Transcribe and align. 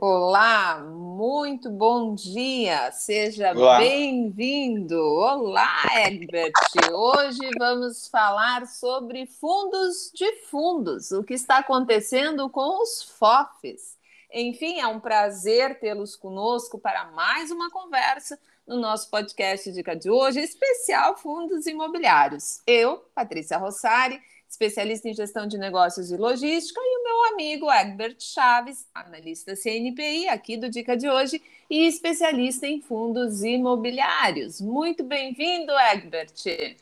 Olá, 0.00 0.78
muito 0.78 1.68
bom 1.68 2.14
dia, 2.14 2.92
seja 2.92 3.52
bem-vindo. 3.52 4.96
Olá, 4.96 5.74
Egbert. 6.06 6.52
Hoje 6.92 7.40
vamos 7.58 8.06
falar 8.06 8.64
sobre 8.68 9.26
fundos 9.26 10.12
de 10.14 10.36
fundos, 10.42 11.10
o 11.10 11.24
que 11.24 11.34
está 11.34 11.58
acontecendo 11.58 12.48
com 12.48 12.80
os 12.80 13.02
FOFs. 13.18 13.98
Enfim, 14.32 14.78
é 14.78 14.86
um 14.86 15.00
prazer 15.00 15.80
tê-los 15.80 16.14
conosco 16.14 16.78
para 16.78 17.06
mais 17.06 17.50
uma 17.50 17.68
conversa 17.68 18.38
no 18.64 18.76
nosso 18.76 19.10
podcast 19.10 19.72
Dica 19.72 19.96
de 19.96 20.08
hoje, 20.08 20.38
especial 20.38 21.16
Fundos 21.16 21.66
Imobiliários. 21.66 22.60
Eu, 22.64 22.98
Patrícia 23.16 23.58
Rossari, 23.58 24.20
especialista 24.48 25.08
em 25.08 25.14
gestão 25.14 25.46
de 25.46 25.58
negócios 25.58 26.10
e 26.10 26.16
logística, 26.16 26.80
e 26.82 26.98
o 26.98 27.04
meu 27.04 27.34
amigo 27.34 27.70
Egbert 27.70 28.16
Chaves, 28.18 28.86
analista 28.94 29.54
CNPI 29.54 30.28
aqui 30.28 30.56
do 30.56 30.70
Dica 30.70 30.96
de 30.96 31.08
hoje 31.08 31.42
e 31.68 31.86
especialista 31.86 32.66
em 32.66 32.80
fundos 32.80 33.42
imobiliários. 33.42 34.60
Muito 34.60 35.04
bem-vindo, 35.04 35.72
Egbert. 35.92 36.76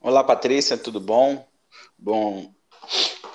Olá, 0.00 0.22
Patrícia, 0.22 0.76
tudo 0.76 1.00
bom? 1.00 1.46
Bom, 1.98 2.52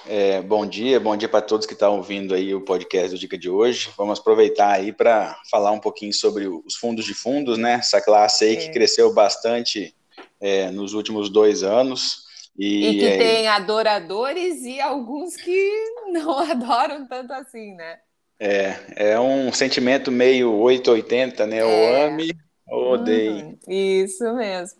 é, 0.05 0.41
bom 0.41 0.65
dia, 0.65 0.99
bom 0.99 1.17
dia 1.17 1.27
para 1.27 1.41
todos 1.41 1.65
que 1.65 1.73
estão 1.73 1.97
ouvindo 1.97 2.35
aí 2.35 2.53
o 2.53 2.61
podcast 2.61 3.09
do 3.09 3.17
Dica 3.17 3.37
de 3.37 3.49
hoje. 3.49 3.89
Vamos 3.97 4.19
aproveitar 4.19 4.73
aí 4.73 4.93
para 4.93 5.39
falar 5.49 5.71
um 5.71 5.79
pouquinho 5.79 6.13
sobre 6.13 6.47
os 6.47 6.75
fundos 6.75 7.03
de 7.03 7.15
fundos, 7.15 7.57
né? 7.57 7.73
Essa 7.73 7.99
classe 7.99 8.45
aí 8.45 8.53
é. 8.53 8.55
que 8.57 8.69
cresceu 8.69 9.11
bastante 9.11 9.95
é, 10.39 10.69
nos 10.69 10.93
últimos 10.93 11.29
dois 11.29 11.63
anos. 11.63 12.28
E, 12.59 12.89
e 12.89 12.99
que 12.99 13.05
é... 13.05 13.17
tem 13.17 13.47
adoradores 13.47 14.63
e 14.63 14.81
alguns 14.81 15.37
que 15.37 15.71
não 16.11 16.37
adoram 16.37 17.07
tanto 17.07 17.31
assim, 17.31 17.73
né? 17.75 17.99
É, 18.37 19.11
é 19.13 19.19
um 19.19 19.51
sentimento 19.53 20.11
meio 20.11 20.53
880, 20.53 21.47
né? 21.47 21.59
É. 21.59 21.63
Ou 21.63 22.05
ame 22.05 22.37
ou 22.67 22.93
odeie. 22.93 23.43
Uhum, 23.43 23.57
isso 23.67 24.33
mesmo. 24.33 24.77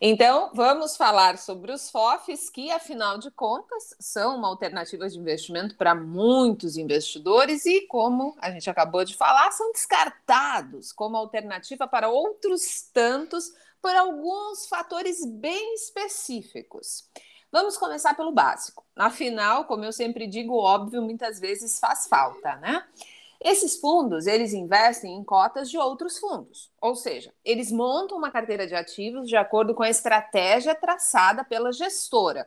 Então, 0.00 0.50
vamos 0.54 0.96
falar 0.96 1.38
sobre 1.38 1.70
os 1.70 1.88
FOFs, 1.90 2.50
que, 2.50 2.72
afinal 2.72 3.18
de 3.18 3.30
contas, 3.30 3.94
são 4.00 4.36
uma 4.36 4.48
alternativa 4.48 5.08
de 5.08 5.16
investimento 5.16 5.76
para 5.76 5.94
muitos 5.94 6.76
investidores 6.76 7.64
e, 7.64 7.86
como 7.86 8.36
a 8.40 8.50
gente 8.50 8.68
acabou 8.68 9.04
de 9.04 9.14
falar, 9.14 9.52
são 9.52 9.70
descartados 9.70 10.92
como 10.92 11.16
alternativa 11.16 11.86
para 11.86 12.08
outros 12.08 12.82
tantos 12.92 13.52
por 13.80 13.94
alguns 13.94 14.66
fatores 14.66 15.24
bem 15.24 15.74
específicos. 15.74 17.08
Vamos 17.52 17.76
começar 17.76 18.14
pelo 18.14 18.32
básico. 18.32 18.84
Afinal, 18.94 19.64
como 19.64 19.84
eu 19.84 19.92
sempre 19.92 20.26
digo, 20.26 20.54
óbvio, 20.56 21.02
muitas 21.02 21.40
vezes 21.40 21.80
faz 21.80 22.06
falta, 22.06 22.56
né? 22.56 22.84
Esses 23.42 23.80
fundos, 23.80 24.26
eles 24.26 24.52
investem 24.52 25.16
em 25.16 25.24
cotas 25.24 25.70
de 25.70 25.78
outros 25.78 26.18
fundos, 26.18 26.70
ou 26.78 26.94
seja, 26.94 27.32
eles 27.42 27.72
montam 27.72 28.18
uma 28.18 28.30
carteira 28.30 28.66
de 28.66 28.74
ativos 28.74 29.26
de 29.26 29.34
acordo 29.34 29.74
com 29.74 29.82
a 29.82 29.88
estratégia 29.88 30.74
traçada 30.74 31.42
pela 31.42 31.72
gestora. 31.72 32.46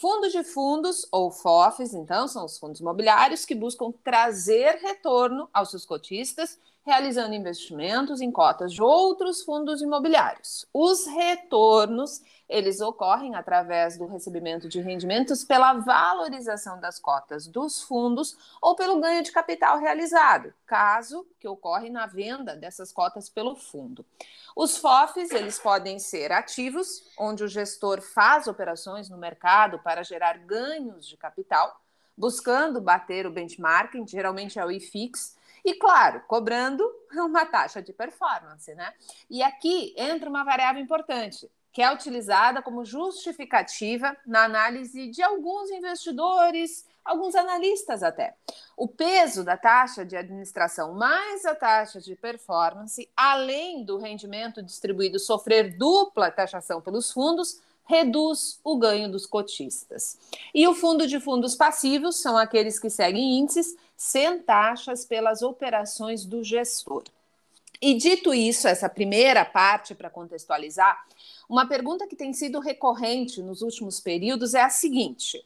Fundos 0.00 0.32
de 0.32 0.42
fundos, 0.42 1.06
ou 1.12 1.30
FOFs, 1.30 1.92
então, 1.92 2.26
são 2.26 2.46
os 2.46 2.58
fundos 2.58 2.80
imobiliários 2.80 3.44
que 3.44 3.54
buscam 3.54 3.92
trazer 4.02 4.76
retorno 4.76 5.46
aos 5.52 5.68
seus 5.68 5.84
cotistas 5.84 6.58
realizando 6.82 7.34
investimentos 7.34 8.22
em 8.22 8.32
cotas 8.32 8.72
de 8.72 8.82
outros 8.82 9.42
fundos 9.42 9.82
imobiliários. 9.82 10.64
Os 10.72 11.06
retornos, 11.06 12.22
eles 12.50 12.80
ocorrem 12.80 13.36
através 13.36 13.96
do 13.96 14.06
recebimento 14.06 14.68
de 14.68 14.80
rendimentos 14.80 15.44
pela 15.44 15.72
valorização 15.74 16.80
das 16.80 16.98
cotas 16.98 17.46
dos 17.46 17.80
fundos 17.80 18.36
ou 18.60 18.74
pelo 18.74 19.00
ganho 19.00 19.22
de 19.22 19.30
capital 19.30 19.78
realizado, 19.78 20.52
caso 20.66 21.24
que 21.38 21.46
ocorre 21.46 21.88
na 21.88 22.06
venda 22.06 22.56
dessas 22.56 22.90
cotas 22.90 23.28
pelo 23.28 23.54
fundo. 23.54 24.04
Os 24.56 24.76
FOFs, 24.76 25.30
eles 25.30 25.60
podem 25.60 26.00
ser 26.00 26.32
ativos, 26.32 27.08
onde 27.16 27.44
o 27.44 27.48
gestor 27.48 28.02
faz 28.02 28.48
operações 28.48 29.08
no 29.08 29.16
mercado 29.16 29.78
para 29.78 30.02
gerar 30.02 30.36
ganhos 30.38 31.06
de 31.06 31.16
capital, 31.16 31.80
buscando 32.16 32.80
bater 32.80 33.26
o 33.26 33.30
benchmarking, 33.30 34.06
geralmente 34.08 34.58
é 34.58 34.64
o 34.64 34.72
IFIX, 34.72 35.38
e, 35.64 35.74
claro, 35.74 36.20
cobrando 36.26 36.84
uma 37.14 37.46
taxa 37.46 37.80
de 37.80 37.92
performance, 37.92 38.74
né? 38.74 38.92
E 39.28 39.40
aqui 39.40 39.94
entra 39.96 40.28
uma 40.28 40.42
variável 40.42 40.82
importante, 40.82 41.48
que 41.72 41.82
é 41.82 41.92
utilizada 41.92 42.62
como 42.62 42.84
justificativa 42.84 44.16
na 44.26 44.44
análise 44.44 45.08
de 45.08 45.22
alguns 45.22 45.70
investidores, 45.70 46.84
alguns 47.04 47.34
analistas 47.34 48.02
até. 48.02 48.34
O 48.76 48.88
peso 48.88 49.44
da 49.44 49.56
taxa 49.56 50.04
de 50.04 50.16
administração 50.16 50.94
mais 50.94 51.44
a 51.44 51.54
taxa 51.54 52.00
de 52.00 52.16
performance, 52.16 53.08
além 53.16 53.84
do 53.84 53.98
rendimento 53.98 54.62
distribuído 54.62 55.18
sofrer 55.18 55.76
dupla 55.76 56.30
taxação 56.30 56.80
pelos 56.80 57.10
fundos, 57.12 57.60
reduz 57.84 58.60
o 58.62 58.76
ganho 58.76 59.10
dos 59.10 59.26
cotistas. 59.26 60.16
E 60.54 60.66
o 60.68 60.74
fundo 60.74 61.06
de 61.06 61.18
fundos 61.18 61.56
passivos 61.56 62.20
são 62.20 62.38
aqueles 62.38 62.78
que 62.78 62.88
seguem 62.88 63.38
índices 63.38 63.76
sem 63.96 64.40
taxas 64.40 65.04
pelas 65.04 65.42
operações 65.42 66.24
do 66.24 66.42
gestor. 66.44 67.02
E 67.82 67.94
dito 67.94 68.34
isso, 68.34 68.68
essa 68.68 68.88
primeira 68.88 69.44
parte 69.44 69.94
para 69.94 70.10
contextualizar, 70.10 71.02
uma 71.48 71.66
pergunta 71.66 72.06
que 72.06 72.14
tem 72.14 72.32
sido 72.32 72.60
recorrente 72.60 73.42
nos 73.42 73.62
últimos 73.62 73.98
períodos 73.98 74.52
é 74.52 74.62
a 74.62 74.68
seguinte: 74.68 75.42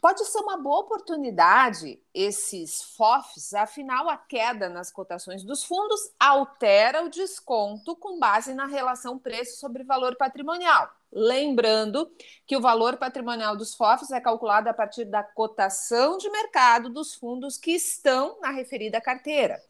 Pode 0.00 0.24
ser 0.24 0.38
uma 0.38 0.56
boa 0.56 0.80
oportunidade 0.80 2.00
esses 2.14 2.82
FOFs, 2.96 3.54
afinal, 3.54 4.08
a 4.08 4.16
queda 4.16 4.68
nas 4.68 4.90
cotações 4.90 5.42
dos 5.42 5.64
fundos 5.64 6.12
altera 6.18 7.04
o 7.04 7.08
desconto 7.08 7.96
com 7.96 8.18
base 8.18 8.54
na 8.54 8.66
relação 8.66 9.18
preço 9.18 9.58
sobre 9.58 9.84
valor 9.84 10.14
patrimonial. 10.16 10.88
Lembrando 11.10 12.10
que 12.46 12.56
o 12.56 12.60
valor 12.60 12.96
patrimonial 12.98 13.56
dos 13.56 13.74
FOFs 13.74 14.10
é 14.10 14.20
calculado 14.20 14.68
a 14.68 14.74
partir 14.74 15.06
da 15.06 15.22
cotação 15.22 16.18
de 16.18 16.30
mercado 16.30 16.88
dos 16.88 17.14
fundos 17.14 17.56
que 17.56 17.72
estão 17.72 18.38
na 18.40 18.50
referida 18.50 19.00
carteira. 19.00 19.60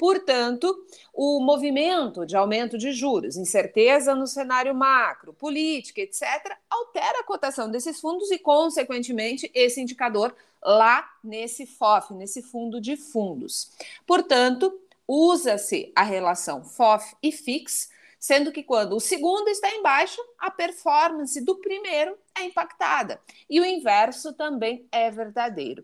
Portanto, 0.00 0.74
o 1.12 1.40
movimento 1.40 2.24
de 2.24 2.34
aumento 2.34 2.78
de 2.78 2.90
juros, 2.90 3.36
incerteza 3.36 4.14
no 4.14 4.26
cenário 4.26 4.74
macro, 4.74 5.34
política, 5.34 6.00
etc., 6.00 6.56
altera 6.70 7.20
a 7.20 7.24
cotação 7.24 7.70
desses 7.70 8.00
fundos 8.00 8.30
e, 8.30 8.38
consequentemente, 8.38 9.50
esse 9.54 9.78
indicador 9.78 10.34
lá 10.64 11.06
nesse 11.22 11.66
FOF, 11.66 12.14
nesse 12.14 12.40
fundo 12.40 12.80
de 12.80 12.96
fundos. 12.96 13.72
Portanto, 14.06 14.72
usa-se 15.06 15.92
a 15.94 16.02
relação 16.02 16.64
FOF 16.64 17.14
e 17.22 17.30
FIX 17.30 17.90
sendo 18.20 18.52
que 18.52 18.62
quando 18.62 18.94
o 18.94 19.00
segundo 19.00 19.48
está 19.48 19.70
em 19.70 19.82
baixo, 19.82 20.20
a 20.38 20.50
performance 20.50 21.42
do 21.42 21.56
primeiro 21.56 22.18
é 22.36 22.44
impactada. 22.44 23.18
E 23.48 23.58
o 23.58 23.64
inverso 23.64 24.34
também 24.34 24.86
é 24.92 25.10
verdadeiro. 25.10 25.82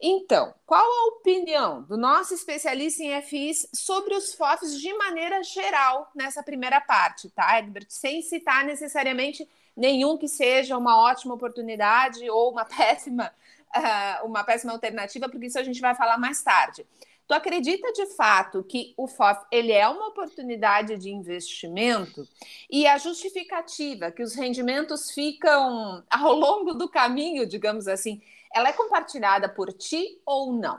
Então, 0.00 0.52
qual 0.66 0.84
a 0.84 1.06
opinião 1.14 1.82
do 1.82 1.96
nosso 1.96 2.34
especialista 2.34 3.04
em 3.04 3.22
FIs 3.22 3.68
sobre 3.72 4.14
os 4.14 4.34
FOFs 4.34 4.80
de 4.80 4.92
maneira 4.94 5.42
geral 5.44 6.10
nessa 6.12 6.42
primeira 6.42 6.80
parte, 6.80 7.30
tá, 7.30 7.56
Egbert? 7.58 7.86
Sem 7.88 8.20
citar 8.20 8.64
necessariamente 8.64 9.48
nenhum 9.76 10.18
que 10.18 10.26
seja 10.26 10.76
uma 10.76 11.00
ótima 11.00 11.34
oportunidade 11.34 12.28
ou 12.28 12.50
uma 12.50 12.64
péssima, 12.66 13.32
uh, 13.76 14.26
uma 14.26 14.42
péssima 14.42 14.72
alternativa, 14.72 15.28
porque 15.28 15.46
isso 15.46 15.58
a 15.58 15.62
gente 15.62 15.80
vai 15.80 15.94
falar 15.94 16.18
mais 16.18 16.42
tarde. 16.42 16.84
Tu 17.26 17.34
acredita 17.34 17.92
de 17.92 18.06
fato 18.14 18.62
que 18.62 18.94
o 18.96 19.08
FOF 19.08 19.44
ele 19.50 19.72
é 19.72 19.88
uma 19.88 20.08
oportunidade 20.08 20.96
de 20.96 21.10
investimento 21.10 22.26
e 22.70 22.86
a 22.86 22.98
justificativa 22.98 24.12
que 24.12 24.22
os 24.22 24.34
rendimentos 24.34 25.10
ficam 25.10 26.04
ao 26.08 26.32
longo 26.32 26.72
do 26.72 26.88
caminho, 26.88 27.44
digamos 27.44 27.88
assim, 27.88 28.22
ela 28.54 28.68
é 28.68 28.72
compartilhada 28.72 29.48
por 29.48 29.72
ti 29.72 30.20
ou 30.24 30.52
não? 30.52 30.78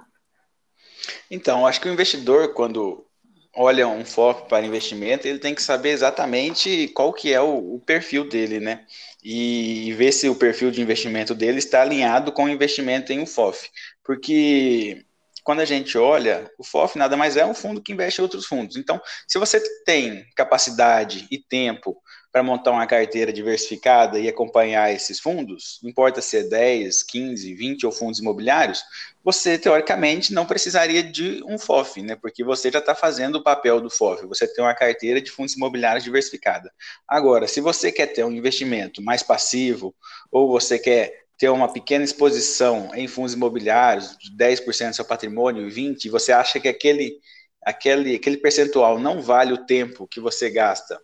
Então, 1.29 1.67
acho 1.67 1.81
que 1.81 1.89
o 1.89 1.93
investidor, 1.93 2.53
quando 2.53 3.05
olha 3.53 3.87
um 3.87 4.05
FOF 4.05 4.47
para 4.47 4.65
investimento, 4.65 5.27
ele 5.27 5.39
tem 5.39 5.53
que 5.53 5.61
saber 5.61 5.89
exatamente 5.89 6.87
qual 6.89 7.11
que 7.11 7.33
é 7.33 7.41
o, 7.41 7.75
o 7.75 7.79
perfil 7.79 8.27
dele, 8.29 8.59
né? 8.59 8.85
E, 9.23 9.89
e 9.89 9.93
ver 9.93 10.11
se 10.11 10.29
o 10.29 10.35
perfil 10.35 10.71
de 10.71 10.81
investimento 10.81 11.35
dele 11.35 11.57
está 11.57 11.81
alinhado 11.81 12.31
com 12.31 12.45
o 12.45 12.49
investimento 12.49 13.11
em 13.11 13.19
um 13.19 13.25
FOF. 13.25 13.69
Porque 14.03 15.05
quando 15.47 15.61
a 15.61 15.65
gente 15.65 15.97
olha, 15.97 16.51
o 16.57 16.63
FOF 16.65 16.97
nada 16.97 17.15
mais 17.15 17.37
é 17.37 17.45
um 17.45 17.53
fundo 17.53 17.81
que 17.81 17.93
investe 17.93 18.19
em 18.19 18.21
outros 18.21 18.45
fundos. 18.45 18.75
Então, 18.75 18.99
se 19.25 19.39
você 19.39 19.61
tem 19.85 20.25
capacidade 20.35 21.25
e 21.31 21.37
tempo 21.37 21.95
para 22.33 22.43
montar 22.43 22.71
uma 22.71 22.85
carteira 22.85 23.31
diversificada 23.31 24.19
e 24.19 24.27
acompanhar 24.27 24.91
esses 24.91 25.21
fundos, 25.21 25.79
importa 25.85 26.21
se 26.21 26.35
é 26.35 26.43
10, 26.43 27.01
15, 27.01 27.53
20 27.53 27.85
ou 27.85 27.93
fundos 27.93 28.19
imobiliários, 28.19 28.83
você 29.23 29.57
teoricamente 29.57 30.33
não 30.33 30.45
precisaria 30.45 31.01
de 31.01 31.41
um 31.47 31.57
FOF, 31.57 32.01
né? 32.01 32.17
Porque 32.17 32.43
você 32.43 32.69
já 32.69 32.79
está 32.79 32.93
fazendo 32.93 33.37
o 33.37 33.43
papel 33.43 33.79
do 33.79 33.89
FOF, 33.89 34.25
você 34.25 34.53
tem 34.53 34.61
uma 34.61 34.75
carteira 34.75 35.21
de 35.21 35.31
fundos 35.31 35.55
imobiliários 35.55 36.03
diversificada. 36.03 36.69
Agora, 37.07 37.47
se 37.47 37.61
você 37.61 37.89
quer 37.89 38.07
ter 38.07 38.25
um 38.25 38.33
investimento 38.33 39.01
mais 39.01 39.23
passivo, 39.23 39.95
ou 40.29 40.49
você 40.49 40.77
quer 40.77 41.26
ter 41.37 41.49
uma 41.49 41.71
pequena 41.71 42.03
exposição 42.03 42.91
em 42.95 43.07
fundos 43.07 43.33
imobiliários, 43.33 44.17
de 44.17 44.35
10% 44.35 44.89
do 44.89 44.95
seu 44.95 45.05
patrimônio, 45.05 45.69
20%, 45.69 46.05
e 46.05 46.09
você 46.09 46.31
acha 46.31 46.59
que 46.59 46.67
aquele, 46.67 47.19
aquele, 47.63 48.15
aquele 48.15 48.37
percentual 48.37 48.99
não 48.99 49.21
vale 49.21 49.53
o 49.53 49.65
tempo 49.65 50.07
que 50.07 50.19
você 50.19 50.49
gasta 50.49 50.99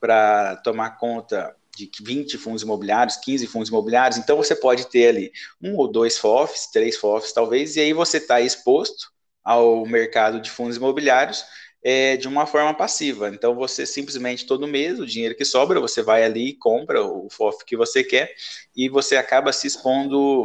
para 0.00 0.56
tomar 0.56 0.96
conta 0.98 1.54
de 1.76 1.88
20 2.02 2.36
fundos 2.38 2.62
imobiliários, 2.62 3.16
15 3.16 3.46
fundos 3.46 3.68
imobiliários, 3.68 4.18
então 4.18 4.36
você 4.36 4.56
pode 4.56 4.88
ter 4.88 5.08
ali 5.08 5.32
um 5.62 5.76
ou 5.76 5.86
dois 5.86 6.18
FOFs, 6.18 6.66
três 6.72 6.96
FOFs 6.96 7.32
talvez, 7.32 7.76
e 7.76 7.80
aí 7.80 7.92
você 7.92 8.16
está 8.16 8.40
exposto 8.40 9.12
ao 9.44 9.86
mercado 9.86 10.40
de 10.40 10.50
fundos 10.50 10.76
imobiliários 10.76 11.44
é, 11.90 12.18
de 12.18 12.28
uma 12.28 12.44
forma 12.44 12.74
passiva. 12.74 13.30
Então 13.30 13.54
você 13.54 13.86
simplesmente 13.86 14.44
todo 14.44 14.68
mês 14.68 15.00
o 15.00 15.06
dinheiro 15.06 15.34
que 15.34 15.44
sobra 15.44 15.80
você 15.80 16.02
vai 16.02 16.22
ali 16.22 16.50
e 16.50 16.54
compra 16.54 17.02
o 17.02 17.30
FOF 17.30 17.64
que 17.64 17.78
você 17.78 18.04
quer 18.04 18.30
e 18.76 18.90
você 18.90 19.16
acaba 19.16 19.54
se 19.54 19.66
expondo 19.66 20.44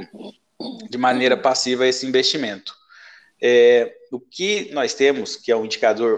de 0.89 0.97
maneira 0.97 1.35
passiva 1.35 1.83
a 1.83 1.87
esse 1.87 2.05
investimento. 2.07 2.73
É, 3.41 3.93
o 4.09 4.21
que 4.21 4.69
nós 4.71 4.93
temos, 4.93 5.35
que 5.35 5.51
é 5.51 5.55
um 5.57 5.65
indicador 5.65 6.17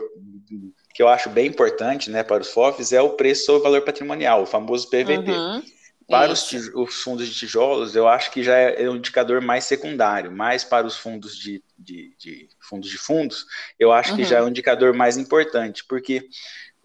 que 0.94 1.02
eu 1.02 1.08
acho 1.08 1.28
bem 1.32 1.48
importante 1.48 2.12
né, 2.12 2.22
para 2.22 2.44
os 2.44 2.52
FOFs, 2.52 2.94
é 2.94 3.02
o 3.02 3.10
preço 3.10 3.46
sobre 3.46 3.64
valor 3.64 3.82
patrimonial, 3.82 4.44
o 4.44 4.46
famoso 4.46 4.88
PVP. 4.92 5.32
Uhum. 5.32 5.64
Para 6.08 6.32
os, 6.32 6.52
os, 6.52 7.02
fundos 7.02 7.28
de 7.28 7.34
tijolos, 7.34 7.96
eu 7.96 8.08
acho 8.08 8.30
que 8.32 8.44
já 8.44 8.56
é, 8.56 8.84
é 8.84 8.90
um 8.90 8.98
indicador 8.98 9.42
mais 9.42 9.64
secundário, 9.64 10.32
mais 10.32 10.64
para 10.64 10.86
os 10.86 10.96
fundos 10.96 11.36
de, 11.36 11.64
de, 11.78 12.16
de 12.18 12.50
fundos 12.60 12.90
de 12.90 12.98
fundos, 12.98 13.46
eu 13.80 13.92
acho 13.92 14.12
uhum. 14.12 14.18
que 14.18 14.24
já 14.24 14.38
é 14.38 14.44
um 14.44 14.50
indicador 14.50 14.94
mais 14.94 15.18
importante, 15.18 15.84
porque 15.84 16.28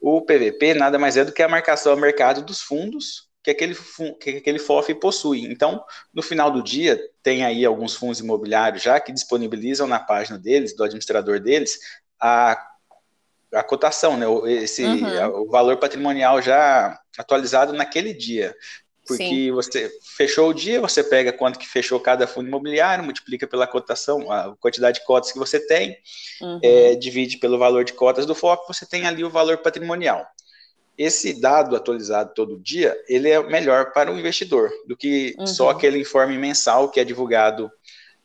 o 0.01 0.23
PVP 0.23 0.73
nada 0.73 0.99
mais 0.99 1.19
é 1.19 1.25
do 1.25 1.33
que 1.33 1.43
a 1.43 1.49
marcação 1.49 1.93
ao 1.93 1.99
mercado 1.99 2.43
dos 2.43 2.63
fundos 2.63 3.29
que 3.43 3.51
aquele, 3.51 3.75
que 4.21 4.31
aquele 4.39 4.59
FOF 4.59 4.95
possui. 4.95 5.45
Então, 5.47 5.83
no 6.13 6.23
final 6.23 6.51
do 6.51 6.63
dia, 6.63 7.01
tem 7.23 7.45
aí 7.45 7.65
alguns 7.65 7.95
fundos 7.95 8.21
imobiliários 8.21 8.83
já 8.83 9.01
que 9.01 9.13
disponibilizam 9.13 9.87
na 9.87 9.99
página 9.99 10.39
deles, 10.39 10.75
do 10.77 10.85
administrador 10.85 11.41
deles, 11.41 11.79
a, 12.21 12.61
a 13.53 13.63
cotação, 13.63 14.17
né, 14.17 14.27
esse, 14.63 14.85
uhum. 14.85 15.21
a, 15.21 15.29
o 15.29 15.49
valor 15.49 15.79
patrimonial 15.79 16.43
já 16.43 16.99
atualizado 17.19 17.73
naquele 17.73 18.13
dia. 18.13 18.55
Porque 19.17 19.25
Sim. 19.25 19.51
você 19.51 19.91
fechou 20.17 20.51
o 20.51 20.55
dia, 20.55 20.81
você 20.81 21.03
pega 21.03 21.33
quanto 21.33 21.59
que 21.59 21.67
fechou 21.67 21.99
cada 21.99 22.27
fundo 22.27 22.47
imobiliário, 22.47 23.05
multiplica 23.05 23.47
pela 23.47 23.67
cotação, 23.67 24.31
a 24.31 24.55
quantidade 24.57 25.01
de 25.01 25.05
cotas 25.05 25.33
que 25.33 25.39
você 25.39 25.59
tem, 25.59 25.97
uhum. 26.41 26.61
é, 26.63 26.95
divide 26.95 27.39
pelo 27.39 27.59
valor 27.59 27.85
de 27.85 27.93
cotas 27.93 28.25
do 28.25 28.35
foco, 28.35 28.73
você 28.73 28.87
tem 28.87 29.07
ali 29.07 29.25
o 29.25 29.31
valor 29.31 29.59
patrimonial. 29.59 30.25
Esse 30.97 31.41
dado 31.41 31.75
atualizado 31.75 32.33
todo 32.35 32.61
dia, 32.61 32.97
ele 33.09 33.29
é 33.29 33.43
melhor 33.43 33.93
para 33.93 34.13
o 34.13 34.19
investidor 34.19 34.71
do 34.87 34.97
que 34.97 35.35
uhum. 35.39 35.47
só 35.47 35.71
aquele 35.71 35.99
informe 35.99 36.39
mensal 36.39 36.89
que 36.89 37.01
é 37.01 37.05
divulgado 37.05 37.71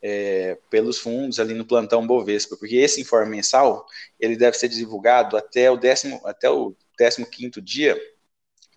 é, 0.04 0.56
pelos 0.70 1.00
fundos 1.00 1.40
ali 1.40 1.56
no 1.56 1.66
plantão 1.66 2.06
Bovespa, 2.06 2.56
porque 2.58 2.76
esse 2.76 3.02
informe 3.02 3.32
mensal 3.32 3.88
ele 4.20 4.36
deve 4.36 4.56
ser 4.56 4.68
divulgado 4.68 5.36
até 5.36 5.72
o 5.72 5.78
décimo, 5.78 6.22
até 6.26 6.48
o 6.48 6.76
15 6.96 7.26
quinto 7.26 7.60
dia 7.60 8.00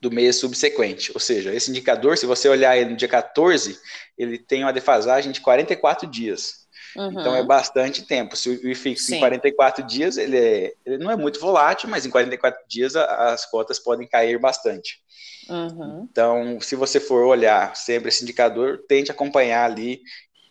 do 0.00 0.10
mês 0.10 0.36
subsequente. 0.36 1.10
Ou 1.14 1.20
seja, 1.20 1.54
esse 1.54 1.70
indicador, 1.70 2.16
se 2.16 2.26
você 2.26 2.48
olhar 2.48 2.76
ele 2.76 2.90
no 2.90 2.96
dia 2.96 3.08
14, 3.08 3.78
ele 4.16 4.38
tem 4.38 4.62
uma 4.62 4.72
defasagem 4.72 5.32
de 5.32 5.40
44 5.40 6.08
dias. 6.08 6.68
Uhum. 6.96 7.10
Então 7.12 7.34
é 7.34 7.42
bastante 7.42 8.02
tempo. 8.02 8.36
Se 8.36 8.48
o 8.48 8.68
IFIX 8.68 9.10
em 9.10 9.18
44 9.18 9.84
dias, 9.84 10.16
ele, 10.16 10.36
é, 10.36 10.74
ele 10.84 10.98
não 10.98 11.10
é 11.10 11.16
muito 11.16 11.40
volátil, 11.40 11.88
mas 11.88 12.06
em 12.06 12.10
44 12.10 12.60
dias 12.68 12.96
as 12.96 13.44
cotas 13.46 13.78
podem 13.78 14.06
cair 14.06 14.38
bastante. 14.38 15.00
Uhum. 15.48 16.06
Então, 16.10 16.60
se 16.60 16.76
você 16.76 17.00
for 17.00 17.24
olhar 17.24 17.74
sempre 17.74 18.08
esse 18.08 18.22
indicador, 18.22 18.84
tente 18.88 19.10
acompanhar 19.10 19.64
ali 19.64 20.02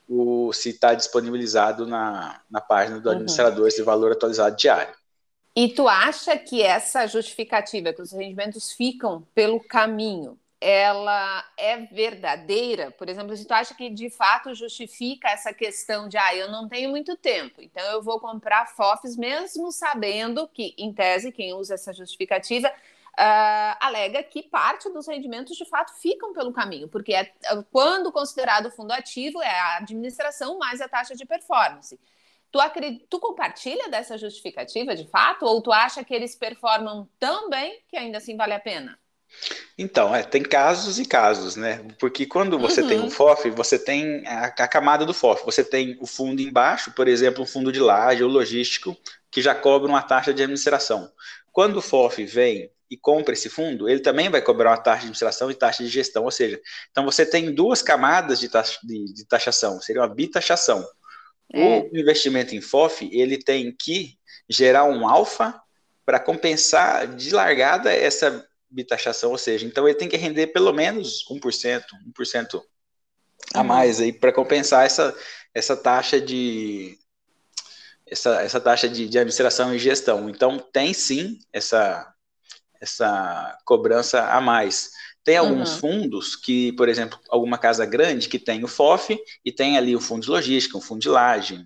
o, 0.08 0.52
se 0.54 0.70
está 0.70 0.94
disponibilizado 0.94 1.86
na, 1.86 2.42
na 2.50 2.62
página 2.62 3.00
do 3.00 3.08
uhum. 3.08 3.16
administrador 3.16 3.62
uhum. 3.62 3.68
esse 3.68 3.84
valor 3.84 4.12
atualizado 4.12 4.56
diário. 4.56 4.94
E 5.60 5.70
tu 5.70 5.88
acha 5.88 6.38
que 6.38 6.62
essa 6.62 7.08
justificativa, 7.08 7.92
que 7.92 8.00
os 8.00 8.12
rendimentos 8.12 8.72
ficam 8.74 9.24
pelo 9.34 9.60
caminho, 9.60 10.40
ela 10.62 11.44
é 11.58 11.78
verdadeira? 11.78 12.92
Por 12.92 13.10
exemplo, 13.10 13.36
se 13.36 13.44
tu 13.44 13.54
acha 13.54 13.74
que 13.74 13.90
de 13.90 14.08
fato 14.08 14.54
justifica 14.54 15.28
essa 15.30 15.52
questão 15.52 16.08
de, 16.08 16.16
ah, 16.16 16.36
eu 16.36 16.52
não 16.52 16.68
tenho 16.70 16.92
muito 16.92 17.18
tempo, 17.18 17.60
então 17.60 17.84
eu 17.92 18.04
vou 18.04 18.20
comprar 18.20 18.68
FOFs 18.68 19.18
mesmo 19.18 19.72
sabendo 19.72 20.48
que, 20.48 20.76
em 20.78 20.94
tese, 20.94 21.32
quem 21.32 21.54
usa 21.56 21.74
essa 21.74 21.92
justificativa 21.92 22.72
Uh, 23.20 23.74
alega 23.80 24.22
que 24.22 24.44
parte 24.44 24.88
dos 24.92 25.08
rendimentos 25.08 25.58
de 25.58 25.66
fato 25.66 25.92
ficam 26.00 26.34
pelo 26.34 26.54
caminho, 26.54 26.88
porque 26.88 27.16
é, 27.16 27.34
quando 27.72 28.12
considerado 28.12 28.70
fundo 28.70 28.92
ativo 28.92 29.42
é 29.42 29.50
a 29.60 29.78
administração 29.78 30.60
mais 30.60 30.80
a 30.82 30.88
taxa 30.88 31.16
de 31.16 31.26
performance. 31.26 32.00
Tu, 32.52 32.60
acredita, 32.60 33.06
tu 33.10 33.20
compartilha 33.20 33.90
dessa 33.90 34.18
justificativa 34.18 34.96
de 34.96 35.08
fato? 35.10 35.46
Ou 35.46 35.62
tu 35.62 35.72
acha 35.72 36.04
que 36.04 36.14
eles 36.14 36.36
performam 36.36 37.08
tão 37.20 37.50
bem 37.50 37.82
que 37.88 37.98
ainda 37.98 38.18
assim 38.18 38.36
vale 38.36 38.54
a 38.54 38.60
pena? 38.60 38.98
Então, 39.78 40.16
é, 40.16 40.24
tem 40.24 40.42
casos 40.42 40.98
e 40.98 41.06
casos, 41.06 41.56
né? 41.56 41.86
Porque 42.00 42.26
quando 42.26 42.58
você 42.58 42.82
uhum. 42.82 42.88
tem 42.88 43.00
um 43.00 43.04
uhum. 43.04 43.10
FOF, 43.10 43.50
você 43.52 43.78
tem 43.78 44.26
a, 44.26 44.46
a, 44.46 44.68
camada 44.68 45.06
do 45.06 45.14
FOF. 45.14 45.46
Você 45.46 45.64
tem 45.64 45.98
o 46.02 46.08
fundo 46.08 46.42
embaixo, 46.42 46.92
por 46.94 47.08
exemplo, 47.08 47.44
um 47.44 47.46
fundo 47.46 47.72
de 47.72 47.80
laje 47.80 48.24
ou 48.24 48.30
logístico, 48.30 48.98
que 49.30 49.42
já 49.42 49.54
cobra 49.54 49.90
uma 49.90 50.02
taxa 50.02 50.34
de 50.34 50.42
administração. 50.42 51.12
Quando 51.52 51.78
o 51.78 51.82
FOF 51.82 52.24
vem 52.26 52.72
e 52.90 52.98
compra 52.98 53.34
esse 53.34 53.50
fundo, 53.50 53.88
ele 53.90 54.00
também 54.00 54.30
vai 54.30 54.42
cobrar 54.42 54.72
uma 54.72 54.78
taxa 54.78 55.00
de 55.00 55.06
administração 55.06 55.52
e 55.52 55.56
taxa 55.56 55.84
de 55.84 55.90
gestão. 55.90 56.24
Ou 56.24 56.32
seja, 56.32 56.60
então 56.90 57.06
você 57.06 57.26
tem 57.26 57.54
duas 57.54 57.82
camadas 57.82 58.40
de, 58.40 58.50
taxa, 58.50 58.80
de, 58.84 59.14
de 59.14 59.26
taxação, 59.26 59.80
seria 59.82 60.02
uma 60.02 60.08
bitaxação. 60.08 60.88
É. 61.54 61.80
O 61.80 61.98
investimento 61.98 62.54
em 62.56 62.62
FOF, 62.62 63.10
ele 63.12 63.38
tem 63.38 63.72
que 63.72 64.18
gerar 64.50 64.84
um 64.86 65.08
alfa 65.08 65.60
para 66.06 66.20
compensar 66.20 67.08
de 67.08 67.34
largada 67.34 67.92
essa 67.92 68.46
bitaxação, 68.70 69.32
ou 69.32 69.38
seja, 69.38 69.66
então 69.66 69.88
ele 69.88 69.98
tem 69.98 70.10
que 70.10 70.18
render 70.18 70.48
pelo 70.48 70.74
menos 70.74 71.26
1%, 71.30 71.84
1% 72.20 72.62
a 73.54 73.60
uhum. 73.60 73.64
mais 73.66 74.02
aí 74.02 74.12
para 74.12 74.34
compensar 74.34 74.86
essa, 74.86 75.16
essa 75.54 75.76
taxa 75.76 76.20
de 76.20 76.98
essa, 78.10 78.42
essa 78.42 78.60
taxa 78.60 78.88
de, 78.88 79.08
de 79.08 79.18
administração 79.18 79.74
e 79.74 79.80
gestão. 79.80 80.30
Então 80.30 80.58
tem 80.58 80.94
sim 80.94 81.40
essa 81.52 82.14
essa 82.80 83.58
cobrança 83.66 84.24
a 84.28 84.40
mais. 84.40 84.92
Tem 85.28 85.36
alguns 85.36 85.74
uhum. 85.74 85.80
fundos 85.80 86.38
que, 86.38 86.72
por 86.72 86.88
exemplo, 86.88 87.20
alguma 87.28 87.58
casa 87.58 87.86
grande 87.86 88.30
que 88.30 88.40
tem 88.40 88.64
o 88.64 88.68
FOF 88.68 89.20
e 89.44 89.52
tem 89.52 89.78
ali 89.78 89.94
o 89.94 90.00
fundo 90.00 90.22
de 90.22 90.30
logística, 90.30 90.78
um 90.78 90.82
fundo 90.82 91.02
de 91.02 91.10
laje, 91.10 91.56
um 91.56 91.66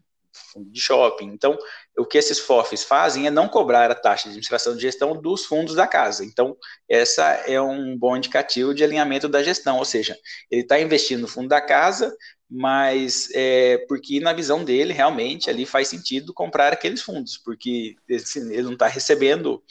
fundo 0.52 0.72
de 0.72 0.82
shopping. 0.82 1.28
Então, 1.28 1.56
o 1.96 2.04
que 2.04 2.18
esses 2.18 2.40
FOFs 2.40 2.84
fazem 2.84 3.28
é 3.28 3.30
não 3.30 3.48
cobrar 3.48 3.92
a 3.92 3.94
taxa 3.94 4.24
de 4.24 4.30
administração 4.30 4.76
de 4.76 4.82
gestão 4.82 5.16
dos 5.22 5.46
fundos 5.46 5.76
da 5.76 5.86
casa. 5.86 6.26
Então, 6.26 6.58
essa 6.90 7.24
é 7.46 7.62
um 7.62 7.96
bom 7.96 8.18
indicativo 8.18 8.74
de 8.74 8.84
alinhamento 8.84 9.30
da 9.30 9.44
gestão, 9.44 9.78
ou 9.78 9.86
seja, 9.86 10.18
ele 10.50 10.64
está 10.64 10.80
investindo 10.80 11.22
no 11.22 11.28
fundo 11.28 11.48
da 11.48 11.62
casa, 11.62 12.12
mas 12.50 13.30
é, 13.36 13.78
porque 13.88 14.20
na 14.20 14.34
visão 14.34 14.64
dele 14.64 14.92
realmente 14.92 15.52
ali 15.52 15.68
faz 15.68 15.88
sentido 15.88 16.34
comprar 16.34 16.74
aqueles 16.74 17.04
fundos, 17.04 17.38
porque 17.38 17.96
ele 18.10 18.64
não 18.64 18.74
está 18.74 18.88
recebendo 18.88 19.62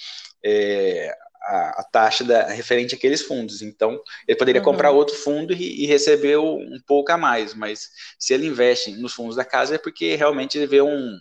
é, 0.44 1.12
a, 1.50 1.80
a, 1.80 1.84
taxa 1.84 2.22
da, 2.22 2.46
referente 2.46 2.94
àqueles 2.94 3.22
fundos. 3.22 3.60
Então, 3.60 4.00
ele 4.26 4.38
poderia 4.38 4.60
uhum. 4.60 4.64
comprar 4.64 4.90
outro 4.92 5.16
fundo 5.16 5.52
e, 5.52 5.84
e 5.84 5.86
receber 5.86 6.38
um 6.38 6.80
pouco 6.86 7.10
a 7.10 7.18
mais, 7.18 7.54
mas 7.54 7.90
se 8.18 8.32
ele 8.32 8.46
investe 8.46 8.92
nos 8.92 9.12
fundos 9.12 9.36
da 9.36 9.44
casa 9.44 9.74
é 9.74 9.78
porque 9.78 10.14
realmente 10.14 10.56
ele 10.56 10.66
vê 10.66 10.80
um, 10.80 11.18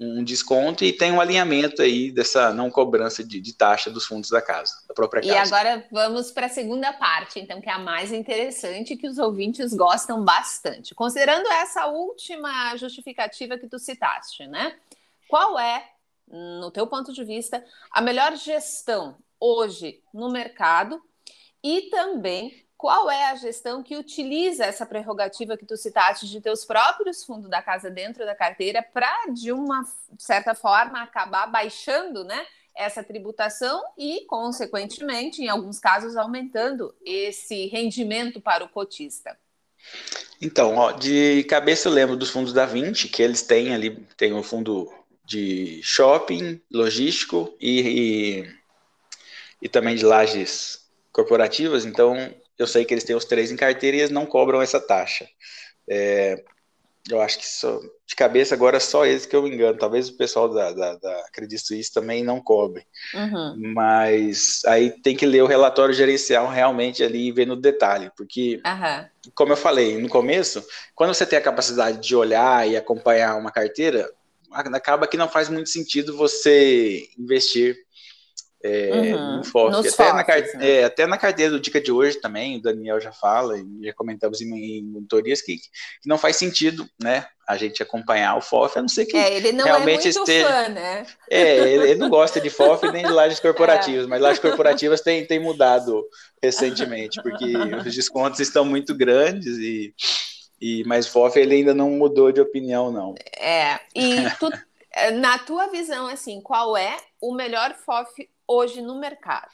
um 0.00 0.24
desconto 0.24 0.84
e 0.84 0.92
tem 0.92 1.12
um 1.12 1.20
alinhamento 1.20 1.82
aí 1.82 2.10
dessa 2.10 2.52
não 2.52 2.70
cobrança 2.70 3.22
de, 3.22 3.40
de 3.40 3.52
taxa 3.54 3.90
dos 3.90 4.06
fundos 4.06 4.30
da 4.30 4.40
casa, 4.40 4.72
da 4.88 4.94
própria 4.94 5.22
casa. 5.22 5.34
E 5.34 5.38
agora 5.38 5.86
vamos 5.92 6.30
para 6.30 6.46
a 6.46 6.50
segunda 6.50 6.92
parte, 6.94 7.38
então, 7.38 7.60
que 7.60 7.68
é 7.68 7.72
a 7.72 7.78
mais 7.78 8.10
interessante 8.10 8.96
que 8.96 9.06
os 9.06 9.18
ouvintes 9.18 9.74
gostam 9.74 10.24
bastante. 10.24 10.94
Considerando 10.94 11.46
essa 11.48 11.86
última 11.86 12.74
justificativa 12.76 13.58
que 13.58 13.68
tu 13.68 13.78
citaste, 13.78 14.46
né? 14.46 14.74
Qual 15.28 15.58
é, 15.58 15.84
no 16.26 16.70
teu 16.70 16.86
ponto 16.86 17.12
de 17.12 17.24
vista, 17.24 17.62
a 17.90 18.00
melhor 18.00 18.34
gestão 18.36 19.16
hoje 19.42 20.00
no 20.14 20.30
mercado 20.30 21.02
e 21.64 21.90
também 21.90 22.64
qual 22.76 23.10
é 23.10 23.30
a 23.30 23.34
gestão 23.34 23.82
que 23.82 23.96
utiliza 23.96 24.64
essa 24.64 24.86
prerrogativa 24.86 25.56
que 25.56 25.66
tu 25.66 25.76
citaste 25.76 26.28
de 26.28 26.40
ter 26.40 26.50
os 26.50 26.64
próprios 26.64 27.24
fundos 27.24 27.50
da 27.50 27.60
casa 27.60 27.90
dentro 27.90 28.24
da 28.24 28.34
carteira 28.34 28.82
para, 28.82 29.26
de 29.32 29.52
uma 29.52 29.84
certa 30.18 30.54
forma, 30.54 31.02
acabar 31.02 31.46
baixando 31.46 32.24
né, 32.24 32.44
essa 32.74 33.02
tributação 33.02 33.82
e, 33.96 34.24
consequentemente, 34.26 35.42
em 35.42 35.48
alguns 35.48 35.78
casos, 35.78 36.16
aumentando 36.16 36.94
esse 37.04 37.66
rendimento 37.66 38.40
para 38.40 38.64
o 38.64 38.68
cotista? 38.68 39.36
Então, 40.40 40.76
ó, 40.76 40.90
de 40.90 41.44
cabeça 41.44 41.88
eu 41.88 41.92
lembro 41.92 42.16
dos 42.16 42.30
fundos 42.30 42.52
da 42.52 42.66
20, 42.66 43.08
que 43.08 43.22
eles 43.22 43.42
têm 43.42 43.72
ali, 43.72 43.90
tem 44.16 44.32
um 44.32 44.42
fundo 44.42 44.92
de 45.24 45.80
shopping, 45.84 46.60
logístico 46.70 47.54
e, 47.60 47.80
e 47.80 48.61
e 49.62 49.68
também 49.68 49.94
de 49.94 50.04
lajes 50.04 50.80
corporativas, 51.12 51.84
então 51.84 52.34
eu 52.58 52.66
sei 52.66 52.84
que 52.84 52.92
eles 52.92 53.04
têm 53.04 53.14
os 53.14 53.24
três 53.24 53.52
em 53.52 53.56
carteira 53.56 53.96
e 53.96 54.00
eles 54.00 54.10
não 54.10 54.26
cobram 54.26 54.60
essa 54.60 54.80
taxa. 54.80 55.26
É, 55.88 56.42
eu 57.10 57.20
acho 57.20 57.38
que 57.38 57.46
só, 57.46 57.80
de 58.06 58.14
cabeça 58.14 58.54
agora 58.54 58.76
é 58.76 58.80
só 58.80 59.04
eles 59.04 59.26
que 59.26 59.34
eu 59.34 59.42
me 59.42 59.50
engano. 59.50 59.78
Talvez 59.78 60.08
o 60.08 60.16
pessoal 60.16 60.48
da, 60.48 60.72
da, 60.72 60.94
da 60.96 61.24
Credit 61.32 61.60
Suisse 61.60 61.92
também 61.92 62.22
não 62.22 62.40
cobre. 62.40 62.86
Uhum. 63.14 63.72
Mas 63.74 64.62
aí 64.66 64.90
tem 64.90 65.16
que 65.16 65.26
ler 65.26 65.42
o 65.42 65.46
relatório 65.46 65.94
gerencial 65.94 66.48
realmente 66.48 67.02
ali 67.02 67.26
e 67.26 67.32
ver 67.32 67.46
no 67.46 67.56
detalhe. 67.56 68.10
Porque, 68.16 68.60
uhum. 68.64 69.32
como 69.34 69.52
eu 69.52 69.56
falei 69.56 70.00
no 70.00 70.08
começo, 70.08 70.64
quando 70.94 71.14
você 71.14 71.26
tem 71.26 71.38
a 71.38 71.42
capacidade 71.42 71.98
de 71.98 72.14
olhar 72.14 72.68
e 72.68 72.76
acompanhar 72.76 73.36
uma 73.36 73.50
carteira, 73.50 74.08
acaba 74.52 75.06
que 75.08 75.16
não 75.16 75.28
faz 75.28 75.48
muito 75.48 75.70
sentido 75.70 76.16
você 76.16 77.08
investir 77.18 77.76
é, 78.62 78.90
uhum, 79.14 79.36
no 79.38 79.44
FOF. 79.44 79.88
Até, 79.88 80.12
na 80.12 80.24
carte... 80.24 80.56
né? 80.56 80.70
é, 80.70 80.84
até 80.84 81.06
na 81.06 81.18
carteira 81.18 81.50
do 81.50 81.60
Dica 81.60 81.80
de 81.80 81.90
hoje 81.90 82.20
também, 82.20 82.56
o 82.56 82.62
Daniel 82.62 83.00
já 83.00 83.12
fala, 83.12 83.58
e 83.58 83.64
já 83.82 83.92
comentamos 83.92 84.40
em, 84.40 84.54
em 84.54 84.84
monitorias, 84.84 85.42
que, 85.42 85.56
que, 85.56 85.68
não 86.06 86.16
faz 86.16 86.36
sentido, 86.36 86.88
né, 87.02 87.26
a 87.48 87.56
gente 87.56 87.82
acompanhar 87.82 88.36
o 88.36 88.40
FOF, 88.40 88.78
a 88.78 88.82
não 88.82 88.88
ser 88.88 89.06
que 89.06 89.16
é, 89.16 89.34
ele 89.34 89.52
não 89.52 89.66
é 89.66 89.70
realmente 89.70 90.06
é 90.06 90.10
esteja... 90.10 90.46
fã, 90.46 90.68
né? 90.68 91.06
É, 91.28 91.56
ele, 91.72 91.90
ele, 91.90 91.94
não 91.96 92.08
gosta 92.08 92.40
de 92.40 92.50
FOF 92.50 92.90
nem 92.92 93.04
de 93.04 93.12
lajes 93.12 93.40
corporativas, 93.40 94.04
é. 94.06 94.08
mas 94.08 94.20
lajes 94.20 94.38
corporativas 94.38 95.00
têm 95.00 95.26
tem 95.26 95.40
mudado 95.40 96.04
recentemente, 96.40 97.20
porque 97.20 97.44
os 97.84 97.94
descontos 97.94 98.38
estão 98.38 98.64
muito 98.64 98.94
grandes 98.94 99.58
e, 99.58 99.92
e 100.60 100.84
mas 100.86 101.08
FOF 101.08 101.36
ele 101.38 101.56
ainda 101.56 101.74
não 101.74 101.90
mudou 101.90 102.30
de 102.30 102.40
opinião, 102.40 102.92
não. 102.92 103.14
É, 103.36 103.80
e 103.94 104.30
tu, 104.38 104.48
na 105.14 105.38
tua 105.38 105.66
visão, 105.68 106.06
assim, 106.06 106.40
qual 106.40 106.76
é 106.76 106.96
o 107.20 107.34
melhor 107.34 107.74
FOF 107.74 108.28
hoje 108.52 108.82
no 108.82 108.98
mercado? 108.98 109.50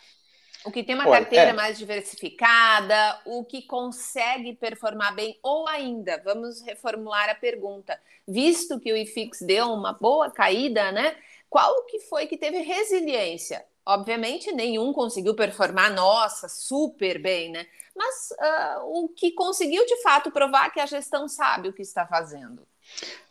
O 0.65 0.73
que 0.73 0.83
tem 0.83 0.95
uma 0.95 1.09
Olha, 1.09 1.21
carteira 1.21 1.51
é. 1.51 1.53
mais 1.53 1.79
diversificada, 1.79 3.21
o 3.25 3.45
que 3.45 3.63
consegue 3.63 4.55
performar 4.55 5.15
bem, 5.15 5.39
ou 5.43 5.69
ainda, 5.69 6.21
vamos 6.25 6.61
reformular 6.61 7.31
a 7.31 7.35
pergunta, 7.35 7.99
visto 8.27 8.81
que 8.81 8.93
o 8.93 8.97
IFIX 8.97 9.41
deu 9.43 9.73
uma 9.73 9.93
boa 9.93 10.31
caída, 10.31 10.91
né? 10.91 11.17
Qual 11.49 11.85
que 11.87 12.01
foi 12.01 12.27
que 12.27 12.37
teve 12.37 12.59
resiliência? 12.59 13.65
Obviamente, 13.87 14.53
nenhum 14.53 14.93
conseguiu 14.93 15.35
performar, 15.35 15.95
nossa, 15.95 16.49
super 16.49 17.19
bem, 17.23 17.51
né? 17.51 17.67
Mas 17.97 18.31
uh, 18.33 19.05
o 19.05 19.09
que 19.09 19.33
conseguiu 19.33 19.87
de 19.87 20.03
fato 20.03 20.31
provar 20.31 20.71
que 20.71 20.81
a 20.81 20.87
gestão 20.87 21.27
sabe 21.27 21.69
o 21.69 21.73
que 21.73 21.83
está 21.83 22.07
fazendo. 22.07 22.67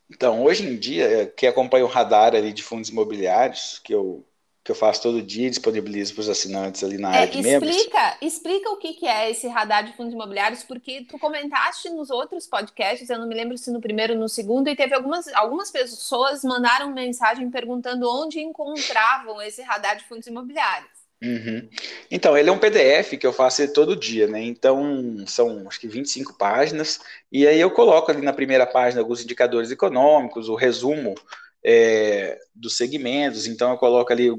Então, 0.10 0.44
hoje 0.44 0.66
em 0.66 0.78
dia, 0.78 1.32
que 1.36 1.46
acompanha 1.46 1.86
o 1.86 1.90
radar 1.90 2.34
ali 2.34 2.52
de 2.54 2.64
fundos 2.64 2.90
imobiliários, 2.90 3.80
que 3.84 3.94
eu 3.94 4.26
que 4.68 4.72
eu 4.72 4.76
faço 4.76 5.02
todo 5.02 5.22
dia, 5.22 5.50
disponibilizo 5.50 6.14
para 6.14 6.24
os 6.24 6.30
assinantes 6.30 6.84
ali 6.84 6.98
na 6.98 7.16
é, 7.16 7.20
área 7.20 7.32
de 7.32 7.40
explica, 7.40 7.62
membros. 7.62 8.18
Explica 8.22 8.70
o 8.70 8.76
que, 8.76 8.94
que 8.96 9.08
é 9.08 9.32
esse 9.32 9.48
radar 9.48 9.86
de 9.86 9.96
fundos 9.96 10.14
imobiliários, 10.14 10.62
porque 10.62 11.06
tu 11.08 11.18
comentaste 11.18 11.90
nos 11.90 12.10
outros 12.10 12.46
podcasts, 12.48 13.10
eu 13.10 13.18
não 13.18 13.30
me 13.30 13.34
lembro 13.34 13.58
se 13.58 13.72
no 13.72 13.80
primeiro 13.80 14.12
ou 14.12 14.20
no 14.20 14.28
segundo, 14.28 14.68
e 14.68 14.76
teve 14.76 14.94
algumas, 14.94 15.26
algumas 15.30 15.72
pessoas 15.72 16.44
mandaram 16.44 16.94
mensagem 16.94 17.50
perguntando 17.50 18.10
onde 18.10 18.42
encontravam 18.42 19.42
esse 19.42 19.62
radar 19.62 19.96
de 19.96 20.04
fundos 20.04 20.28
imobiliários. 20.28 20.98
Uhum. 21.24 21.70
Então, 22.12 22.38
ele 22.38 22.50
é 22.50 22.52
um 22.52 22.60
PDF 22.60 23.18
que 23.18 23.26
eu 23.26 23.32
faço 23.32 23.72
todo 23.72 23.96
dia, 23.96 24.28
né? 24.28 24.44
Então, 24.44 25.26
são 25.28 25.66
acho 25.66 25.80
que 25.80 25.88
25 25.88 26.38
páginas, 26.38 27.00
e 27.32 27.48
aí 27.48 27.58
eu 27.58 27.72
coloco 27.72 28.12
ali 28.12 28.22
na 28.22 28.34
primeira 28.34 28.68
página 28.68 29.02
alguns 29.02 29.24
indicadores 29.24 29.72
econômicos, 29.72 30.50
o 30.50 30.56
resumo 30.56 31.16
é, 31.64 32.38
dos 32.54 32.78
segmentos, 32.78 33.48
então 33.48 33.72
eu 33.72 33.78
coloco 33.78 34.12
ali 34.12 34.30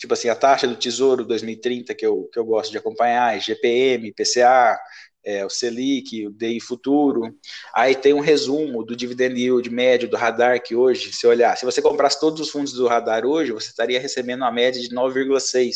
tipo 0.00 0.14
assim, 0.14 0.30
a 0.30 0.34
taxa 0.34 0.66
do 0.66 0.74
Tesouro 0.74 1.26
2030 1.26 1.94
que 1.94 2.06
eu, 2.06 2.28
que 2.32 2.38
eu 2.38 2.44
gosto 2.44 2.70
de 2.70 2.78
acompanhar, 2.78 3.38
GPM, 3.38 4.12
PCA, 4.14 4.78
é, 5.22 5.44
o 5.44 5.50
Selic, 5.50 6.26
o 6.26 6.30
DI 6.30 6.58
futuro. 6.58 7.36
Aí 7.74 7.94
tem 7.94 8.14
um 8.14 8.20
resumo 8.20 8.82
do 8.82 8.96
dividend 8.96 9.38
yield 9.38 9.68
médio 9.68 10.08
do 10.08 10.16
radar, 10.16 10.62
que 10.62 10.74
hoje, 10.74 11.12
se 11.12 11.26
olhar, 11.26 11.54
se 11.54 11.66
você 11.66 11.82
comprasse 11.82 12.18
todos 12.18 12.40
os 12.40 12.48
fundos 12.48 12.72
do 12.72 12.86
radar 12.86 13.26
hoje, 13.26 13.52
você 13.52 13.68
estaria 13.68 14.00
recebendo 14.00 14.40
uma 14.40 14.50
média 14.50 14.80
de 14.80 14.88
9,6 14.88 15.74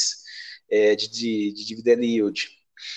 é, 0.71 0.97
de, 0.97 1.11
de, 1.11 1.53
de 1.53 1.67
dividend 1.67 2.03
yield. 2.03 2.49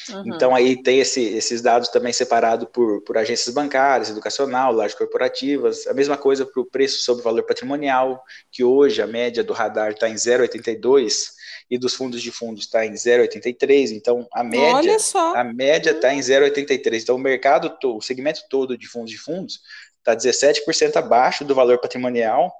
Uhum. 0.09 0.23
Então 0.27 0.55
aí 0.55 0.81
tem 0.81 0.99
esse, 0.99 1.21
esses 1.21 1.61
dados 1.61 1.89
também 1.89 2.11
separados 2.11 2.67
por, 2.71 3.01
por 3.03 3.17
agências 3.17 3.53
bancárias, 3.53 4.09
educacional, 4.09 4.73
lajes 4.73 4.97
corporativas, 4.97 5.87
a 5.87 5.93
mesma 5.93 6.17
coisa 6.17 6.45
para 6.45 6.61
o 6.61 6.65
preço 6.65 7.03
sobre 7.03 7.21
o 7.21 7.23
valor 7.23 7.43
patrimonial, 7.43 8.23
que 8.51 8.63
hoje 8.63 9.01
a 9.01 9.07
média 9.07 9.43
do 9.43 9.53
radar 9.53 9.91
está 9.91 10.09
em 10.09 10.15
0,82 10.15 11.37
e 11.69 11.77
dos 11.77 11.93
fundos 11.93 12.21
de 12.21 12.31
fundos 12.31 12.63
está 12.63 12.85
em 12.85 12.93
0,83, 12.93 13.91
então 13.91 14.25
a 14.31 14.43
média 14.43 14.97
a 15.35 15.43
média 15.43 15.91
está 15.91 16.13
em 16.13 16.19
0,83. 16.19 17.01
Então 17.01 17.15
o 17.15 17.19
mercado, 17.19 17.75
o 17.83 18.01
segmento 18.01 18.41
todo 18.49 18.77
de 18.77 18.87
fundos 18.87 19.11
de 19.11 19.17
fundos 19.17 19.59
está 20.07 20.15
17% 20.15 20.95
abaixo 20.95 21.43
do 21.43 21.53
valor 21.53 21.79
patrimonial, 21.79 22.53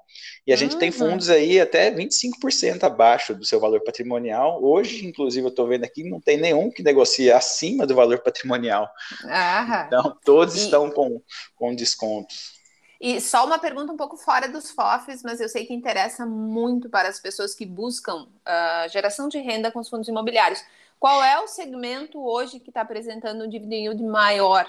e 0.46 0.52
a 0.52 0.56
gente 0.56 0.72
uhum. 0.74 0.78
tem 0.78 0.90
fundos 0.90 1.28
aí 1.28 1.60
até 1.60 1.90
25% 1.90 2.82
abaixo 2.84 3.34
do 3.34 3.44
seu 3.44 3.60
valor 3.60 3.82
patrimonial. 3.82 4.62
Hoje, 4.62 5.06
inclusive, 5.06 5.46
eu 5.46 5.50
estou 5.50 5.66
vendo 5.66 5.84
aqui, 5.84 6.08
não 6.08 6.20
tem 6.20 6.38
nenhum 6.38 6.70
que 6.70 6.82
negocie 6.82 7.30
acima 7.30 7.86
do 7.86 7.94
valor 7.94 8.20
patrimonial. 8.20 8.88
Ah. 9.24 9.84
Então, 9.86 10.16
todos 10.24 10.56
e... 10.56 10.64
estão 10.64 10.90
com, 10.90 11.20
com 11.54 11.74
descontos. 11.74 12.56
E 13.00 13.20
só 13.20 13.46
uma 13.46 13.58
pergunta 13.58 13.92
um 13.92 13.96
pouco 13.96 14.16
fora 14.16 14.48
dos 14.48 14.70
FOFs, 14.70 15.22
mas 15.22 15.40
eu 15.40 15.48
sei 15.48 15.64
que 15.64 15.72
interessa 15.72 16.26
muito 16.26 16.88
para 16.88 17.08
as 17.08 17.20
pessoas 17.20 17.54
que 17.54 17.64
buscam 17.64 18.22
uh, 18.24 18.88
geração 18.90 19.28
de 19.28 19.38
renda 19.38 19.70
com 19.70 19.78
os 19.78 19.88
fundos 19.88 20.08
imobiliários. 20.08 20.64
Qual 20.98 21.22
é 21.22 21.38
o 21.38 21.46
segmento 21.46 22.18
hoje 22.18 22.58
que 22.58 22.70
está 22.70 22.80
apresentando 22.80 23.44
um 23.44 23.48
dividend 23.48 23.82
yield 23.82 24.02
maior 24.02 24.68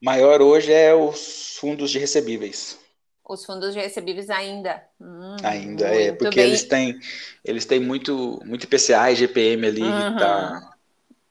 Maior 0.00 0.40
hoje 0.40 0.72
é 0.72 0.94
os 0.94 1.56
fundos 1.58 1.90
de 1.90 1.98
recebíveis. 1.98 2.78
Os 3.28 3.44
fundos 3.44 3.74
de 3.74 3.80
recebíveis 3.80 4.30
ainda. 4.30 4.82
Hum, 5.00 5.36
ainda, 5.42 5.86
é, 5.86 6.12
porque 6.12 6.36
bem. 6.36 6.48
eles 6.48 6.64
têm, 6.64 6.98
eles 7.44 7.64
têm 7.64 7.78
muito, 7.78 8.40
muito 8.44 8.64
IPCA 8.64 9.12
e 9.12 9.16
GPM 9.16 9.66
ali 9.66 9.82
uhum. 9.82 10.12
que, 10.12 10.18
tá, 10.18 10.74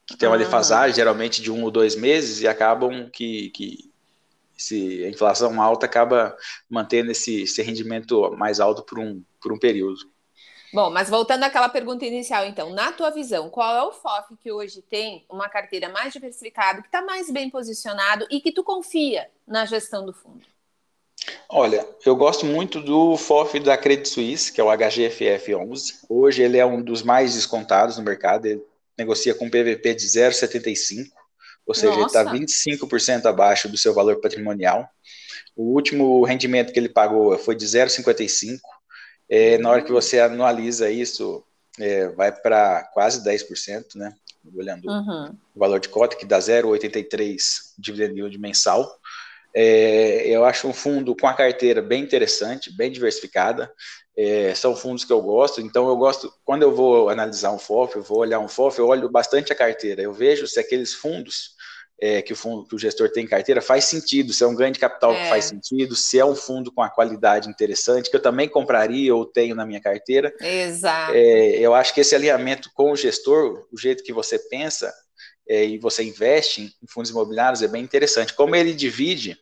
que 0.06 0.18
tem 0.18 0.30
uma 0.30 0.38
uhum. 0.38 0.44
defasagem, 0.44 0.96
geralmente 0.96 1.42
de 1.42 1.52
um 1.52 1.64
ou 1.64 1.72
dois 1.72 1.96
meses, 1.96 2.42
e 2.42 2.48
acabam 2.48 3.10
que, 3.12 3.50
que 3.50 3.92
se 4.56 5.04
a 5.04 5.10
inflação 5.10 5.62
alta 5.62 5.86
acaba 5.86 6.38
mantendo 6.70 7.12
esse, 7.12 7.44
esse 7.44 7.62
rendimento 7.62 8.30
mais 8.38 8.60
alto 8.60 8.84
por 8.84 9.00
um, 9.00 9.24
por 9.42 9.52
um 9.52 9.58
período. 9.58 10.00
Bom, 10.72 10.92
mas 10.92 11.10
voltando 11.10 11.44
àquela 11.44 11.68
pergunta 11.68 12.06
inicial, 12.06 12.46
então, 12.46 12.70
na 12.70 12.92
tua 12.92 13.10
visão, 13.10 13.50
qual 13.50 13.76
é 13.76 13.84
o 13.84 13.92
FOF 13.92 14.38
que 14.38 14.52
hoje 14.52 14.84
tem 14.84 15.26
uma 15.28 15.50
carteira 15.50 15.90
mais 15.90 16.14
diversificada, 16.14 16.82
que 16.82 16.88
está 16.88 17.02
mais 17.02 17.32
bem 17.32 17.50
posicionado 17.50 18.28
e 18.30 18.40
que 18.40 18.52
tu 18.52 18.64
confia 18.64 19.28
na 19.48 19.66
gestão 19.66 20.06
do 20.06 20.14
fundo? 20.14 20.46
Olha, 21.50 21.88
eu 22.06 22.16
gosto 22.16 22.46
muito 22.46 22.80
do 22.80 23.18
FOF 23.18 23.60
da 23.60 23.76
Credit 23.76 24.08
Suisse, 24.08 24.52
que 24.52 24.62
é 24.62 24.64
o 24.64 24.68
HGFF11. 24.68 26.06
Hoje 26.08 26.44
ele 26.44 26.58
é 26.58 26.66
um 26.66 26.82
dos 26.82 27.02
mais 27.02 27.34
descontados 27.34 27.98
no 27.98 28.04
mercado, 28.04 28.46
ele 28.46 28.64
negocia 28.98 29.34
com 29.34 29.50
PVP 29.50 29.96
de 29.96 30.06
0,75, 30.06 31.10
ou 31.66 31.74
seja, 31.74 31.96
Nossa. 31.96 32.20
ele 32.22 32.40
está 32.40 32.78
25% 32.78 33.26
abaixo 33.26 33.68
do 33.68 33.78
seu 33.78 33.94
valor 33.94 34.22
patrimonial. 34.22 34.88
O 35.56 35.74
último 35.74 36.24
rendimento 36.24 36.72
que 36.72 36.80
ele 36.80 36.90
pagou 36.90 37.38
foi 37.40 37.56
de 37.56 37.66
0,55 37.66 38.60
é, 39.30 39.58
na 39.58 39.70
hora 39.70 39.82
que 39.84 39.92
você 39.92 40.20
analisa 40.20 40.90
isso, 40.90 41.44
é, 41.80 42.10
vai 42.10 42.32
para 42.32 42.84
quase 42.94 43.24
10%, 43.24 43.96
né? 43.96 44.14
Olhando 44.56 44.90
uhum. 44.90 45.36
o 45.56 45.60
valor 45.60 45.80
de 45.80 45.90
cota, 45.90 46.16
que 46.16 46.26
dá 46.26 46.40
0,83 46.40 47.38
dividend 47.78 48.18
yield 48.18 48.38
mensal. 48.40 49.00
É, 49.54 50.28
eu 50.28 50.46
acho 50.46 50.68
um 50.68 50.74
fundo 50.74 51.16
com 51.16 51.28
a 51.28 51.34
carteira 51.34 51.82
bem 51.82 52.04
interessante, 52.04 52.76
bem 52.76 52.92
diversificada. 52.92 53.72
É, 54.18 54.54
são 54.56 54.76
fundos 54.76 55.06
que 55.06 55.14
eu 55.14 55.22
gosto, 55.22 55.62
então 55.62 55.88
eu 55.88 55.96
gosto, 55.96 56.34
quando 56.44 56.64
eu 56.64 56.76
vou 56.76 57.10
analisar 57.10 57.52
um 57.52 57.60
FOF, 57.60 57.96
eu 57.96 58.04
vou 58.04 58.20
olhar 58.20 58.40
um 58.40 58.50
FOF, 58.50 58.78
eu 58.78 58.88
olho 58.88 59.10
bastante 59.10 59.54
a 59.54 59.56
carteira. 59.56 60.02
Eu 60.02 60.14
vejo 60.14 60.46
se 60.48 60.60
aqueles 60.60 60.94
fundos 60.94 61.56
é, 62.02 62.22
que, 62.22 62.34
o 62.34 62.36
fundo, 62.36 62.66
que 62.66 62.76
o 62.76 62.80
gestor 62.80 63.10
tem 63.10 63.26
em 63.26 63.28
carteira 63.28 63.62
faz 63.62 63.86
sentido, 63.86 64.32
se 64.34 64.44
é 64.44 64.48
um 64.48 64.56
ganho 64.56 64.72
de 64.72 64.80
capital 64.80 65.14
é. 65.14 65.24
que 65.24 65.30
faz 65.30 65.46
sentido, 65.46 65.96
se 65.96 66.20
é 66.20 66.26
um 66.26 66.36
fundo 66.36 66.72
com 66.72 66.82
a 66.82 66.90
qualidade 66.90 67.50
interessante, 67.50 68.10
que 68.10 68.16
eu 68.16 68.22
também 68.22 68.48
compraria 68.48 69.14
ou 69.14 69.26
tenho 69.26 69.56
na 69.56 69.66
minha 69.66 69.82
carteira. 69.82 70.34
Exato. 70.40 71.14
É, 71.14 71.58
eu 71.60 71.74
acho 71.74 71.94
que 71.94 72.02
esse 72.02 72.16
alinhamento 72.16 72.72
com 72.74 72.92
o 72.92 72.96
gestor, 72.96 73.68
o 73.72 73.78
jeito 73.78 74.04
que 74.04 74.14
você 74.14 74.40
pensa 74.40 74.94
é, 75.48 75.66
e 75.66 75.78
você 75.78 76.04
investe 76.04 76.74
em 76.82 76.88
fundos 76.88 77.12
imobiliários 77.12 77.62
é 77.62 77.68
bem 77.68 77.84
interessante. 77.84 78.34
Como 78.34 78.56
ele 78.56 78.74
divide 78.74 79.38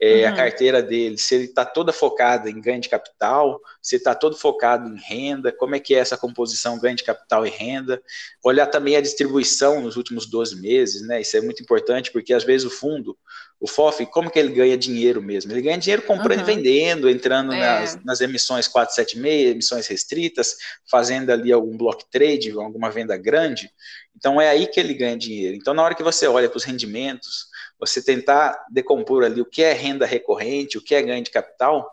é, 0.00 0.24
uhum. 0.24 0.28
a 0.28 0.36
carteira 0.36 0.82
dele, 0.82 1.16
se 1.16 1.34
ele 1.34 1.44
está 1.44 1.64
toda 1.64 1.92
focada 1.92 2.50
em 2.50 2.60
ganho 2.60 2.80
de 2.80 2.88
capital, 2.88 3.60
se 3.80 3.96
está 3.96 4.14
todo 4.14 4.36
focado 4.36 4.88
em 4.88 4.96
renda, 4.96 5.50
como 5.50 5.74
é 5.74 5.80
que 5.80 5.94
é 5.94 5.98
essa 5.98 6.18
composição 6.18 6.78
ganho 6.78 6.96
de 6.96 7.04
capital 7.04 7.46
e 7.46 7.50
renda, 7.50 8.02
olhar 8.44 8.66
também 8.66 8.96
a 8.96 9.00
distribuição 9.00 9.80
nos 9.80 9.96
últimos 9.96 10.26
12 10.26 10.60
meses, 10.60 11.00
né? 11.02 11.20
Isso 11.22 11.36
é 11.36 11.40
muito 11.40 11.62
importante, 11.62 12.12
porque 12.12 12.34
às 12.34 12.44
vezes 12.44 12.66
o 12.66 12.70
fundo, 12.70 13.16
o 13.58 13.66
FOF, 13.66 14.04
como 14.06 14.30
que 14.30 14.38
ele 14.38 14.52
ganha 14.52 14.76
dinheiro 14.76 15.22
mesmo? 15.22 15.50
Ele 15.50 15.62
ganha 15.62 15.78
dinheiro 15.78 16.02
comprando 16.02 16.40
uhum. 16.40 16.50
e 16.50 16.54
vendendo, 16.54 17.08
entrando 17.08 17.54
é. 17.54 17.58
nas, 17.58 18.04
nas 18.04 18.20
emissões 18.20 18.68
476, 18.68 19.50
emissões 19.50 19.86
restritas, 19.86 20.56
fazendo 20.90 21.30
ali 21.30 21.50
algum 21.50 21.74
block 21.74 22.04
trade, 22.10 22.50
alguma 22.50 22.90
venda 22.90 23.16
grande. 23.16 23.70
Então 24.14 24.38
é 24.38 24.50
aí 24.50 24.66
que 24.66 24.78
ele 24.78 24.92
ganha 24.92 25.16
dinheiro. 25.16 25.56
Então, 25.56 25.72
na 25.72 25.82
hora 25.82 25.94
que 25.94 26.02
você 26.02 26.26
olha 26.26 26.50
para 26.50 26.58
os 26.58 26.64
rendimentos, 26.64 27.46
você 27.78 28.02
tentar 28.02 28.66
decompor 28.70 29.24
ali 29.24 29.40
o 29.40 29.46
que 29.46 29.62
é 29.62 29.72
renda 29.72 30.06
recorrente, 30.06 30.78
o 30.78 30.82
que 30.82 30.94
é 30.94 31.02
ganho 31.02 31.22
de 31.22 31.30
capital, 31.30 31.92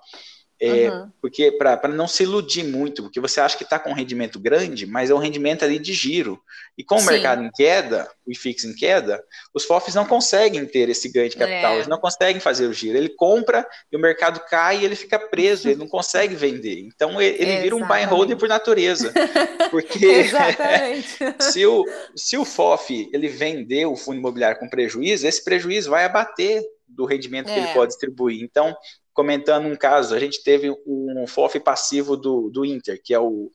é, 0.66 0.90
uhum. 0.90 1.12
Porque 1.22 1.52
para 1.52 1.90
não 1.90 2.08
se 2.08 2.24
iludir 2.24 2.64
muito, 2.64 3.04
porque 3.04 3.20
você 3.20 3.42
acha 3.42 3.58
que 3.58 3.66
está 3.66 3.78
com 3.78 3.90
um 3.90 3.94
rendimento 3.94 4.40
grande, 4.40 4.86
mas 4.86 5.10
é 5.10 5.14
um 5.14 5.18
rendimento 5.18 5.66
ali 5.66 5.78
de 5.78 5.92
giro. 5.92 6.42
E 6.78 6.86
com 6.86 6.96
o 6.96 7.00
Sim. 7.00 7.08
mercado 7.08 7.44
em 7.44 7.52
queda, 7.52 8.10
o 8.26 8.32
IFIX 8.32 8.64
em 8.64 8.74
queda, 8.74 9.22
os 9.54 9.66
FOFs 9.66 9.94
não 9.94 10.06
conseguem 10.06 10.66
ter 10.66 10.88
esse 10.88 11.12
ganho 11.12 11.30
de 11.30 11.36
capital, 11.36 11.74
é. 11.74 11.76
eles 11.76 11.88
não 11.88 11.98
conseguem 11.98 12.40
fazer 12.40 12.66
o 12.68 12.74
giro. 12.74 12.98
Ele 12.98 13.10
compra 13.10 13.68
e 13.92 13.98
o 13.98 14.00
mercado 14.00 14.40
cai 14.50 14.80
e 14.80 14.86
ele 14.86 14.96
fica 14.96 15.20
preso, 15.20 15.68
ele 15.68 15.80
não 15.80 15.88
consegue 15.88 16.34
vender. 16.34 16.80
Então 16.80 17.22
ele, 17.22 17.36
ele 17.42 17.62
vira 17.62 17.76
um 17.76 17.86
buy 17.86 18.04
and 18.04 18.08
hold 18.08 18.34
por 18.38 18.48
natureza. 18.48 19.14
Porque 19.70 20.24
se, 21.42 21.66
o, 21.66 21.84
se 22.16 22.38
o 22.38 22.46
FOF 22.46 23.10
ele 23.12 23.28
vender 23.28 23.86
o 23.86 23.98
fundo 23.98 24.18
imobiliário 24.18 24.60
com 24.60 24.70
prejuízo, 24.70 25.28
esse 25.28 25.44
prejuízo 25.44 25.90
vai 25.90 26.06
abater 26.06 26.64
do 26.88 27.06
rendimento 27.06 27.50
é. 27.50 27.54
que 27.54 27.60
ele 27.60 27.68
é. 27.68 27.74
pode 27.74 27.92
distribuir. 27.92 28.42
Então, 28.42 28.74
comentando 29.14 29.68
um 29.68 29.76
caso, 29.76 30.16
a 30.16 30.20
gente 30.20 30.44
teve 30.44 30.70
um 30.86 31.26
FOF 31.28 31.60
passivo 31.60 32.18
do, 32.18 32.50
do 32.50 32.66
Inter, 32.66 33.00
que 33.02 33.14
é 33.14 33.20
o 33.20 33.52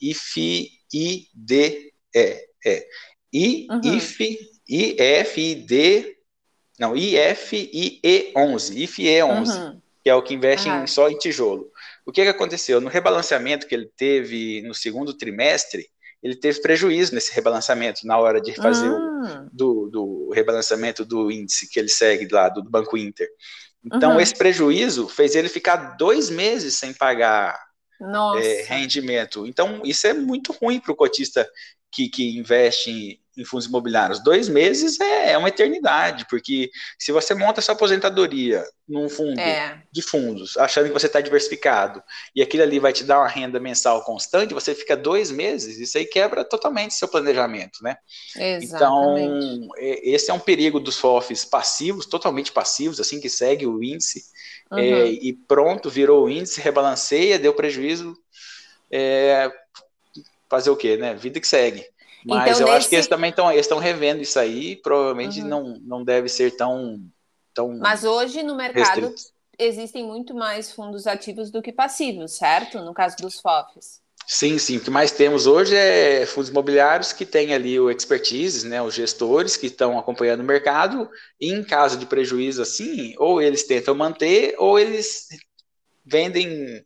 IFID, 0.00 1.92
é, 2.14 2.44
é, 2.64 2.86
I, 3.32 3.66
uhum. 3.70 3.80
IF, 3.96 4.38
IFID, 4.68 6.16
não, 6.78 6.94
IFIE11, 6.94 8.34
IFIE11, 8.34 9.48
uhum. 9.48 9.80
que 10.02 10.10
é 10.10 10.14
o 10.14 10.22
que 10.22 10.34
investe 10.34 10.68
uhum. 10.68 10.82
em, 10.82 10.86
só 10.86 11.08
em 11.08 11.16
tijolo. 11.16 11.70
O 12.04 12.10
que, 12.10 12.22
que 12.22 12.28
aconteceu? 12.28 12.80
No 12.80 12.88
rebalanceamento 12.88 13.66
que 13.66 13.74
ele 13.74 13.90
teve 13.96 14.62
no 14.62 14.74
segundo 14.74 15.14
trimestre, 15.14 15.88
ele 16.22 16.36
teve 16.36 16.60
prejuízo 16.60 17.14
nesse 17.14 17.32
rebalanceamento 17.32 18.06
na 18.06 18.18
hora 18.18 18.40
de 18.40 18.54
fazer 18.54 18.88
o, 18.88 18.96
ah. 18.96 19.48
do, 19.52 19.88
do 19.88 20.30
rebalanceamento 20.32 21.04
do 21.04 21.30
índice 21.30 21.68
que 21.68 21.78
ele 21.80 21.88
segue 21.88 22.28
lá 22.32 22.48
do, 22.48 22.62
do 22.62 22.70
Banco 22.70 22.96
Inter. 22.96 23.28
Então, 23.84 24.12
uhum. 24.12 24.20
esse 24.20 24.34
prejuízo 24.34 25.08
fez 25.08 25.34
ele 25.34 25.48
ficar 25.48 25.96
dois 25.96 26.30
meses 26.30 26.74
sem 26.74 26.92
pagar 26.92 27.58
é, 28.38 28.62
rendimento. 28.62 29.46
Então, 29.46 29.82
isso 29.84 30.06
é 30.06 30.12
muito 30.12 30.52
ruim 30.52 30.80
para 30.80 30.92
o 30.92 30.96
cotista 30.96 31.48
que, 31.90 32.08
que 32.08 32.36
investe 32.36 33.21
em, 33.36 33.44
fundos 33.44 33.66
imobiliários. 33.66 34.22
Dois 34.22 34.48
meses 34.48 35.00
é, 35.00 35.32
é, 35.32 35.38
uma 35.38 35.48
eternidade, 35.48 36.26
porque 36.28 36.70
se 36.98 37.12
você 37.12 37.34
monta 37.34 37.60
sua 37.60 37.74
aposentadoria 37.74 38.64
num 38.88 39.08
fundo 39.08 39.40
é. 39.40 39.82
de 39.90 40.02
fundos, 40.02 40.56
achando 40.56 40.86
que 40.86 40.92
você 40.92 41.06
está 41.06 41.20
diversificado, 41.20 42.02
e 42.34 42.42
aquilo 42.42 42.62
ali 42.62 42.78
vai 42.78 42.92
te 42.92 43.04
dar 43.04 43.18
uma 43.18 43.28
renda 43.28 43.58
mensal 43.58 44.04
constante, 44.04 44.54
você 44.54 44.74
fica 44.74 44.96
dois 44.96 45.30
meses, 45.30 45.78
isso 45.78 45.96
aí 45.96 46.04
quebra 46.04 46.44
totalmente 46.44 46.94
seu 46.94 47.08
planejamento, 47.08 47.82
né? 47.82 47.96
Exatamente. 48.36 48.74
Então, 48.74 49.68
esse 49.78 50.30
é 50.30 50.34
um 50.34 50.40
perigo 50.40 50.78
dos 50.78 50.98
FOFs 50.98 51.44
passivos, 51.44 52.06
totalmente 52.06 52.52
passivos, 52.52 53.00
assim 53.00 53.20
que 53.20 53.28
segue 53.28 53.66
o 53.66 53.82
índice, 53.82 54.24
uhum. 54.70 54.78
é, 54.78 55.06
e 55.06 55.32
pronto, 55.32 55.88
virou 55.88 56.24
o 56.24 56.30
índice, 56.30 56.60
rebalanceia, 56.60 57.38
deu 57.38 57.54
prejuízo, 57.54 58.14
é, 58.90 59.50
fazer 60.50 60.68
o 60.68 60.76
quê, 60.76 60.98
né? 60.98 61.14
Vida 61.14 61.40
que 61.40 61.48
segue. 61.48 61.82
Mas 62.24 62.58
então, 62.58 62.60
eu 62.60 62.66
nesse... 62.66 62.78
acho 62.78 62.88
que 62.88 62.94
eles 62.96 63.06
também 63.06 63.30
estão 63.30 63.78
revendo 63.78 64.22
isso 64.22 64.38
aí, 64.38 64.76
provavelmente 64.76 65.40
uhum. 65.40 65.48
não, 65.48 65.80
não 65.82 66.04
deve 66.04 66.28
ser 66.28 66.56
tão, 66.56 67.00
tão. 67.54 67.76
Mas 67.78 68.04
hoje 68.04 68.42
no 68.42 68.54
mercado 68.54 69.08
restrito. 69.08 69.32
existem 69.58 70.04
muito 70.04 70.34
mais 70.34 70.72
fundos 70.72 71.06
ativos 71.06 71.50
do 71.50 71.60
que 71.60 71.72
passivos, 71.72 72.36
certo? 72.36 72.78
No 72.80 72.94
caso 72.94 73.16
dos 73.16 73.40
FOFs. 73.40 74.00
Sim, 74.26 74.56
sim. 74.56 74.76
O 74.76 74.80
que 74.80 74.90
mais 74.90 75.10
temos 75.10 75.46
hoje 75.46 75.74
é 75.74 76.24
fundos 76.26 76.48
imobiliários 76.48 77.12
que 77.12 77.26
têm 77.26 77.52
ali 77.52 77.78
o 77.78 77.90
expertise, 77.90 78.68
né, 78.68 78.80
os 78.80 78.94
gestores 78.94 79.56
que 79.56 79.66
estão 79.66 79.98
acompanhando 79.98 80.40
o 80.40 80.44
mercado, 80.44 81.10
e 81.40 81.52
em 81.52 81.64
caso 81.64 81.98
de 81.98 82.06
prejuízo 82.06 82.62
assim, 82.62 83.14
ou 83.18 83.42
eles 83.42 83.64
tentam 83.64 83.94
manter, 83.94 84.54
ou 84.58 84.78
eles 84.78 85.26
vendem 86.04 86.84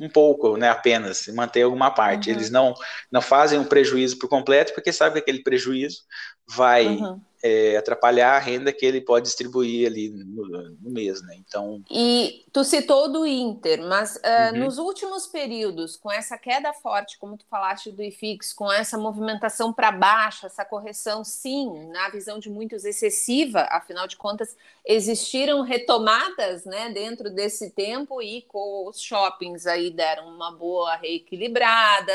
um, 0.00 0.08
pouco, 0.08 0.56
né, 0.56 0.68
apenas, 0.68 1.26
manter 1.28 1.62
alguma 1.62 1.90
parte. 1.90 2.30
Uhum. 2.30 2.36
Eles 2.36 2.50
não, 2.50 2.74
não 3.10 3.22
fazem 3.22 3.58
um 3.58 3.64
prejuízo 3.64 4.18
por 4.18 4.28
completo, 4.28 4.74
porque 4.74 4.92
sabem 4.92 5.14
que 5.14 5.18
aquele 5.30 5.42
prejuízo 5.42 6.02
vai 6.48 6.86
uhum. 6.86 7.20
É, 7.42 7.76
atrapalhar 7.76 8.36
a 8.36 8.38
renda 8.38 8.72
que 8.72 8.86
ele 8.86 9.00
pode 9.00 9.26
distribuir 9.26 9.88
ali 9.88 10.10
no, 10.10 10.46
no 10.80 10.90
mês, 10.90 11.20
né? 11.22 11.34
Então. 11.38 11.82
E 11.90 12.44
tu 12.52 12.62
citou 12.62 13.10
do 13.10 13.26
Inter, 13.26 13.82
mas 13.82 14.14
uh, 14.16 14.54
uhum. 14.54 14.64
nos 14.64 14.78
últimos 14.78 15.26
períodos, 15.26 15.96
com 15.96 16.10
essa 16.10 16.38
queda 16.38 16.72
forte, 16.72 17.18
como 17.18 17.36
tu 17.36 17.44
falaste 17.50 17.90
do 17.90 18.00
IFIX, 18.00 18.52
com 18.52 18.70
essa 18.70 18.96
movimentação 18.96 19.72
para 19.72 19.90
baixo, 19.90 20.46
essa 20.46 20.64
correção, 20.64 21.24
sim, 21.24 21.88
na 21.88 22.08
visão 22.10 22.38
de 22.38 22.48
muitos 22.48 22.84
excessiva, 22.84 23.62
afinal 23.70 24.06
de 24.06 24.16
contas, 24.16 24.56
existiram 24.86 25.62
retomadas, 25.62 26.64
né, 26.64 26.90
dentro 26.90 27.28
desse 27.28 27.70
tempo 27.70 28.22
e 28.22 28.42
com 28.42 28.88
os 28.88 29.00
shoppings 29.00 29.66
aí 29.66 29.90
deram 29.90 30.28
uma 30.28 30.52
boa 30.52 30.94
reequilibrada 30.94 32.12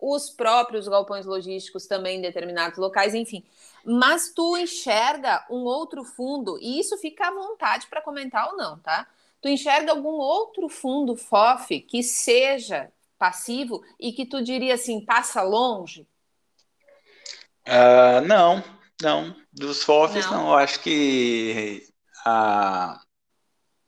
os 0.00 0.30
próprios 0.30 0.86
galpões 0.86 1.26
logísticos 1.26 1.86
também 1.86 2.18
em 2.18 2.22
determinados 2.22 2.78
locais, 2.78 3.14
enfim. 3.14 3.44
Mas 3.84 4.32
tu 4.34 4.56
enxerga 4.56 5.44
um 5.50 5.64
outro 5.64 6.04
fundo, 6.04 6.58
e 6.60 6.78
isso 6.78 6.96
fica 6.98 7.28
à 7.28 7.30
vontade 7.30 7.86
para 7.88 8.02
comentar 8.02 8.48
ou 8.48 8.56
não, 8.56 8.78
tá? 8.78 9.06
Tu 9.40 9.48
enxerga 9.48 9.92
algum 9.92 10.14
outro 10.14 10.68
fundo 10.68 11.16
FOF 11.16 11.80
que 11.80 12.02
seja 12.02 12.90
passivo 13.18 13.84
e 13.98 14.12
que 14.12 14.26
tu 14.26 14.42
diria 14.42 14.74
assim, 14.74 15.04
passa 15.04 15.42
longe? 15.42 16.06
Uh, 17.66 18.20
não, 18.26 18.62
não. 19.02 19.36
Dos 19.52 19.82
FOFs, 19.82 20.26
não. 20.26 20.44
não. 20.44 20.48
Eu 20.48 20.54
acho 20.54 20.80
que 20.80 21.86
a, 22.24 23.00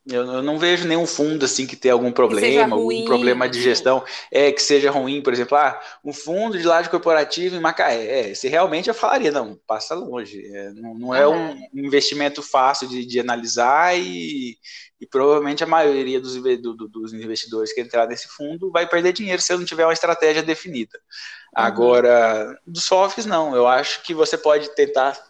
eu, 0.07 0.25
eu, 0.33 0.43
não 0.43 0.59
vejo 0.59 0.89
nenhum 0.89 1.07
fundo 1.07 1.45
assim 1.45 1.67
que 1.67 1.77
tenha 1.77 1.93
algum 1.93 2.11
problema, 2.11 2.75
algum 2.75 3.05
problema 3.05 3.49
de 3.49 3.61
gestão, 3.61 4.03
é 4.31 4.51
que 4.51 4.63
seja 4.63 4.91
ruim, 4.91 5.21
por 5.21 5.33
exemplo, 5.33 5.59
ah, 5.59 5.79
um 6.03 6.13
fundo 6.13 6.59
de 6.59 6.67
laje 6.67 6.89
corporativo 6.89 7.55
em 7.55 7.61
Macaé. 7.61 8.31
É, 8.31 8.35
se 8.35 8.49
realmente 8.49 8.89
eu 8.89 8.95
falaria, 8.95 9.31
não, 9.31 9.61
passa 9.67 9.95
longe. 9.95 10.43
É, 10.55 10.71
não, 10.73 10.95
não 10.95 11.15
é 11.15 11.29
um 11.29 11.55
investimento 11.75 12.43
fácil 12.43 12.89
de, 12.89 13.05
de 13.05 13.21
analisar 13.21 13.95
e, 13.99 14.57
e, 14.99 15.07
provavelmente 15.07 15.63
a 15.63 15.67
maioria 15.67 16.19
dos, 16.19 16.35
do, 16.35 16.89
dos, 16.89 17.13
investidores 17.13 17.73
que 17.73 17.83
entrar 17.83 18.07
nesse 18.07 18.29
fundo 18.29 18.71
vai 18.71 18.89
perder 18.89 19.13
dinheiro 19.13 19.43
se 19.43 19.55
não 19.55 19.67
tiver 19.67 19.85
uma 19.85 19.93
estratégia 19.93 20.43
definida. 20.43 20.99
Uhum. 20.99 21.63
Agora, 21.63 22.59
dos 22.67 22.85
softs, 22.85 23.27
não. 23.27 23.55
Eu 23.55 23.67
acho 23.69 24.03
que 24.03 24.15
você 24.15 24.39
pode 24.39 24.75
tentar 24.75 25.23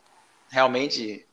realmente 0.48 1.26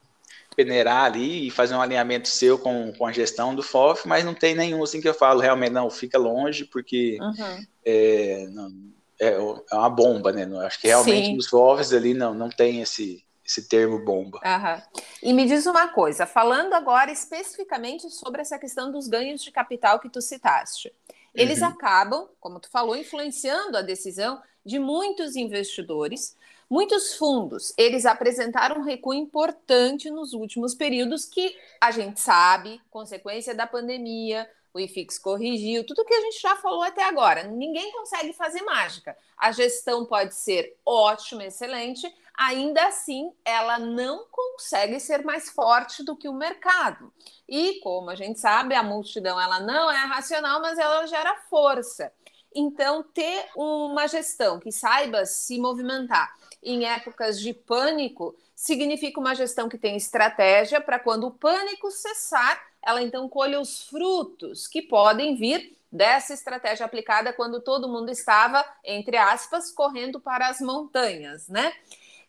peneirar 0.58 1.06
ali 1.06 1.48
e 1.48 1.52
fazer 1.52 1.76
um 1.76 1.82
alinhamento 1.82 2.28
seu 2.28 2.58
com, 2.58 2.92
com 2.98 3.06
a 3.06 3.12
gestão 3.12 3.54
do 3.54 3.62
FOF, 3.62 4.08
mas 4.08 4.26
não 4.26 4.34
tem 4.34 4.56
nenhum 4.56 4.82
assim 4.82 5.00
que 5.00 5.08
eu 5.08 5.14
falo 5.14 5.40
realmente, 5.40 5.72
não, 5.72 5.88
fica 5.88 6.18
longe, 6.18 6.66
porque 6.66 7.20
uhum. 7.22 7.66
é, 7.86 8.48
não, 8.50 8.74
é, 9.20 9.28
é, 9.34 9.76
uma 9.76 9.90
bomba, 9.90 10.32
né? 10.32 10.46
Eu 10.50 10.60
acho 10.62 10.82
que 10.82 10.88
realmente 10.88 11.28
Sim. 11.28 11.36
nos 11.36 11.48
FOFs 11.48 11.94
ali 11.94 12.16
não, 12.16 12.34
não 12.34 12.50
tem 12.50 12.82
esse, 12.82 13.24
esse 13.46 13.70
termo 13.70 14.04
bomba. 14.04 14.40
Uhum. 14.44 15.02
E 15.22 15.32
me 15.32 15.46
diz 15.46 15.68
uma 15.68 15.90
coisa, 15.90 16.26
falando 16.26 16.74
agora 16.74 17.12
especificamente 17.12 18.10
sobre 18.10 18.42
essa 18.42 18.58
questão 18.58 18.92
dos 18.92 19.08
ganhos 19.08 19.44
de 19.44 19.52
capital 19.52 20.00
que 20.00 20.10
tu 20.10 20.22
citaste. 20.24 20.92
Eles 21.36 21.62
uhum. 21.62 21.68
acabam, 21.68 22.28
como 22.40 22.60
tu 22.60 22.68
falou, 22.72 22.96
influenciando 22.96 23.78
a 23.78 23.84
decisão 23.84 24.42
de 24.66 24.80
muitos 24.80 25.36
investidores 25.36 26.36
Muitos 26.70 27.16
fundos, 27.16 27.74
eles 27.78 28.06
apresentaram 28.06 28.82
um 28.82 28.84
recuo 28.84 29.14
importante 29.14 30.10
nos 30.10 30.34
últimos 30.34 30.76
períodos 30.76 31.24
que 31.24 31.56
a 31.80 31.92
gente 31.92 32.20
sabe, 32.20 32.82
consequência 32.90 33.56
da 33.56 33.66
pandemia, 33.66 34.50
o 34.74 34.80
IFIX 34.80 35.18
corrigiu, 35.20 35.86
tudo 35.86 36.04
que 36.04 36.14
a 36.14 36.22
gente 36.22 36.42
já 36.42 36.58
falou 36.58 36.84
até 36.84 37.06
agora. 37.06 37.44
Ninguém 37.44 37.92
consegue 37.94 38.34
fazer 38.34 38.62
mágica. 38.64 39.18
A 39.38 39.52
gestão 39.54 40.06
pode 40.06 40.36
ser 40.36 40.78
ótima, 40.86 41.46
excelente, 41.46 42.14
ainda 42.38 42.86
assim 42.86 43.32
ela 43.46 43.80
não 43.80 44.28
consegue 44.30 45.00
ser 45.00 45.24
mais 45.24 45.50
forte 45.50 46.04
do 46.04 46.18
que 46.18 46.28
o 46.28 46.34
mercado. 46.34 47.14
E 47.48 47.80
como 47.80 48.10
a 48.10 48.16
gente 48.16 48.42
sabe, 48.42 48.76
a 48.76 48.84
multidão 48.84 49.40
ela 49.40 49.62
não 49.62 49.90
é 49.90 50.06
racional, 50.06 50.62
mas 50.62 50.78
ela 50.78 51.08
gera 51.08 51.34
força. 51.50 52.12
Então, 52.54 53.04
ter 53.04 53.50
uma 53.56 54.08
gestão 54.08 54.60
que 54.60 54.72
saiba 54.72 55.26
se 55.26 55.60
movimentar 55.60 56.36
em 56.62 56.86
épocas 56.86 57.40
de 57.40 57.54
pânico 57.54 58.36
significa 58.56 59.20
uma 59.20 59.36
gestão 59.36 59.70
que 59.70 59.78
tem 59.78 59.96
estratégia 59.96 60.82
para 60.82 61.00
quando 61.00 61.28
o 61.28 61.32
pânico 61.32 61.92
cessar, 61.92 62.62
ela 62.82 63.02
então 63.02 63.30
colha 63.30 63.60
os 63.60 63.84
frutos 63.84 64.68
que 64.68 64.82
podem 64.82 65.36
vir 65.36 65.78
dessa 65.92 66.34
estratégia 66.34 66.86
aplicada 66.86 67.32
quando 67.32 67.62
todo 67.62 67.88
mundo 67.88 68.12
estava, 68.12 68.66
entre 68.84 69.16
aspas, 69.18 69.72
correndo 69.72 70.20
para 70.20 70.50
as 70.50 70.60
montanhas, 70.60 71.48
né? 71.48 71.74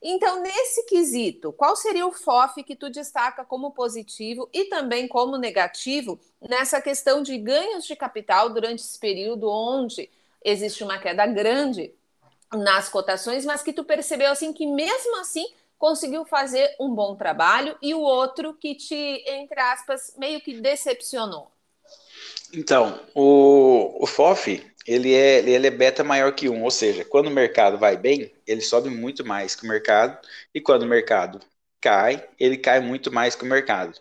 Então, 0.00 0.40
nesse 0.40 0.84
quesito, 0.84 1.52
qual 1.52 1.74
seria 1.74 2.06
o 2.06 2.12
FOF 2.12 2.62
que 2.62 2.76
tu 2.76 2.88
destaca 2.88 3.44
como 3.44 3.72
positivo 3.72 4.48
e 4.52 4.66
também 4.66 5.08
como 5.08 5.36
negativo 5.36 6.20
nessa 6.40 6.80
questão 6.80 7.20
de 7.20 7.36
ganhos 7.36 7.84
de 7.84 7.96
capital 7.96 8.50
durante 8.50 8.80
esse 8.80 8.98
período 8.98 9.50
onde 9.50 10.08
existe 10.44 10.84
uma 10.84 10.98
queda 10.98 11.26
grande 11.26 11.92
nas 12.52 12.88
cotações, 12.88 13.44
mas 13.44 13.62
que 13.62 13.72
tu 13.72 13.84
percebeu 13.84 14.30
assim 14.30 14.52
que 14.52 14.66
mesmo 14.66 15.20
assim 15.20 15.46
conseguiu 15.78 16.24
fazer 16.24 16.74
um 16.80 16.92
bom 16.94 17.14
trabalho 17.14 17.76
e 17.80 17.94
o 17.94 18.00
outro 18.00 18.54
que 18.54 18.74
te, 18.74 19.22
entre 19.26 19.60
aspas, 19.60 20.14
meio 20.18 20.40
que 20.40 20.60
decepcionou? 20.60 21.50
Então, 22.52 23.00
o, 23.14 24.02
o 24.02 24.06
FOF, 24.06 24.64
ele 24.86 25.14
é, 25.14 25.38
ele 25.38 25.66
é 25.66 25.70
beta 25.70 26.02
maior 26.02 26.32
que 26.32 26.48
um, 26.48 26.64
ou 26.64 26.70
seja, 26.70 27.04
quando 27.04 27.26
o 27.26 27.30
mercado 27.30 27.78
vai 27.78 27.96
bem, 27.96 28.32
ele 28.46 28.60
sobe 28.60 28.88
muito 28.88 29.24
mais 29.24 29.54
que 29.54 29.64
o 29.64 29.68
mercado, 29.68 30.18
e 30.54 30.60
quando 30.60 30.82
o 30.82 30.88
mercado 30.88 31.40
cai, 31.80 32.26
ele 32.38 32.56
cai 32.56 32.80
muito 32.80 33.12
mais 33.12 33.34
que 33.34 33.44
o 33.44 33.46
mercado. 33.46 33.98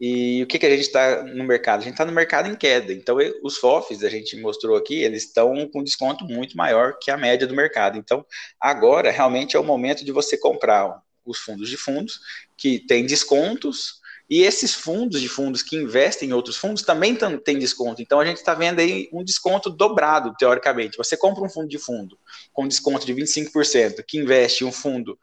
E 0.00 0.42
o 0.42 0.46
que, 0.46 0.58
que 0.58 0.66
a 0.66 0.70
gente 0.70 0.82
está 0.82 1.22
no 1.22 1.44
mercado? 1.44 1.80
A 1.80 1.84
gente 1.84 1.94
está 1.94 2.04
no 2.04 2.12
mercado 2.12 2.48
em 2.48 2.54
queda. 2.54 2.92
Então, 2.92 3.16
os 3.42 3.56
FOFs, 3.56 4.04
a 4.04 4.10
gente 4.10 4.36
mostrou 4.36 4.76
aqui, 4.76 5.02
eles 5.02 5.24
estão 5.24 5.68
com 5.68 5.82
desconto 5.82 6.24
muito 6.24 6.56
maior 6.56 6.98
que 7.00 7.10
a 7.10 7.16
média 7.16 7.46
do 7.46 7.54
mercado. 7.54 7.98
Então, 7.98 8.24
agora 8.60 9.10
realmente 9.10 9.56
é 9.56 9.60
o 9.60 9.64
momento 9.64 10.04
de 10.04 10.12
você 10.12 10.36
comprar 10.36 11.02
os 11.24 11.38
fundos 11.38 11.68
de 11.68 11.76
fundos 11.76 12.20
que 12.56 12.78
têm 12.78 13.06
descontos 13.06 14.00
e 14.28 14.42
esses 14.42 14.74
fundos 14.74 15.20
de 15.20 15.28
fundos 15.28 15.62
que 15.62 15.76
investem 15.76 16.30
em 16.30 16.32
outros 16.32 16.56
fundos 16.56 16.82
também 16.82 17.16
têm 17.44 17.58
desconto. 17.58 18.02
Então 18.02 18.18
a 18.18 18.26
gente 18.26 18.38
está 18.38 18.54
vendo 18.54 18.80
aí 18.80 19.08
um 19.12 19.22
desconto 19.22 19.70
dobrado, 19.70 20.34
teoricamente. 20.36 20.96
Você 20.96 21.16
compra 21.16 21.44
um 21.44 21.48
fundo 21.48 21.68
de 21.68 21.78
fundo 21.78 22.18
com 22.52 22.66
desconto 22.66 23.06
de 23.06 23.14
25%, 23.14 24.02
que 24.06 24.18
investe 24.18 24.64
em 24.64 24.66
um 24.66 24.72
fundo 24.72 25.16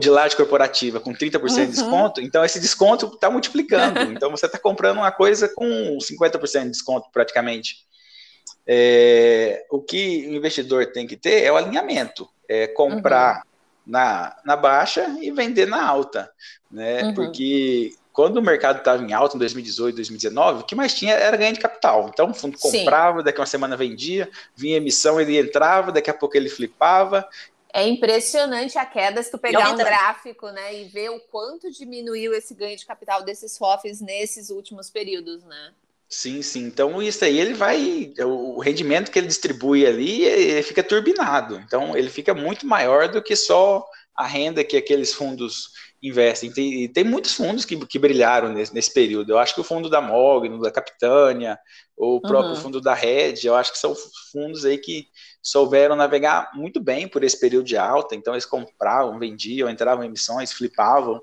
de 0.00 0.10
laje 0.10 0.34
corporativa 0.34 0.98
com 0.98 1.14
30% 1.14 1.40
uhum. 1.40 1.48
de 1.48 1.66
desconto, 1.66 2.20
então 2.20 2.44
esse 2.44 2.58
desconto 2.58 3.06
está 3.06 3.30
multiplicando. 3.30 4.00
Então 4.16 4.30
você 4.30 4.46
está 4.46 4.58
comprando 4.58 4.98
uma 4.98 5.12
coisa 5.12 5.48
com 5.48 5.98
50% 5.98 6.62
de 6.64 6.70
desconto 6.70 7.08
praticamente. 7.12 7.86
É, 8.66 9.64
o 9.70 9.80
que 9.80 10.26
o 10.28 10.34
investidor 10.34 10.86
tem 10.86 11.06
que 11.06 11.16
ter 11.16 11.44
é 11.44 11.52
o 11.52 11.56
alinhamento. 11.56 12.28
É 12.48 12.66
comprar 12.66 13.36
uhum. 13.36 13.42
na, 13.86 14.36
na 14.44 14.56
baixa 14.56 15.16
e 15.20 15.30
vender 15.30 15.66
na 15.66 15.86
alta. 15.86 16.30
Né? 16.70 17.04
Uhum. 17.04 17.14
Porque 17.14 17.94
quando 18.12 18.38
o 18.38 18.42
mercado 18.42 18.78
estava 18.78 19.02
em 19.04 19.12
alta 19.12 19.36
em 19.36 19.38
2018, 19.38 19.96
2019, 19.96 20.60
o 20.60 20.64
que 20.64 20.74
mais 20.74 20.94
tinha 20.94 21.14
era 21.14 21.36
ganho 21.36 21.52
de 21.52 21.60
capital. 21.60 22.10
Então 22.12 22.30
o 22.30 22.34
fundo 22.34 22.58
comprava, 22.58 23.18
Sim. 23.18 23.24
daqui 23.24 23.38
a 23.38 23.42
uma 23.42 23.46
semana 23.46 23.76
vendia, 23.76 24.28
vinha 24.56 24.78
emissão, 24.78 25.20
ele 25.20 25.38
entrava, 25.38 25.92
daqui 25.92 26.10
a 26.10 26.14
pouco 26.14 26.36
ele 26.36 26.48
flipava. 26.48 27.28
É 27.76 27.86
impressionante 27.86 28.78
a 28.78 28.86
queda 28.86 29.22
se 29.22 29.30
tu 29.30 29.36
pegar 29.36 29.70
um 29.70 29.76
gráfico, 29.76 30.48
né, 30.48 30.74
e 30.74 30.84
ver 30.84 31.10
o 31.10 31.20
quanto 31.20 31.70
diminuiu 31.70 32.32
esse 32.32 32.54
ganho 32.54 32.74
de 32.74 32.86
capital 32.86 33.22
desses 33.22 33.58
FOFs 33.58 34.00
nesses 34.00 34.48
últimos 34.48 34.88
períodos, 34.88 35.44
né? 35.44 35.74
Sim, 36.08 36.40
sim. 36.40 36.64
Então 36.64 37.02
isso 37.02 37.22
aí 37.22 37.38
ele 37.38 37.52
vai, 37.52 38.14
o 38.24 38.58
rendimento 38.60 39.10
que 39.10 39.18
ele 39.18 39.26
distribui 39.26 39.84
ali, 39.86 40.22
ele 40.22 40.62
fica 40.62 40.82
turbinado. 40.82 41.58
Então 41.66 41.94
ele 41.94 42.08
fica 42.08 42.32
muito 42.32 42.66
maior 42.66 43.08
do 43.08 43.22
que 43.22 43.36
só 43.36 43.86
a 44.16 44.26
renda 44.26 44.64
que 44.64 44.78
aqueles 44.78 45.12
fundos 45.12 45.72
investem. 46.06 46.52
Tem, 46.52 46.88
tem 46.88 47.04
muitos 47.04 47.34
fundos 47.34 47.64
que, 47.64 47.76
que 47.86 47.98
brilharam 47.98 48.52
nesse, 48.52 48.74
nesse, 48.74 48.92
período. 48.92 49.30
Eu 49.30 49.38
acho 49.38 49.54
que 49.54 49.60
o 49.60 49.64
fundo 49.64 49.88
da 49.88 50.00
Mogno, 50.00 50.60
da 50.60 50.70
Capitânia, 50.70 51.58
ou 51.96 52.16
o 52.16 52.20
próprio 52.20 52.54
uhum. 52.54 52.60
fundo 52.60 52.80
da 52.80 52.94
Red, 52.94 53.34
eu 53.44 53.54
acho 53.54 53.72
que 53.72 53.78
são 53.78 53.94
fundos 54.30 54.64
aí 54.64 54.78
que 54.78 55.08
souberam 55.42 55.96
navegar 55.96 56.50
muito 56.54 56.80
bem 56.80 57.08
por 57.08 57.24
esse 57.24 57.38
período 57.38 57.66
de 57.66 57.76
alta. 57.76 58.14
Então, 58.14 58.34
eles 58.34 58.46
compravam, 58.46 59.18
vendiam, 59.18 59.68
entravam 59.68 60.04
em 60.04 60.08
emissões, 60.08 60.52
flipavam. 60.52 61.20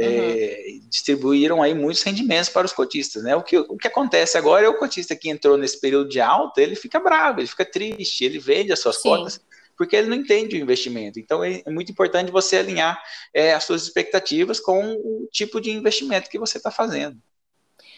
É, 0.00 0.06
uhum. 0.06 0.14
É, 0.14 0.64
distribuíram 0.88 1.60
aí 1.60 1.74
muitos 1.74 2.04
rendimentos 2.04 2.48
para 2.48 2.64
os 2.64 2.72
cotistas, 2.72 3.24
né? 3.24 3.34
O 3.34 3.42
que, 3.42 3.58
o 3.58 3.76
que 3.76 3.88
acontece 3.88 4.38
agora 4.38 4.64
é 4.64 4.68
o 4.68 4.78
cotista 4.78 5.16
que 5.16 5.28
entrou 5.28 5.56
nesse 5.56 5.80
período 5.80 6.08
de 6.08 6.20
alta, 6.20 6.62
ele 6.62 6.76
fica 6.76 7.00
bravo, 7.00 7.40
ele 7.40 7.48
fica 7.48 7.64
triste, 7.64 8.24
ele 8.24 8.38
vende 8.38 8.72
as 8.72 8.78
suas 8.78 9.02
Sim. 9.02 9.08
cotas 9.08 9.40
porque 9.78 9.94
ele 9.94 10.08
não 10.08 10.16
entende 10.16 10.56
o 10.56 10.60
investimento. 10.60 11.20
Então 11.20 11.42
é, 11.42 11.62
é 11.64 11.70
muito 11.70 11.92
importante 11.92 12.32
você 12.32 12.56
alinhar 12.58 13.00
é, 13.32 13.54
as 13.54 13.62
suas 13.62 13.84
expectativas 13.84 14.58
com 14.58 14.92
o 14.92 15.28
tipo 15.30 15.60
de 15.60 15.70
investimento 15.70 16.28
que 16.28 16.38
você 16.38 16.58
está 16.58 16.70
fazendo. 16.70 17.16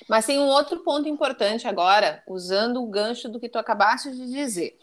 Mas 0.09 0.27
tem 0.27 0.39
um 0.39 0.47
outro 0.47 0.81
ponto 0.81 1.09
importante 1.09 1.67
agora, 1.67 2.23
usando 2.29 2.83
o 2.83 2.87
gancho 2.87 3.29
do 3.29 3.41
que 3.41 3.49
tu 3.49 3.59
acabaste 3.59 4.11
de 4.11 4.31
dizer. 4.31 4.77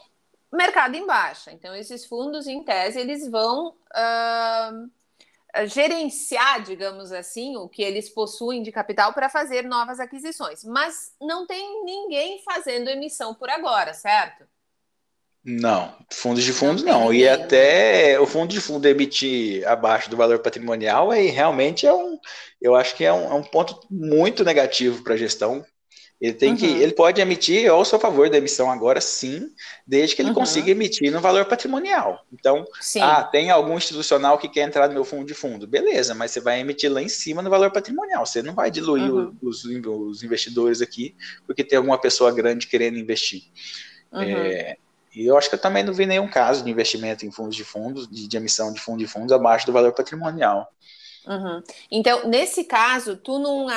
Mercado 0.51 0.95
em 0.95 1.05
baixa. 1.05 1.51
Então, 1.51 1.75
esses 1.75 2.05
fundos, 2.05 2.47
em 2.47 2.63
tese, 2.63 2.99
eles 2.99 3.29
vão 3.29 3.69
uh, 3.69 5.67
gerenciar, 5.67 6.63
digamos 6.63 7.11
assim, 7.11 7.57
o 7.57 7.67
que 7.67 7.83
eles 7.83 8.09
possuem 8.09 8.63
de 8.63 8.71
capital 8.71 9.13
para 9.13 9.27
fazer 9.27 9.63
novas 9.63 9.99
aquisições. 9.99 10.63
Mas 10.63 11.13
não 11.19 11.45
tem 11.45 11.83
ninguém 11.83 12.41
fazendo 12.43 12.89
emissão 12.89 13.33
por 13.35 13.49
agora, 13.49 13.93
certo? 13.93 14.45
Não, 15.49 15.95
fundos 16.11 16.43
de 16.43 16.51
fundos 16.51 16.83
não. 16.83 17.05
não. 17.05 17.13
E 17.13 17.25
até 17.25 18.19
o 18.19 18.25
fundo 18.25 18.51
de 18.51 18.59
fundo 18.59 18.85
emitir 18.85 19.65
abaixo 19.65 20.09
do 20.09 20.17
valor 20.17 20.39
patrimonial 20.39 21.09
aí 21.09 21.27
realmente 21.27 21.87
é 21.87 21.93
um, 21.93 22.19
eu 22.61 22.75
acho 22.75 22.93
que 22.97 23.05
é 23.05 23.13
um, 23.13 23.31
é 23.31 23.33
um 23.33 23.43
ponto 23.43 23.79
muito 23.89 24.43
negativo 24.43 25.01
para 25.05 25.13
a 25.13 25.17
gestão. 25.17 25.65
Ele 26.19 26.33
tem 26.33 26.49
uhum. 26.49 26.57
que, 26.57 26.65
ele 26.65 26.91
pode 26.91 27.21
emitir 27.21 27.69
ao 27.71 27.85
seu 27.85 27.97
favor 27.97 28.29
da 28.29 28.37
emissão 28.39 28.69
agora, 28.69 28.99
sim, 28.99 29.49
desde 29.85 30.17
que 30.17 30.21
ele 30.21 30.29
uhum. 30.29 30.35
consiga 30.35 30.71
emitir 30.71 31.13
no 31.13 31.21
valor 31.21 31.45
patrimonial. 31.45 32.25
Então, 32.33 32.65
sim. 32.81 32.99
ah, 32.99 33.23
tem 33.23 33.49
algum 33.49 33.77
institucional 33.77 34.37
que 34.37 34.49
quer 34.49 34.67
entrar 34.67 34.89
no 34.89 34.95
meu 34.95 35.05
fundo 35.05 35.25
de 35.25 35.35
fundo, 35.35 35.65
beleza, 35.65 36.13
mas 36.13 36.31
você 36.31 36.41
vai 36.41 36.59
emitir 36.59 36.91
lá 36.91 37.01
em 37.01 37.07
cima 37.07 37.41
no 37.41 37.49
valor 37.49 37.71
patrimonial. 37.71 38.25
Você 38.25 38.41
não 38.41 38.53
vai 38.53 38.69
diluir 38.69 39.13
uhum. 39.13 39.37
os, 39.41 39.63
os, 39.63 40.23
investidores 40.23 40.81
aqui 40.81 41.15
porque 41.45 41.63
tem 41.63 41.77
alguma 41.77 42.01
pessoa 42.01 42.33
grande 42.33 42.67
querendo 42.67 42.97
investir. 42.97 43.43
Uhum. 44.11 44.21
É, 44.21 44.77
e 45.17 45.27
eu 45.27 45.37
acho 45.37 45.49
que 45.49 45.55
eu 45.55 45.61
também 45.61 45.83
não 45.83 45.93
vi 45.93 46.05
nenhum 46.05 46.29
caso 46.29 46.63
de 46.63 46.69
investimento 46.69 47.25
em 47.25 47.31
fundos 47.31 47.55
de 47.55 47.63
fundos, 47.63 48.07
de, 48.07 48.27
de 48.27 48.37
emissão 48.37 48.71
de 48.71 48.79
fundos 48.79 48.99
de 48.99 49.07
fundos 49.07 49.31
abaixo 49.31 49.65
do 49.65 49.73
valor 49.73 49.91
patrimonial. 49.93 50.71
Uhum. 51.27 51.61
Então, 51.91 52.27
nesse 52.27 52.63
caso, 52.63 53.17
tu 53.17 53.37
não. 53.37 53.67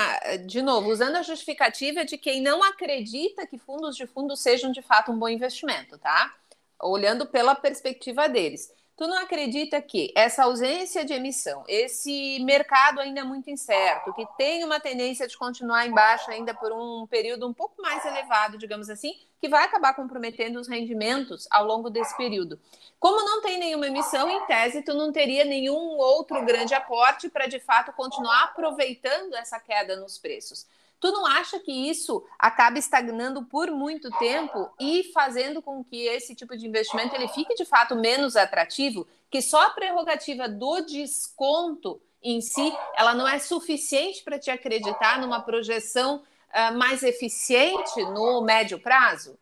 De 0.47 0.63
novo, 0.63 0.89
usando 0.89 1.17
a 1.17 1.23
justificativa 1.23 2.05
de 2.05 2.17
quem 2.17 2.41
não 2.41 2.63
acredita 2.63 3.47
que 3.47 3.59
fundos 3.59 3.97
de 3.97 4.07
fundos 4.07 4.41
sejam 4.41 4.71
de 4.71 4.81
fato 4.83 5.11
um 5.11 5.19
bom 5.19 5.29
investimento, 5.29 5.99
tá? 5.99 6.33
Olhando 6.81 7.27
pela 7.27 7.55
perspectiva 7.57 8.29
deles. 8.29 8.73
Tu 9.01 9.09
não 9.09 9.17
acredita 9.17 9.81
que 9.81 10.13
essa 10.15 10.45
ausência 10.45 11.07
de 11.07 11.15
emissão, 11.15 11.65
esse 11.67 12.39
mercado 12.41 13.01
ainda 13.01 13.25
muito 13.25 13.49
incerto, 13.49 14.13
que 14.13 14.27
tem 14.37 14.63
uma 14.63 14.79
tendência 14.79 15.27
de 15.27 15.39
continuar 15.39 15.87
em 15.87 15.91
baixa 15.91 16.31
ainda 16.31 16.53
por 16.53 16.71
um 16.71 17.07
período 17.07 17.49
um 17.49 17.55
pouco 17.55 17.81
mais 17.81 18.05
elevado, 18.05 18.59
digamos 18.59 18.91
assim, 18.91 19.15
que 19.41 19.49
vai 19.49 19.65
acabar 19.65 19.95
comprometendo 19.95 20.61
os 20.61 20.69
rendimentos 20.69 21.49
ao 21.51 21.65
longo 21.65 21.89
desse 21.89 22.15
período. 22.15 22.61
Como 22.99 23.25
não 23.25 23.41
tem 23.41 23.59
nenhuma 23.59 23.87
emissão, 23.87 24.29
em 24.29 24.45
tese, 24.45 24.83
tu 24.83 24.93
não 24.93 25.11
teria 25.11 25.47
nenhum 25.47 25.97
outro 25.97 26.45
grande 26.45 26.75
aporte 26.75 27.31
para 27.31 27.47
de 27.47 27.59
fato 27.59 27.95
continuar 27.95 28.45
aproveitando 28.45 29.35
essa 29.35 29.59
queda 29.59 29.97
nos 29.97 30.19
preços. 30.19 30.67
Tu 31.01 31.11
não 31.11 31.27
acha 31.27 31.59
que 31.59 31.73
isso 31.73 32.23
acaba 32.39 32.79
estagnando 32.79 33.43
por 33.43 33.71
muito 33.71 34.11
tempo 34.19 34.71
e 34.79 35.11
fazendo 35.15 35.63
com 35.63 35.83
que 35.83 36.07
esse 36.07 36.35
tipo 36.35 36.55
de 36.55 36.67
investimento 36.67 37.15
ele 37.15 37.27
fique 37.29 37.55
de 37.55 37.65
fato 37.65 37.97
menos 37.97 38.37
atrativo? 38.37 39.07
Que 39.31 39.41
só 39.41 39.67
a 39.67 39.71
prerrogativa 39.71 40.47
do 40.47 40.83
desconto 40.83 42.01
em 42.23 42.43
si, 42.43 42.71
ela 42.95 43.15
não 43.15 43.27
é 43.27 43.39
suficiente 43.39 44.23
para 44.23 44.39
te 44.39 44.51
acreditar 44.51 45.19
numa 45.19 45.41
projeção 45.41 46.23
uh, 46.51 46.77
mais 46.77 47.03
eficiente 47.03 48.03
no 48.03 48.43
médio 48.43 48.79
prazo? 48.79 49.39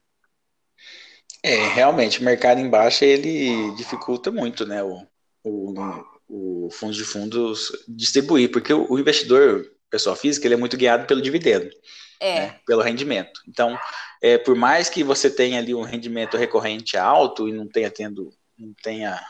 É, 1.42 1.66
realmente, 1.68 2.20
o 2.20 2.24
mercado 2.24 2.60
em 2.60 2.70
baixa 2.70 3.04
ele 3.04 3.72
dificulta 3.74 4.30
muito, 4.30 4.64
né, 4.64 4.80
o, 4.82 5.04
o, 5.42 5.74
o 6.28 6.70
fundo 6.70 6.92
de 6.92 7.04
fundos 7.04 7.72
distribuir, 7.88 8.52
porque 8.52 8.72
o, 8.72 8.86
o 8.88 8.98
investidor 8.98 9.68
pessoa 9.90 10.16
física, 10.16 10.46
ele 10.46 10.54
é 10.54 10.58
muito 10.58 10.76
guiado 10.76 11.06
pelo 11.06 11.22
dividendo, 11.22 11.70
é. 12.20 12.40
né, 12.40 12.60
pelo 12.66 12.82
rendimento. 12.82 13.40
Então, 13.48 13.78
é, 14.22 14.36
por 14.38 14.54
mais 14.54 14.88
que 14.88 15.02
você 15.02 15.30
tenha 15.30 15.58
ali 15.58 15.74
um 15.74 15.82
rendimento 15.82 16.36
recorrente 16.36 16.96
alto 16.96 17.48
e 17.48 17.52
não 17.52 17.66
tenha 17.66 17.90
tendo, 17.90 18.30
não 18.58 18.74
tenha 18.82 19.20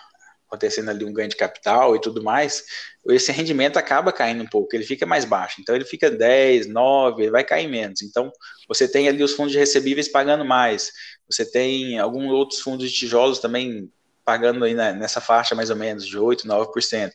acontecendo 0.48 0.88
ali 0.88 1.04
um 1.04 1.12
ganho 1.12 1.28
de 1.28 1.36
capital 1.36 1.94
e 1.94 2.00
tudo 2.00 2.22
mais, 2.22 2.64
esse 3.10 3.30
rendimento 3.30 3.76
acaba 3.76 4.10
caindo 4.10 4.42
um 4.42 4.46
pouco, 4.46 4.74
ele 4.74 4.84
fica 4.84 5.04
mais 5.04 5.24
baixo. 5.26 5.60
Então 5.60 5.74
ele 5.74 5.84
fica 5.84 6.10
10, 6.10 6.66
9, 6.66 7.22
ele 7.22 7.30
vai 7.30 7.44
cair 7.44 7.68
menos. 7.68 8.00
Então 8.00 8.32
você 8.66 8.88
tem 8.88 9.08
ali 9.08 9.22
os 9.22 9.34
fundos 9.34 9.52
de 9.52 9.58
recebíveis 9.58 10.08
pagando 10.08 10.44
mais. 10.44 10.90
Você 11.30 11.44
tem 11.44 11.98
alguns 11.98 12.30
outros 12.32 12.60
fundos 12.60 12.90
de 12.90 12.96
tijolos 12.96 13.38
também 13.38 13.92
pagando 14.24 14.64
aí 14.64 14.74
nessa 14.74 15.20
faixa 15.20 15.54
mais 15.54 15.70
ou 15.70 15.76
menos 15.76 16.06
de 16.06 16.18
8, 16.18 16.46
9%. 16.46 17.10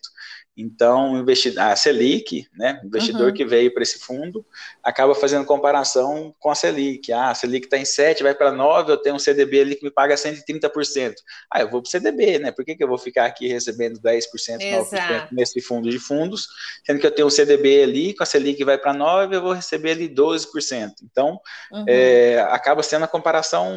Então, 0.55 1.25
a 1.57 1.75
Selic, 1.75 2.47
né, 2.55 2.79
o 2.83 2.87
investidor 2.87 3.29
uhum. 3.29 3.33
que 3.33 3.43
veio 3.43 3.73
para 3.73 3.81
esse 3.81 3.99
fundo, 3.99 4.45
acaba 4.83 5.15
fazendo 5.15 5.45
comparação 5.45 6.33
com 6.39 6.51
a 6.51 6.55
Selic. 6.55 7.11
Ah, 7.11 7.31
a 7.31 7.35
Selic 7.35 7.65
está 7.65 7.77
em 7.77 7.85
7, 7.85 8.21
vai 8.21 8.35
para 8.35 8.51
9, 8.51 8.91
eu 8.91 8.97
tenho 8.97 9.15
um 9.15 9.19
CDB 9.19 9.61
ali 9.61 9.75
que 9.75 9.83
me 9.83 9.89
paga 9.89 10.13
130%. 10.13 11.15
Ah, 11.49 11.61
eu 11.61 11.71
vou 11.71 11.81
para 11.81 11.87
o 11.87 11.91
CDB, 11.91 12.37
né? 12.37 12.51
Por 12.51 12.63
que, 12.63 12.75
que 12.75 12.83
eu 12.83 12.87
vou 12.87 12.99
ficar 12.99 13.25
aqui 13.25 13.47
recebendo 13.47 13.99
10%, 13.99 14.21
9% 14.59 15.27
nesse 15.31 15.59
fundo 15.59 15.89
de 15.89 15.97
fundos, 15.97 16.47
sendo 16.85 16.99
que 16.99 17.07
eu 17.07 17.11
tenho 17.11 17.27
um 17.27 17.31
CDB 17.31 17.81
ali, 17.81 18.13
com 18.13 18.21
a 18.21 18.25
Selic 18.25 18.63
vai 18.63 18.77
para 18.77 18.93
9, 18.93 19.35
eu 19.35 19.41
vou 19.41 19.53
receber 19.53 19.91
ali 19.91 20.07
12%. 20.07 20.91
Então, 21.03 21.39
uhum. 21.71 21.85
é, 21.87 22.39
acaba 22.51 22.83
sendo 22.83 23.05
a 23.05 23.07
comparação 23.07 23.75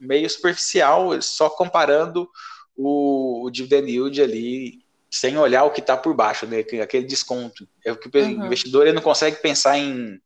meio 0.00 0.28
superficial, 0.30 1.20
só 1.20 1.50
comparando 1.50 2.26
o, 2.74 3.44
o 3.44 3.50
dividend 3.50 3.90
yield 3.90 4.22
ali 4.22 4.87
sem 5.10 5.36
olhar 5.38 5.64
o 5.64 5.70
que 5.70 5.80
está 5.80 5.96
por 5.96 6.14
baixo, 6.14 6.46
né? 6.46 6.64
aquele 6.82 7.06
desconto. 7.06 7.66
É 7.84 7.92
o 7.92 7.96
que 7.96 8.08
o 8.08 8.22
uhum. 8.22 8.46
investidor 8.46 8.86
ele 8.86 8.94
não 8.94 9.02
consegue 9.02 9.36
pensar 9.36 9.78
em, 9.78 10.20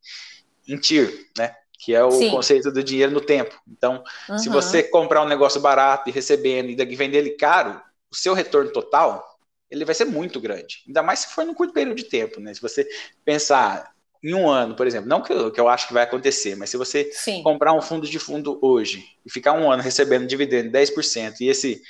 em 0.69 0.77
TIR, 0.77 1.27
né? 1.39 1.55
que 1.79 1.95
é 1.95 2.05
o 2.05 2.13
Sim. 2.13 2.31
conceito 2.31 2.71
do 2.71 2.83
dinheiro 2.83 3.13
no 3.13 3.21
tempo. 3.21 3.61
Então, 3.67 4.05
uhum. 4.29 4.39
se 4.39 4.49
você 4.49 4.83
comprar 4.85 5.23
um 5.23 5.29
negócio 5.29 5.61
barato 5.61 6.09
e 6.09 6.13
recebendo 6.13 6.71
e 6.71 6.77
daqui 6.77 6.95
vender 6.95 7.19
ele 7.19 7.31
caro, 7.31 7.81
o 8.11 8.15
seu 8.15 8.35
retorno 8.35 8.71
total 8.71 9.33
ele 9.69 9.85
vai 9.85 9.95
ser 9.95 10.05
muito 10.05 10.39
grande. 10.39 10.83
Ainda 10.87 11.03
mais 11.03 11.21
se 11.21 11.35
for 11.35 11.45
num 11.45 11.55
curto 11.55 11.73
período 11.73 11.97
de 11.97 12.05
tempo, 12.05 12.39
né? 12.39 12.53
Se 12.53 12.61
você 12.61 12.87
pensar 13.25 13.91
em 14.23 14.35
um 14.35 14.49
ano, 14.49 14.77
por 14.77 14.87
exemplo, 14.87 15.09
não 15.09 15.21
que 15.21 15.33
eu, 15.33 15.51
que 15.51 15.59
eu 15.59 15.69
acho 15.69 15.89
que 15.89 15.95
vai 15.95 16.05
acontecer, 16.05 16.55
mas 16.55 16.71
se 16.71 16.77
você 16.77 17.11
Sim. 17.13 17.43
comprar 17.43 17.73
um 17.73 17.83
fundo 17.83 18.07
de 18.07 18.19
fundo 18.19 18.59
hoje 18.63 19.05
e 19.27 19.33
ficar 19.33 19.53
um 19.55 19.71
ano 19.71 19.83
recebendo 19.83 20.27
dividendo 20.27 20.71
10% 20.71 21.41
e 21.41 21.49
esse 21.49 21.83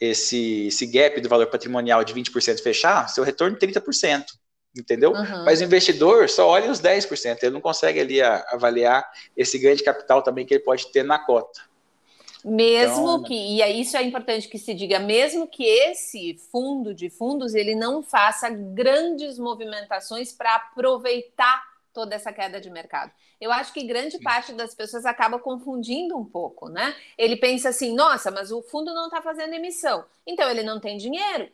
esse, 0.00 0.66
esse 0.66 0.86
gap 0.86 1.20
do 1.20 1.28
valor 1.28 1.46
patrimonial 1.46 2.04
de 2.04 2.14
20% 2.14 2.60
fechar, 2.60 3.08
seu 3.08 3.24
retorno 3.24 3.56
30%, 3.56 4.24
entendeu? 4.76 5.12
Uhum. 5.12 5.44
Mas 5.44 5.60
o 5.60 5.64
investidor 5.64 6.28
só 6.28 6.48
olha 6.48 6.70
os 6.70 6.80
10%, 6.80 7.38
ele 7.42 7.52
não 7.52 7.60
consegue 7.60 8.00
ali 8.00 8.20
a, 8.20 8.44
avaliar 8.50 9.08
esse 9.36 9.58
ganho 9.58 9.76
de 9.76 9.84
capital 9.84 10.22
também 10.22 10.44
que 10.44 10.54
ele 10.54 10.64
pode 10.64 10.90
ter 10.90 11.04
na 11.04 11.18
cota. 11.18 11.62
Mesmo 12.44 13.04
então, 13.04 13.22
que, 13.22 13.34
e 13.34 13.62
é 13.62 13.70
isso 13.70 13.96
é 13.96 14.02
importante 14.02 14.48
que 14.48 14.58
se 14.58 14.74
diga, 14.74 14.98
mesmo 14.98 15.48
que 15.48 15.64
esse 15.64 16.36
fundo 16.52 16.94
de 16.94 17.08
fundos 17.08 17.54
ele 17.54 17.74
não 17.74 18.02
faça 18.02 18.50
grandes 18.50 19.38
movimentações 19.38 20.30
para 20.30 20.56
aproveitar 20.56 21.73
toda 21.94 22.14
essa 22.14 22.32
queda 22.32 22.60
de 22.60 22.68
mercado. 22.68 23.12
Eu 23.40 23.52
acho 23.52 23.72
que 23.72 23.84
grande 23.84 24.18
parte 24.18 24.52
das 24.52 24.74
pessoas 24.74 25.06
acaba 25.06 25.38
confundindo 25.38 26.18
um 26.18 26.24
pouco, 26.24 26.68
né? 26.68 26.94
Ele 27.16 27.36
pensa 27.36 27.70
assim: 27.70 27.94
nossa, 27.94 28.30
mas 28.30 28.50
o 28.50 28.60
fundo 28.60 28.92
não 28.92 29.06
está 29.06 29.22
fazendo 29.22 29.54
emissão, 29.54 30.04
então 30.26 30.50
ele 30.50 30.64
não 30.64 30.80
tem 30.80 30.98
dinheiro. 30.98 31.48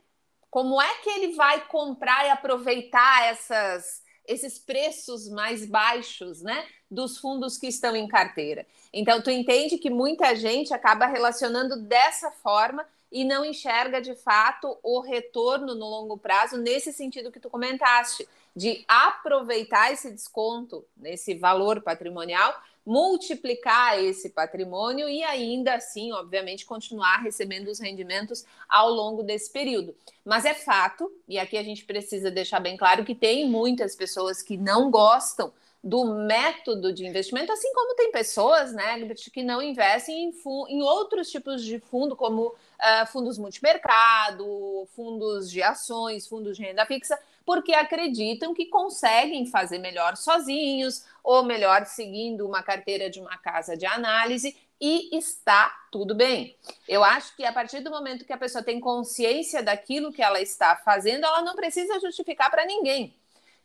Como 0.50 0.83
é 0.83 0.94
que 0.96 1.11
ele 1.11 1.35
vai 1.35 1.64
comprar 1.68 2.26
e 2.26 2.31
aproveitar 2.31 3.26
essas, 3.26 4.03
esses 4.26 4.59
preços 4.59 5.29
mais 5.29 5.64
baixos, 5.64 6.42
né? 6.42 6.66
Dos 6.90 7.18
fundos 7.18 7.57
que 7.57 7.68
estão 7.68 7.94
em 7.94 8.09
carteira. 8.09 8.66
Então, 8.92 9.22
tu 9.22 9.31
entende 9.31 9.79
que 9.79 9.90
muita 9.90 10.35
gente 10.35 10.74
acaba 10.74 11.07
relacionando 11.07 11.76
dessa 11.76 12.33
forma 12.33 12.85
e 13.12 13.24
não 13.24 13.44
enxerga 13.44 14.00
de 14.00 14.14
fato 14.14 14.79
o 14.83 15.00
retorno 15.00 15.74
no 15.74 15.87
longo 15.87 16.16
prazo 16.16 16.57
nesse 16.57 16.92
sentido 16.92 17.31
que 17.31 17.40
tu 17.40 17.50
comentaste 17.50 18.29
de 18.54 18.84
aproveitar 18.88 19.92
esse 19.92 20.10
desconto 20.10 20.84
nesse 20.96 21.34
valor 21.34 21.80
patrimonial, 21.82 22.54
multiplicar 22.84 24.02
esse 24.02 24.30
patrimônio 24.30 25.08
e 25.08 25.22
ainda 25.22 25.74
assim, 25.74 26.12
obviamente, 26.12 26.64
continuar 26.64 27.18
recebendo 27.18 27.68
os 27.68 27.78
rendimentos 27.78 28.44
ao 28.68 28.90
longo 28.90 29.22
desse 29.22 29.50
período. 29.52 29.94
Mas 30.24 30.44
é 30.44 30.54
fato, 30.54 31.10
e 31.28 31.38
aqui 31.38 31.56
a 31.56 31.62
gente 31.62 31.84
precisa 31.84 32.30
deixar 32.30 32.60
bem 32.60 32.76
claro 32.76 33.04
que 33.04 33.14
tem 33.14 33.48
muitas 33.48 33.94
pessoas 33.94 34.42
que 34.42 34.56
não 34.56 34.90
gostam 34.90 35.52
do 35.82 36.04
método 36.04 36.92
de 36.92 37.06
investimento, 37.06 37.52
assim 37.52 37.72
como 37.72 37.94
tem 37.94 38.12
pessoas, 38.12 38.72
né, 38.72 39.08
que 39.32 39.42
não 39.42 39.62
investem 39.62 40.24
em, 40.24 40.34
em 40.68 40.82
outros 40.82 41.30
tipos 41.30 41.64
de 41.64 41.80
fundo, 41.80 42.14
como 42.14 42.48
uh, 42.48 43.06
fundos 43.10 43.38
multimercado, 43.38 44.86
fundos 44.94 45.50
de 45.50 45.62
ações, 45.62 46.26
fundos 46.26 46.58
de 46.58 46.64
renda 46.64 46.84
fixa, 46.84 47.18
porque 47.50 47.74
acreditam 47.74 48.54
que 48.54 48.66
conseguem 48.66 49.44
fazer 49.44 49.78
melhor 49.78 50.16
sozinhos 50.16 51.04
ou 51.20 51.42
melhor 51.42 51.84
seguindo 51.84 52.46
uma 52.46 52.62
carteira 52.62 53.10
de 53.10 53.18
uma 53.18 53.36
casa 53.38 53.76
de 53.76 53.84
análise 53.84 54.56
e 54.80 55.18
está 55.18 55.68
tudo 55.90 56.14
bem. 56.14 56.56
Eu 56.86 57.02
acho 57.02 57.34
que 57.34 57.44
a 57.44 57.52
partir 57.52 57.80
do 57.80 57.90
momento 57.90 58.24
que 58.24 58.32
a 58.32 58.38
pessoa 58.38 58.62
tem 58.62 58.78
consciência 58.78 59.64
daquilo 59.64 60.12
que 60.12 60.22
ela 60.22 60.40
está 60.40 60.76
fazendo, 60.76 61.26
ela 61.26 61.42
não 61.42 61.56
precisa 61.56 61.98
justificar 61.98 62.52
para 62.52 62.64
ninguém. 62.64 63.16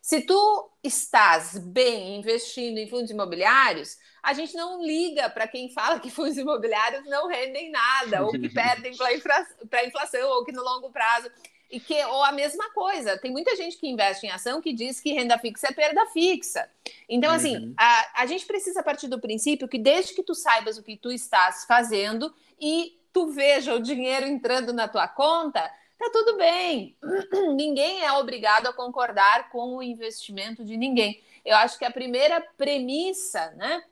Se 0.02 0.22
tu 0.22 0.68
estás 0.82 1.56
bem 1.56 2.18
investindo 2.18 2.78
em 2.78 2.88
fundos 2.88 3.12
imobiliários, 3.12 3.98
a 4.20 4.32
gente 4.32 4.56
não 4.56 4.82
liga 4.84 5.30
para 5.30 5.46
quem 5.46 5.70
fala 5.70 6.00
que 6.00 6.10
fundos 6.10 6.36
imobiliários 6.36 7.04
não 7.06 7.28
rendem 7.28 7.70
nada, 7.70 8.24
ou 8.24 8.32
que 8.32 8.48
perdem 8.50 8.96
para 8.96 9.78
a 9.80 9.86
inflação, 9.86 10.28
ou 10.30 10.44
que 10.44 10.50
no 10.50 10.64
longo 10.64 10.90
prazo 10.90 11.30
e 11.70 11.80
que, 11.80 11.94
ou 12.04 12.22
a 12.22 12.32
mesma 12.32 12.70
coisa, 12.70 13.18
tem 13.18 13.30
muita 13.30 13.56
gente 13.56 13.76
que 13.76 13.88
investe 13.88 14.26
em 14.26 14.30
ação 14.30 14.60
que 14.60 14.72
diz 14.72 15.00
que 15.00 15.12
renda 15.12 15.36
fixa 15.36 15.68
é 15.68 15.72
perda 15.72 16.06
fixa. 16.06 16.68
Então, 17.08 17.32
assim, 17.32 17.56
uhum. 17.56 17.74
a, 17.76 18.22
a 18.22 18.26
gente 18.26 18.46
precisa 18.46 18.82
partir 18.82 19.08
do 19.08 19.20
princípio 19.20 19.66
que 19.66 19.78
desde 19.78 20.14
que 20.14 20.22
tu 20.22 20.34
saibas 20.34 20.78
o 20.78 20.82
que 20.82 20.96
tu 20.96 21.10
estás 21.10 21.64
fazendo 21.64 22.32
e 22.60 22.98
tu 23.12 23.28
veja 23.28 23.74
o 23.74 23.80
dinheiro 23.80 24.26
entrando 24.26 24.72
na 24.72 24.86
tua 24.86 25.08
conta, 25.08 25.60
tá 25.98 26.10
tudo 26.12 26.36
bem. 26.36 26.96
ninguém 27.56 28.04
é 28.04 28.12
obrigado 28.12 28.68
a 28.68 28.72
concordar 28.72 29.50
com 29.50 29.76
o 29.76 29.82
investimento 29.82 30.64
de 30.64 30.76
ninguém. 30.76 31.20
Eu 31.44 31.56
acho 31.56 31.78
que 31.78 31.84
a 31.84 31.90
primeira 31.90 32.40
premissa, 32.56 33.50
né, 33.56 33.82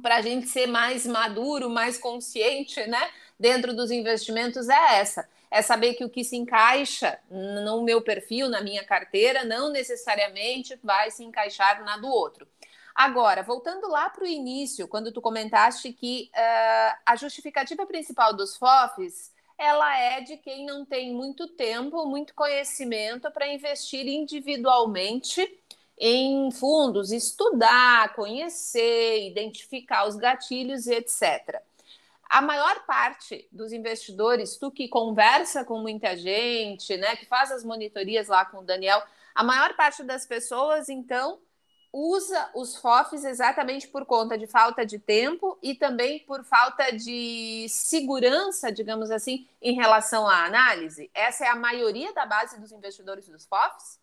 para 0.00 0.16
a 0.16 0.22
gente 0.22 0.46
ser 0.46 0.66
mais 0.66 1.06
maduro, 1.06 1.68
mais 1.68 1.98
consciente, 1.98 2.86
né, 2.86 3.10
dentro 3.38 3.74
dos 3.74 3.90
investimentos 3.90 4.68
é 4.68 4.98
essa 4.98 5.28
é 5.50 5.62
saber 5.62 5.94
que 5.94 6.04
o 6.04 6.10
que 6.10 6.22
se 6.22 6.36
encaixa 6.36 7.18
no 7.28 7.82
meu 7.82 8.00
perfil, 8.00 8.48
na 8.48 8.60
minha 8.60 8.84
carteira, 8.84 9.44
não 9.44 9.70
necessariamente 9.70 10.78
vai 10.82 11.10
se 11.10 11.24
encaixar 11.24 11.84
na 11.84 11.96
do 11.96 12.08
outro. 12.08 12.46
Agora, 12.94 13.42
voltando 13.42 13.88
lá 13.88 14.08
para 14.10 14.24
o 14.24 14.26
início, 14.26 14.86
quando 14.86 15.12
tu 15.12 15.20
comentaste 15.20 15.92
que 15.92 16.30
uh, 16.34 16.98
a 17.04 17.16
justificativa 17.16 17.84
principal 17.86 18.34
dos 18.34 18.56
FOFs 18.56 19.32
ela 19.58 19.94
é 19.98 20.20
de 20.20 20.36
quem 20.38 20.64
não 20.64 20.84
tem 20.84 21.12
muito 21.12 21.46
tempo, 21.48 22.06
muito 22.06 22.34
conhecimento 22.34 23.30
para 23.30 23.52
investir 23.52 24.06
individualmente 24.06 25.46
em 25.98 26.50
fundos, 26.50 27.12
estudar, 27.12 28.14
conhecer, 28.14 29.26
identificar 29.26 30.06
os 30.06 30.16
gatilhos, 30.16 30.86
etc 30.86 31.62
a 32.30 32.40
maior 32.40 32.86
parte 32.86 33.48
dos 33.50 33.72
investidores, 33.72 34.56
tu 34.56 34.70
que 34.70 34.88
conversa 34.88 35.64
com 35.64 35.80
muita 35.80 36.16
gente, 36.16 36.96
né, 36.96 37.16
que 37.16 37.26
faz 37.26 37.50
as 37.50 37.64
monitorias 37.64 38.28
lá 38.28 38.44
com 38.44 38.58
o 38.58 38.64
Daniel, 38.64 39.02
a 39.34 39.42
maior 39.42 39.74
parte 39.74 40.04
das 40.04 40.24
pessoas, 40.24 40.88
então, 40.88 41.40
usa 41.92 42.50
os 42.54 42.76
FOFs 42.76 43.24
exatamente 43.24 43.88
por 43.88 44.06
conta 44.06 44.38
de 44.38 44.46
falta 44.46 44.86
de 44.86 44.96
tempo 44.96 45.58
e 45.60 45.74
também 45.74 46.20
por 46.20 46.44
falta 46.44 46.92
de 46.92 47.66
segurança, 47.68 48.70
digamos 48.70 49.10
assim, 49.10 49.48
em 49.60 49.74
relação 49.74 50.28
à 50.28 50.44
análise. 50.44 51.10
Essa 51.12 51.46
é 51.46 51.48
a 51.48 51.56
maioria 51.56 52.12
da 52.12 52.24
base 52.24 52.60
dos 52.60 52.70
investidores 52.70 53.28
dos 53.28 53.44
FOFs? 53.44 53.98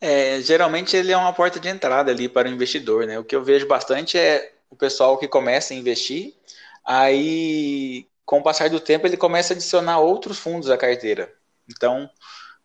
É, 0.00 0.40
geralmente 0.42 0.96
ele 0.96 1.10
é 1.10 1.16
uma 1.16 1.32
porta 1.32 1.58
de 1.58 1.68
entrada 1.68 2.12
ali 2.12 2.28
para 2.28 2.48
o 2.48 2.52
investidor, 2.52 3.04
né? 3.04 3.18
O 3.18 3.24
que 3.24 3.34
eu 3.34 3.42
vejo 3.42 3.66
bastante 3.66 4.16
é 4.16 4.54
o 4.70 4.76
pessoal 4.76 5.18
que 5.18 5.26
começa 5.26 5.74
a 5.74 5.76
investir 5.76 6.34
Aí, 6.90 8.06
com 8.24 8.38
o 8.38 8.42
passar 8.42 8.70
do 8.70 8.80
tempo, 8.80 9.06
ele 9.06 9.18
começa 9.18 9.52
a 9.52 9.54
adicionar 9.54 9.98
outros 9.98 10.38
fundos 10.38 10.70
à 10.70 10.78
carteira. 10.78 11.30
Então, 11.68 12.08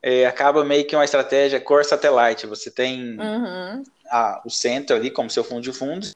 é, 0.02 0.26
acaba 0.26 0.64
meio 0.64 0.88
que 0.88 0.96
uma 0.96 1.04
estratégia 1.04 1.60
core 1.60 1.84
satellite. 1.84 2.48
Você 2.48 2.72
tem 2.72 3.20
uhum. 3.20 3.84
a, 4.10 4.42
o 4.46 4.50
centro 4.50 4.96
ali 4.96 5.12
como 5.12 5.30
seu 5.30 5.44
fundo 5.44 5.60
de 5.60 5.74
fundos, 5.74 6.16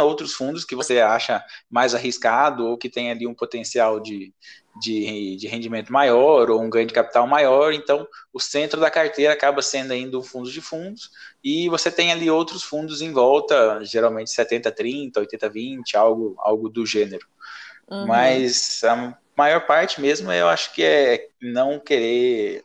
outros 0.00 0.32
fundos 0.32 0.64
que 0.64 0.74
você 0.74 1.00
acha 1.00 1.44
mais 1.70 1.94
arriscado 1.94 2.66
ou 2.66 2.78
que 2.78 2.88
tem 2.88 3.10
ali 3.10 3.26
um 3.26 3.34
potencial 3.34 4.00
de, 4.00 4.32
de, 4.80 5.36
de, 5.36 5.46
rendimento 5.46 5.92
maior 5.92 6.50
ou 6.50 6.62
um 6.62 6.70
ganho 6.70 6.86
de 6.86 6.94
capital 6.94 7.26
maior. 7.26 7.74
Então, 7.74 8.06
o 8.32 8.40
centro 8.40 8.80
da 8.80 8.90
carteira 8.90 9.34
acaba 9.34 9.60
sendo 9.60 9.92
ainda 9.92 10.18
um 10.18 10.22
fundo 10.22 10.50
de 10.50 10.60
fundos 10.62 11.10
e 11.44 11.68
você 11.68 11.90
tem 11.90 12.10
ali 12.10 12.30
outros 12.30 12.62
fundos 12.62 13.02
em 13.02 13.12
volta, 13.12 13.84
geralmente 13.84 14.30
70-30, 14.30 15.12
80-20, 15.14 15.94
algo, 15.94 16.34
algo 16.38 16.68
do 16.70 16.86
gênero. 16.86 17.26
Uhum. 17.90 18.06
Mas 18.06 18.82
a 18.84 19.18
maior 19.36 19.66
parte 19.66 20.00
mesmo 20.00 20.32
eu 20.32 20.48
acho 20.48 20.72
que 20.72 20.82
é 20.82 21.28
não 21.40 21.78
querer 21.78 22.64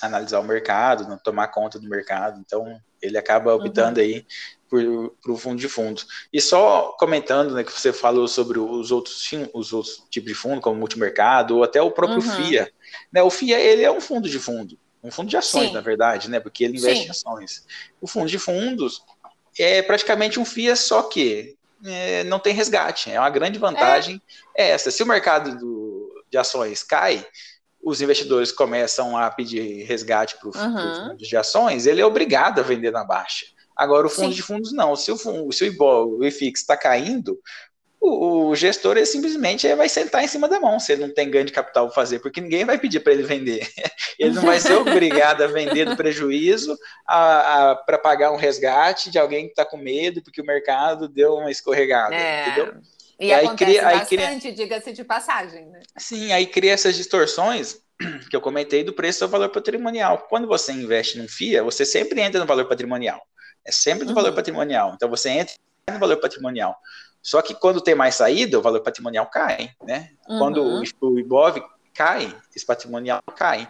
analisar 0.00 0.40
o 0.40 0.44
mercado, 0.44 1.08
não 1.08 1.18
tomar 1.18 1.48
conta 1.48 1.78
do 1.78 1.88
mercado. 1.88 2.40
Então, 2.40 2.80
ele 3.00 3.18
acaba 3.18 3.54
optando 3.54 4.00
uhum. 4.00 4.06
aí 4.06 4.26
para 4.68 5.32
o 5.32 5.36
fundo 5.36 5.60
de 5.60 5.68
fundos. 5.68 6.06
E 6.32 6.40
só 6.40 6.96
comentando, 6.98 7.54
né, 7.54 7.62
que 7.62 7.72
você 7.72 7.92
falou 7.92 8.26
sobre 8.26 8.58
os 8.58 8.90
outros, 8.90 9.30
os 9.52 9.72
outros 9.72 10.04
tipos 10.10 10.30
de 10.30 10.34
fundo, 10.34 10.60
como 10.60 10.78
multimercado, 10.78 11.56
ou 11.56 11.64
até 11.64 11.80
o 11.80 11.90
próprio 11.90 12.18
uhum. 12.18 12.44
FIA. 12.44 12.70
Né, 13.12 13.22
o 13.22 13.30
FIA, 13.30 13.60
ele 13.60 13.82
é 13.82 13.90
um 13.90 14.00
fundo 14.00 14.28
de 14.28 14.38
fundo, 14.38 14.78
um 15.02 15.10
fundo 15.10 15.28
de 15.28 15.36
ações, 15.36 15.68
Sim. 15.68 15.74
na 15.74 15.80
verdade, 15.80 16.28
né, 16.28 16.40
porque 16.40 16.64
ele 16.64 16.76
investe 16.76 17.02
Sim. 17.02 17.06
em 17.06 17.10
ações. 17.10 17.66
O 18.00 18.06
fundo 18.06 18.28
de 18.28 18.38
fundos 18.38 19.02
é 19.58 19.82
praticamente 19.82 20.40
um 20.40 20.44
FIA, 20.44 20.74
só 20.74 21.02
que 21.02 21.56
é, 21.84 22.24
não 22.24 22.38
tem 22.38 22.54
resgate. 22.54 23.10
É 23.10 23.20
uma 23.20 23.30
grande 23.30 23.58
vantagem 23.58 24.20
é. 24.56 24.70
essa. 24.70 24.90
Se 24.90 25.02
o 25.02 25.06
mercado 25.06 25.56
do, 25.58 26.24
de 26.30 26.38
ações 26.38 26.82
cai, 26.82 27.24
os 27.84 28.00
investidores 28.00 28.50
começam 28.50 29.16
a 29.16 29.30
pedir 29.30 29.84
resgate 29.84 30.36
para 30.38 30.48
o 30.48 30.52
uhum. 30.56 31.08
fundo 31.08 31.16
de 31.16 31.36
ações, 31.36 31.86
ele 31.86 32.00
é 32.00 32.06
obrigado 32.06 32.58
a 32.58 32.62
vender 32.62 32.90
na 32.90 33.04
baixa. 33.04 33.46
Agora, 33.76 34.06
o 34.06 34.10
fundo 34.10 34.30
Sim. 34.30 34.36
de 34.36 34.42
fundos 34.42 34.72
não. 34.72 34.94
Se 34.94 35.10
o, 35.10 35.16
fundo, 35.16 35.52
se 35.52 35.64
o 35.64 35.66
IBOL, 35.66 36.18
o 36.18 36.24
IFIX 36.24 36.60
está 36.60 36.76
caindo, 36.76 37.38
o, 38.00 38.48
o 38.48 38.56
gestor 38.56 38.96
ele 38.96 39.06
simplesmente 39.06 39.72
vai 39.74 39.88
sentar 39.88 40.22
em 40.22 40.28
cima 40.28 40.48
da 40.48 40.60
mão 40.60 40.78
se 40.78 40.92
ele 40.92 41.06
não 41.06 41.14
tem 41.14 41.30
ganho 41.30 41.46
de 41.46 41.52
capital 41.52 41.86
para 41.86 41.94
fazer, 41.94 42.20
porque 42.20 42.40
ninguém 42.40 42.64
vai 42.64 42.78
pedir 42.78 43.00
para 43.00 43.12
ele 43.12 43.22
vender. 43.22 43.66
Ele 44.16 44.32
não 44.32 44.42
vai 44.42 44.60
ser 44.60 44.74
obrigado 44.74 45.42
a 45.42 45.48
vender 45.48 45.86
do 45.86 45.96
prejuízo 45.96 46.78
para 47.04 47.98
pagar 48.00 48.30
um 48.30 48.36
resgate 48.36 49.10
de 49.10 49.18
alguém 49.18 49.46
que 49.46 49.50
está 49.50 49.64
com 49.64 49.76
medo 49.76 50.22
porque 50.22 50.40
o 50.40 50.46
mercado 50.46 51.08
deu 51.08 51.34
uma 51.34 51.50
escorregada, 51.50 52.14
é. 52.14 52.46
entendeu? 52.46 52.74
E, 53.18 53.26
e 53.26 53.32
aí 53.32 53.46
acontece 53.46 53.70
cria, 53.70 53.82
bastante, 53.82 54.40
cria... 54.40 54.52
diga-se 54.52 54.92
de 54.92 55.04
passagem, 55.04 55.66
né? 55.66 55.80
Sim, 55.96 56.32
aí 56.32 56.46
cria 56.46 56.72
essas 56.72 56.96
distorções 56.96 57.78
que 58.28 58.34
eu 58.34 58.40
comentei 58.40 58.82
do 58.82 58.92
preço 58.92 59.24
ao 59.24 59.30
valor 59.30 59.50
patrimonial. 59.50 60.26
Quando 60.28 60.46
você 60.46 60.72
investe 60.72 61.18
num 61.18 61.28
FIA, 61.28 61.62
você 61.62 61.84
sempre 61.84 62.20
entra 62.20 62.40
no 62.40 62.46
valor 62.46 62.66
patrimonial. 62.66 63.20
É 63.64 63.72
sempre 63.72 64.04
no 64.04 64.10
uhum. 64.10 64.14
valor 64.14 64.32
patrimonial. 64.34 64.92
Então 64.94 65.08
você 65.08 65.30
entra 65.30 65.54
no 65.90 65.98
valor 65.98 66.16
patrimonial. 66.18 66.76
Só 67.22 67.40
que 67.40 67.54
quando 67.54 67.80
tem 67.80 67.94
mais 67.94 68.16
saída, 68.16 68.58
o 68.58 68.62
valor 68.62 68.80
patrimonial 68.80 69.26
cai, 69.26 69.70
né? 69.82 70.10
Uhum. 70.28 70.38
Quando 70.38 70.84
o 71.00 71.18
IBOV 71.18 71.62
cai, 71.94 72.36
esse 72.54 72.66
patrimonial 72.66 73.22
cai 73.34 73.66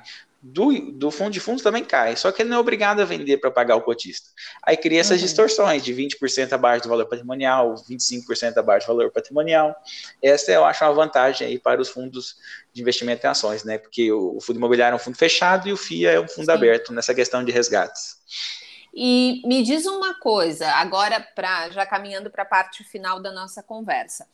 do, 0.47 0.93
do 0.93 1.11
fundo 1.11 1.31
de 1.31 1.41
fundos 1.41 1.63
também 1.63 1.83
cai, 1.83 2.17
só 2.17 2.31
que 2.31 2.43
ele 2.43 2.51
não 2.51 2.59
é 2.59 2.61
obrigado 2.61 3.01
a 3.01 3.05
vender 3.07 3.39
para 3.39 3.51
pagar 3.51 3.77
o 3.77 3.81
cotista. 3.81 4.29
Aí 4.63 4.77
cria 4.77 5.01
essas 5.01 5.19
uhum. 5.19 5.25
distorções 5.25 5.83
de 5.83 5.95
20% 5.95 6.53
abaixo 6.53 6.83
do 6.83 6.91
valor 6.91 7.07
patrimonial, 7.07 7.75
25% 7.89 8.59
abaixo 8.59 8.87
do 8.87 8.95
valor 8.95 9.11
patrimonial. 9.11 9.75
Essa 10.23 10.53
eu 10.53 10.67
acho 10.67 10.85
uma 10.85 10.93
vantagem 10.93 11.49
aí 11.49 11.59
para 11.59 11.81
os 11.81 11.89
fundos 11.89 12.37
de 12.75 12.83
investimento 12.83 13.27
em 13.27 13.31
ações, 13.31 13.65
né? 13.65 13.79
Porque 13.79 14.13
o, 14.13 14.39
fundo 14.39 14.59
imobiliário 14.59 14.95
é 14.95 14.97
um 14.97 15.03
fundo 15.03 15.17
fechado 15.17 15.67
e 15.67 15.73
o 15.73 15.79
FIA 15.79 16.13
é 16.13 16.21
um 16.21 16.29
fundo 16.29 16.45
Sim. 16.45 16.53
aberto 16.53 16.93
nessa 16.93 17.15
questão 17.15 17.43
de 17.43 17.51
resgates. 17.51 18.19
E 18.95 19.41
me 19.47 19.63
diz 19.63 19.87
uma 19.87 20.13
coisa, 20.21 20.71
agora 20.73 21.21
para 21.35 21.71
já 21.71 21.87
caminhando 21.87 22.31
para 22.31 22.43
a 22.43 22.47
parte 22.47 22.85
final 22.85 23.19
da 23.19 23.33
nossa 23.33 23.63
conversa. 23.63 24.29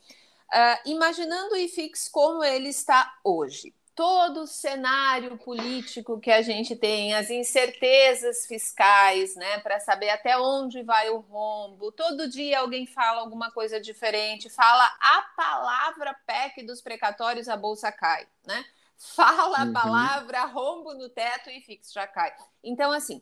Uh, 0.53 0.91
imaginando 0.91 1.55
o 1.55 1.57
IFIX 1.57 2.09
como 2.09 2.43
ele 2.43 2.69
está 2.69 3.15
hoje, 3.23 3.73
todo 4.01 4.45
o 4.45 4.47
cenário 4.47 5.37
político 5.37 6.19
que 6.19 6.31
a 6.31 6.41
gente 6.41 6.75
tem, 6.75 7.13
as 7.13 7.29
incertezas 7.29 8.47
fiscais, 8.47 9.37
né, 9.37 9.59
para 9.59 9.79
saber 9.79 10.09
até 10.09 10.39
onde 10.39 10.83
vai 10.83 11.11
o 11.11 11.19
rombo. 11.19 11.93
Todo 11.93 12.27
dia 12.27 12.61
alguém 12.61 12.87
fala 12.87 13.21
alguma 13.21 13.51
coisa 13.51 13.79
diferente, 13.79 14.49
fala 14.49 14.87
a 14.99 15.21
palavra 15.37 16.17
PEC 16.27 16.63
dos 16.63 16.81
precatórios, 16.81 17.47
a 17.47 17.59
bolsa 17.59 17.93
cai, 17.93 18.27
né? 18.47 18.65
Fala 18.97 19.59
a 19.59 19.65
uhum. 19.65 19.73
palavra 19.75 20.47
rombo 20.47 20.95
no 20.95 21.11
teto 21.11 21.51
e 21.51 21.61
fixo 21.61 21.93
já 21.93 22.07
cai. 22.07 22.33
Então, 22.65 22.91
assim, 22.93 23.21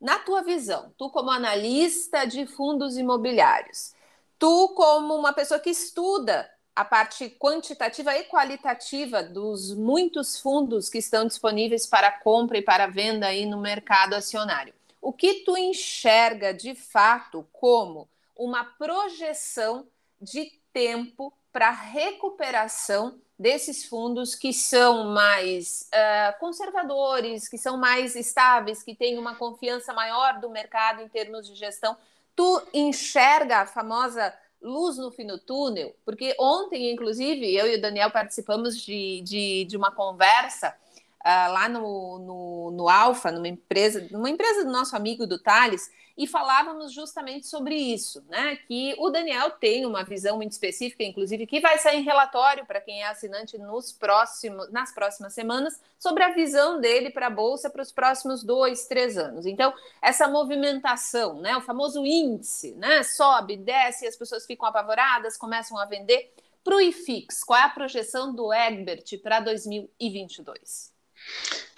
na 0.00 0.18
tua 0.18 0.42
visão, 0.42 0.90
tu 0.96 1.10
como 1.10 1.30
analista 1.30 2.24
de 2.24 2.46
fundos 2.46 2.96
imobiliários, 2.96 3.92
tu 4.38 4.70
como 4.70 5.14
uma 5.16 5.34
pessoa 5.34 5.60
que 5.60 5.68
estuda 5.68 6.50
a 6.74 6.84
parte 6.84 7.30
quantitativa 7.30 8.16
e 8.16 8.24
qualitativa 8.24 9.22
dos 9.22 9.72
muitos 9.74 10.40
fundos 10.40 10.88
que 10.88 10.98
estão 10.98 11.26
disponíveis 11.26 11.86
para 11.86 12.10
compra 12.10 12.58
e 12.58 12.62
para 12.62 12.88
venda 12.88 13.26
aí 13.26 13.46
no 13.46 13.60
mercado 13.60 14.14
acionário. 14.14 14.74
O 15.00 15.12
que 15.12 15.44
tu 15.44 15.56
enxerga 15.56 16.52
de 16.52 16.74
fato 16.74 17.46
como 17.52 18.08
uma 18.36 18.64
projeção 18.64 19.86
de 20.20 20.50
tempo 20.72 21.32
para 21.52 21.70
recuperação 21.70 23.20
desses 23.38 23.84
fundos 23.84 24.34
que 24.34 24.52
são 24.52 25.04
mais 25.12 25.88
uh, 25.92 26.38
conservadores, 26.40 27.48
que 27.48 27.58
são 27.58 27.76
mais 27.76 28.16
estáveis, 28.16 28.82
que 28.82 28.94
têm 28.94 29.18
uma 29.18 29.36
confiança 29.36 29.92
maior 29.92 30.40
do 30.40 30.50
mercado 30.50 31.02
em 31.02 31.08
termos 31.08 31.46
de 31.46 31.54
gestão? 31.54 31.96
Tu 32.34 32.62
enxerga 32.72 33.58
a 33.58 33.66
famosa 33.66 34.34
luz 34.64 34.96
no 34.96 35.10
fim 35.10 35.26
do 35.26 35.38
túnel, 35.38 35.94
porque 36.04 36.34
ontem, 36.40 36.90
inclusive, 36.90 37.54
eu 37.54 37.66
e 37.66 37.76
o 37.76 37.80
Daniel 37.80 38.10
participamos 38.10 38.76
de, 38.80 39.20
de, 39.20 39.66
de 39.66 39.76
uma 39.76 39.92
conversa 39.92 40.74
uh, 41.20 41.52
lá 41.52 41.68
no, 41.68 42.18
no, 42.18 42.70
no 42.70 42.88
Alfa, 42.88 43.30
numa 43.30 43.46
empresa, 43.46 44.08
numa 44.10 44.30
empresa 44.30 44.64
do 44.64 44.72
nosso 44.72 44.96
amigo 44.96 45.26
do 45.26 45.38
Thales, 45.38 45.90
e 46.16 46.28
falávamos 46.28 46.92
justamente 46.92 47.46
sobre 47.46 47.74
isso, 47.74 48.24
né? 48.28 48.56
Que 48.68 48.94
o 48.98 49.10
Daniel 49.10 49.50
tem 49.50 49.84
uma 49.84 50.04
visão 50.04 50.36
muito 50.36 50.52
específica, 50.52 51.02
inclusive, 51.02 51.46
que 51.46 51.60
vai 51.60 51.76
sair 51.78 51.98
em 51.98 52.04
relatório 52.04 52.64
para 52.64 52.80
quem 52.80 53.02
é 53.02 53.08
assinante 53.08 53.58
nos 53.58 53.92
próximos, 53.92 54.70
nas 54.70 54.94
próximas 54.94 55.34
semanas, 55.34 55.80
sobre 55.98 56.22
a 56.22 56.32
visão 56.32 56.80
dele 56.80 57.10
para 57.10 57.26
a 57.26 57.30
Bolsa 57.30 57.68
para 57.68 57.82
os 57.82 57.90
próximos 57.90 58.44
dois, 58.44 58.86
três 58.86 59.18
anos. 59.18 59.44
Então, 59.44 59.74
essa 60.00 60.28
movimentação, 60.28 61.40
né? 61.40 61.56
O 61.56 61.60
famoso 61.60 62.06
índice, 62.06 62.74
né? 62.74 63.02
Sobe, 63.02 63.56
desce, 63.56 64.06
as 64.06 64.16
pessoas 64.16 64.46
ficam 64.46 64.68
apavoradas, 64.68 65.36
começam 65.36 65.76
a 65.76 65.84
vender. 65.84 66.32
Para 66.62 66.76
o 66.76 66.80
IFIX, 66.80 67.42
qual 67.44 67.58
é 67.58 67.64
a 67.64 67.68
projeção 67.68 68.34
do 68.34 68.52
Egbert 68.52 69.18
para 69.18 69.40
2022? 69.40 70.94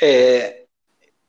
É, 0.00 0.65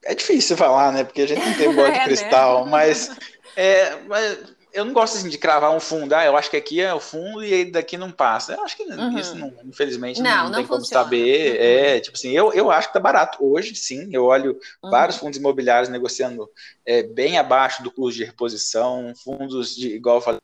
é 0.08 0.16
difícil 0.16 0.56
falar, 0.56 0.92
né? 0.94 1.04
Porque 1.04 1.22
a 1.22 1.28
gente 1.28 1.46
não 1.46 1.54
tem 1.54 1.76
bola 1.76 1.92
de 1.92 1.98
é, 2.00 2.04
cristal, 2.06 2.66
né? 2.66 2.72
mas, 2.72 3.18
é, 3.56 3.96
mas 4.08 4.40
eu 4.72 4.86
não 4.86 4.94
gosto 4.94 5.18
assim, 5.18 5.28
de 5.28 5.38
cravar 5.38 5.72
um 5.72 5.82
fundo. 5.82 6.14
Ah, 6.14 6.26
eu 6.26 6.38
acho 6.38 6.50
que 6.50 6.56
aqui 6.56 6.80
é 6.80 6.94
o 6.94 7.00
fundo 7.00 7.44
e 7.44 7.66
daqui 7.66 7.98
não 7.98 8.10
passa. 8.10 8.54
Eu 8.54 8.64
acho 8.64 8.78
que 8.78 8.84
uhum. 8.84 9.18
isso, 9.18 9.36
não, 9.36 9.54
infelizmente, 9.66 10.22
não, 10.22 10.30
não, 10.30 10.44
não 10.46 10.52
tem 10.54 10.66
funciona. 10.66 10.70
como 10.70 10.86
saber. 10.86 11.52
Uhum. 11.52 11.58
É, 11.62 12.00
tipo 12.00 12.16
assim, 12.16 12.32
eu, 12.32 12.54
eu 12.54 12.72
acho 12.72 12.88
que 12.88 12.94
tá 12.94 13.00
barato. 13.00 13.38
Hoje, 13.42 13.76
sim, 13.76 14.10
eu 14.14 14.24
olho 14.26 14.58
uhum. 14.82 14.90
vários 14.90 15.18
fundos 15.18 15.38
imobiliários 15.38 15.90
negociando 15.90 16.50
é, 16.86 17.04
bem 17.04 17.38
abaixo 17.38 17.84
do 17.84 17.92
custo 17.92 18.18
de 18.18 18.24
reposição, 18.24 19.14
fundos 19.24 19.76
de, 19.76 19.90
igual 19.90 20.18
eu 20.18 20.22
falei, 20.22 20.42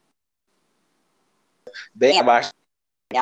bem 1.93 2.19
abaixo 2.19 2.51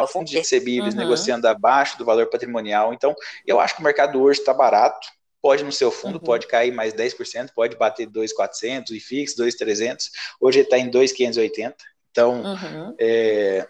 fundos 0.08 0.32
de 0.32 0.38
recebíveis 0.38 0.94
uhum. 0.94 1.02
negociando 1.02 1.48
abaixo 1.48 1.98
do 1.98 2.06
valor 2.06 2.28
patrimonial. 2.28 2.94
Então, 2.94 3.14
eu 3.46 3.60
acho 3.60 3.76
que 3.76 3.82
o 3.82 3.84
mercado 3.84 4.22
hoje 4.22 4.40
está 4.40 4.54
barato 4.54 5.08
pode 5.42 5.64
no 5.64 5.72
seu 5.72 5.90
fundo, 5.90 6.16
uhum. 6.16 6.24
pode 6.24 6.48
cair 6.48 6.72
mais 6.72 6.94
10%, 6.94 7.50
pode 7.56 7.76
bater 7.76 8.06
2,400 8.06 8.92
e 8.92 9.00
fixo 9.00 9.38
2,300. 9.38 10.12
Hoje 10.40 10.60
ele 10.60 10.68
está 10.68 10.78
em 10.78 10.90
2,580. 10.90 11.76
Então, 12.12 12.42
uhum. 12.44 12.96
é, 13.00 13.68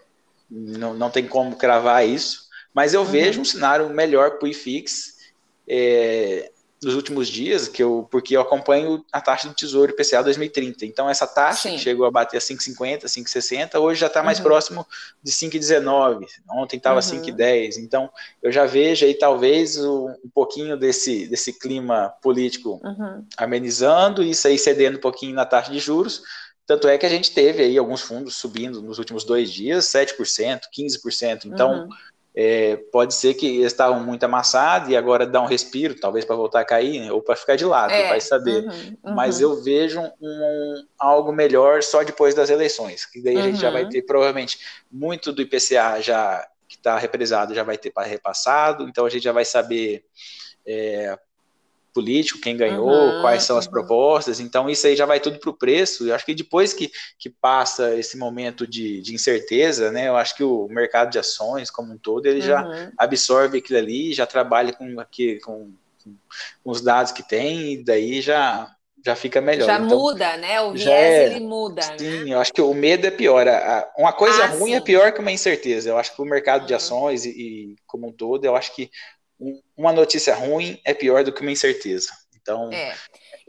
não, 0.50 0.94
não 0.94 1.10
tem 1.10 1.26
como 1.26 1.56
cravar 1.56 2.08
isso. 2.08 2.50
Mas 2.74 2.94
eu 2.94 3.02
uhum. 3.02 3.08
vejo 3.08 3.42
um 3.42 3.46
cenário 3.46 3.90
melhor 3.90 4.32
para 4.32 4.46
o 4.46 4.50
IFIX. 4.50 5.18
É, 5.68 6.52
nos 6.84 6.96
últimos 6.96 7.28
dias, 7.28 7.68
que 7.68 7.84
eu, 7.84 8.08
porque 8.10 8.36
eu 8.36 8.42
acompanho 8.42 9.06
a 9.12 9.22
taxa 9.22 9.48
do 9.48 9.54
Tesouro 9.54 9.92
IPCA 9.92 10.24
2030. 10.24 10.86
Então, 10.86 11.08
essa 11.08 11.28
taxa 11.28 11.70
Sim. 11.70 11.78
chegou 11.78 12.06
a 12.06 12.12
bater 12.12 12.38
a 12.38 12.40
5,50, 12.40 13.04
5,60, 13.04 13.80
hoje 13.80 14.02
já 14.02 14.08
está 14.08 14.24
mais 14.24 14.40
uhum. 14.40 14.46
próximo 14.46 14.88
de 15.22 15.32
5,19. 15.32 16.26
Ontem 16.50 16.78
estava 16.78 17.00
uhum. 17.00 17.22
5,10. 17.22 17.78
Então, 17.78 18.10
eu 18.42 18.52
já 18.52 18.66
vejo 18.66 19.06
aí 19.06 19.14
talvez 19.14 19.78
um, 19.78 20.10
um 20.26 20.30
pouquinho 20.34 20.76
desse, 20.76 21.28
desse 21.28 21.54
clima 21.54 22.10
político 22.22 22.82
uhum. 22.84 23.26
amenizando, 23.38 24.24
isso 24.24 24.48
aí 24.48 24.58
cedendo 24.58 24.98
um 24.98 25.02
pouquinho 25.02 25.36
na 25.36 25.46
taxa 25.46 25.72
de 25.72 25.80
juros. 25.80 26.24
Tanto 26.66 26.88
é 26.88 26.98
que 26.98 27.06
a 27.06 27.10
gente 27.10 27.32
teve 27.32 27.62
aí 27.62 27.78
alguns 27.78 28.02
fundos 28.02 28.38
subindo 28.38 28.82
nos 28.82 28.98
últimos 28.98 29.24
dois 29.24 29.52
dias, 29.52 29.86
7%, 29.86 30.62
15%. 30.76 31.46
Então, 31.46 31.84
uhum. 31.84 31.90
É, 32.34 32.78
pode 32.94 33.14
ser 33.14 33.34
que 33.34 33.46
eles 33.58 33.74
estavam 33.74 34.00
muito 34.00 34.24
amassados 34.24 34.90
e 34.90 34.96
agora 34.96 35.28
dá 35.28 35.42
um 35.42 35.46
respiro, 35.46 36.00
talvez 36.00 36.24
para 36.24 36.36
voltar 36.36 36.62
a 36.62 36.66
cair, 36.66 37.02
né? 37.02 37.12
ou 37.12 37.22
para 37.22 37.36
ficar 37.36 37.58
de 37.58 37.66
lado, 37.66 37.92
é, 37.92 38.08
vai 38.08 38.22
saber. 38.22 38.64
Uhum, 38.64 38.98
uhum. 39.04 39.16
Mas 39.16 39.42
eu 39.42 39.62
vejo 39.62 40.02
um, 40.22 40.86
algo 40.98 41.34
melhor 41.34 41.84
só 41.84 42.04
depois 42.04 42.34
das 42.34 42.50
eleições, 42.50 43.06
que 43.06 43.22
daí 43.22 43.36
uhum. 43.36 43.42
a 43.42 43.46
gente 43.46 43.60
já 43.60 43.70
vai 43.70 43.84
uhum. 43.84 43.90
ter 43.90 44.04
provavelmente 44.04 44.60
muito 44.90 45.34
do 45.34 45.42
IPCA 45.42 46.02
já 46.02 46.48
que 46.70 46.78
está 46.78 46.98
represado 46.98 47.54
já 47.54 47.64
vai 47.64 47.78
ter 47.78 47.92
repassado, 48.06 48.88
então 48.88 49.06
a 49.06 49.10
gente 49.10 49.24
já 49.24 49.34
vai 49.34 49.44
saber 49.44 50.06
é, 50.66 51.20
político, 51.94 52.40
quem 52.40 52.58
ganhou, 52.58 52.90
uhum, 52.90 53.22
quais 53.22 53.44
são 53.44 53.58
as 53.58 53.66
uhum. 53.66 53.72
propostas, 53.72 54.40
então 54.40 54.70
isso 54.70 54.88
aí 54.88 54.96
já 54.96 55.06
vai 55.06 55.20
tudo 55.20 55.40
para 55.40 55.50
o 55.50 55.58
preço. 55.58 56.08
Eu 56.08 56.16
acho 56.16 56.26
que 56.26 56.34
depois 56.34 56.74
que, 56.74 56.92
que 57.18 57.30
passa 57.30 57.96
esse 57.96 58.18
momento 58.18 58.66
de, 58.66 59.02
de 59.02 59.14
incerteza, 59.14 59.92
né, 59.92 60.08
eu 60.08 60.16
acho 60.16 60.36
que 60.36 60.44
o 60.44 60.68
mercado 60.68 61.12
de 61.12 61.20
ações 61.20 61.70
como 61.70 61.94
um 61.94 61.98
todo 61.98 62.26
ele 62.26 62.42
uhum. 62.42 62.48
já 62.48 62.92
absorve 62.98 63.60
aquilo 63.60 63.80
ali, 63.80 64.14
já 64.14 64.26
trabalha 64.26 64.74
com, 64.74 65.00
aqui, 65.00 65.40
com, 65.40 65.72
com 66.04 66.16
os 66.72 66.82
dados 66.82 67.12
que 67.12 67.28
tem, 67.28 67.74
e 67.74 67.84
daí 67.84 68.22
já 68.22 68.76
já 69.04 69.16
fica 69.16 69.42
melhor. 69.42 69.66
Já 69.66 69.80
então, 69.80 69.98
muda, 69.98 70.38
né? 70.38 70.62
O 70.62 70.74
viés 70.74 70.90
é, 70.90 71.26
ele 71.26 71.40
muda. 71.40 71.82
Sim, 71.98 72.26
né? 72.26 72.34
eu 72.34 72.40
acho 72.40 72.54
que 72.54 72.62
o 72.62 72.74
medo 72.74 73.08
é 73.08 73.12
pior. 73.12 73.46
Uma 73.98 74.14
coisa 74.14 74.44
ah, 74.44 74.48
ruim 74.48 74.72
é 74.72 74.76
sim. 74.76 74.82
é 74.82 74.82
pior 74.82 75.12
que 75.12 75.20
uma 75.20 75.32
incerteza. 75.32 75.90
Eu 75.90 75.98
acho 75.98 76.16
que 76.16 76.22
o 76.22 76.26
mercado 76.26 76.66
de 76.68 76.74
ações 76.74 77.26
e, 77.26 77.30
e, 77.30 77.76
como 77.88 78.08
um 78.08 78.12
todo, 78.12 78.46
eu 78.46 78.56
acho 78.56 78.76
que 78.76 78.92
uma 79.76 79.92
notícia 79.92 80.36
ruim 80.36 80.80
é 80.86 80.94
pior 80.94 81.24
do 81.24 81.34
que 81.34 81.42
uma 81.42 81.52
incerteza. 81.52 82.12
Então. 82.36 82.72
É. 82.72 82.96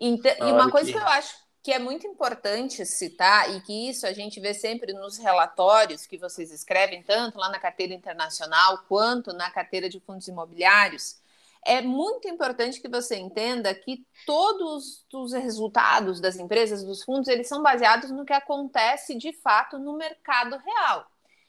Então, 0.01 0.33
e 0.49 0.53
uma 0.53 0.71
coisa 0.71 0.87
que... 0.87 0.99
que 0.99 1.03
eu 1.03 1.09
acho 1.09 1.43
que 1.63 1.73
é 1.73 1.79
muito 1.79 2.07
importante 2.09 2.85
citar, 2.85 3.55
e 3.55 3.61
que 3.61 3.89
isso 3.89 4.05
a 4.05 4.13
gente 4.13 4.41
vê 4.41 4.53
sempre 4.53 4.93
nos 4.93 5.17
relatórios 5.17 6.07
que 6.07 6.19
vocês 6.19 6.51
escrevem, 6.51 7.05
tanto 7.05 7.39
lá 7.39 7.49
na 7.49 7.61
carteira 7.61 7.95
internacional 7.95 8.79
quanto 8.89 9.33
na 9.33 9.49
carteira 9.49 9.89
de 9.89 10.01
fundos 10.01 10.27
imobiliários, 10.27 11.23
é 11.65 11.81
muito 11.81 12.27
importante 12.27 12.81
que 12.81 12.89
você 12.89 13.17
entenda 13.17 13.73
que 13.73 14.05
todos 14.27 15.07
os 15.13 15.33
resultados 15.33 16.21
das 16.21 16.37
empresas, 16.37 16.83
dos 16.83 17.05
fundos, 17.05 17.29
eles 17.29 17.47
são 17.47 17.63
baseados 17.63 18.11
no 18.11 18.25
que 18.25 18.33
acontece 18.33 19.15
de 19.17 19.33
fato 19.33 19.79
no 19.79 19.97
mercado 19.97 20.57
real. 20.57 21.07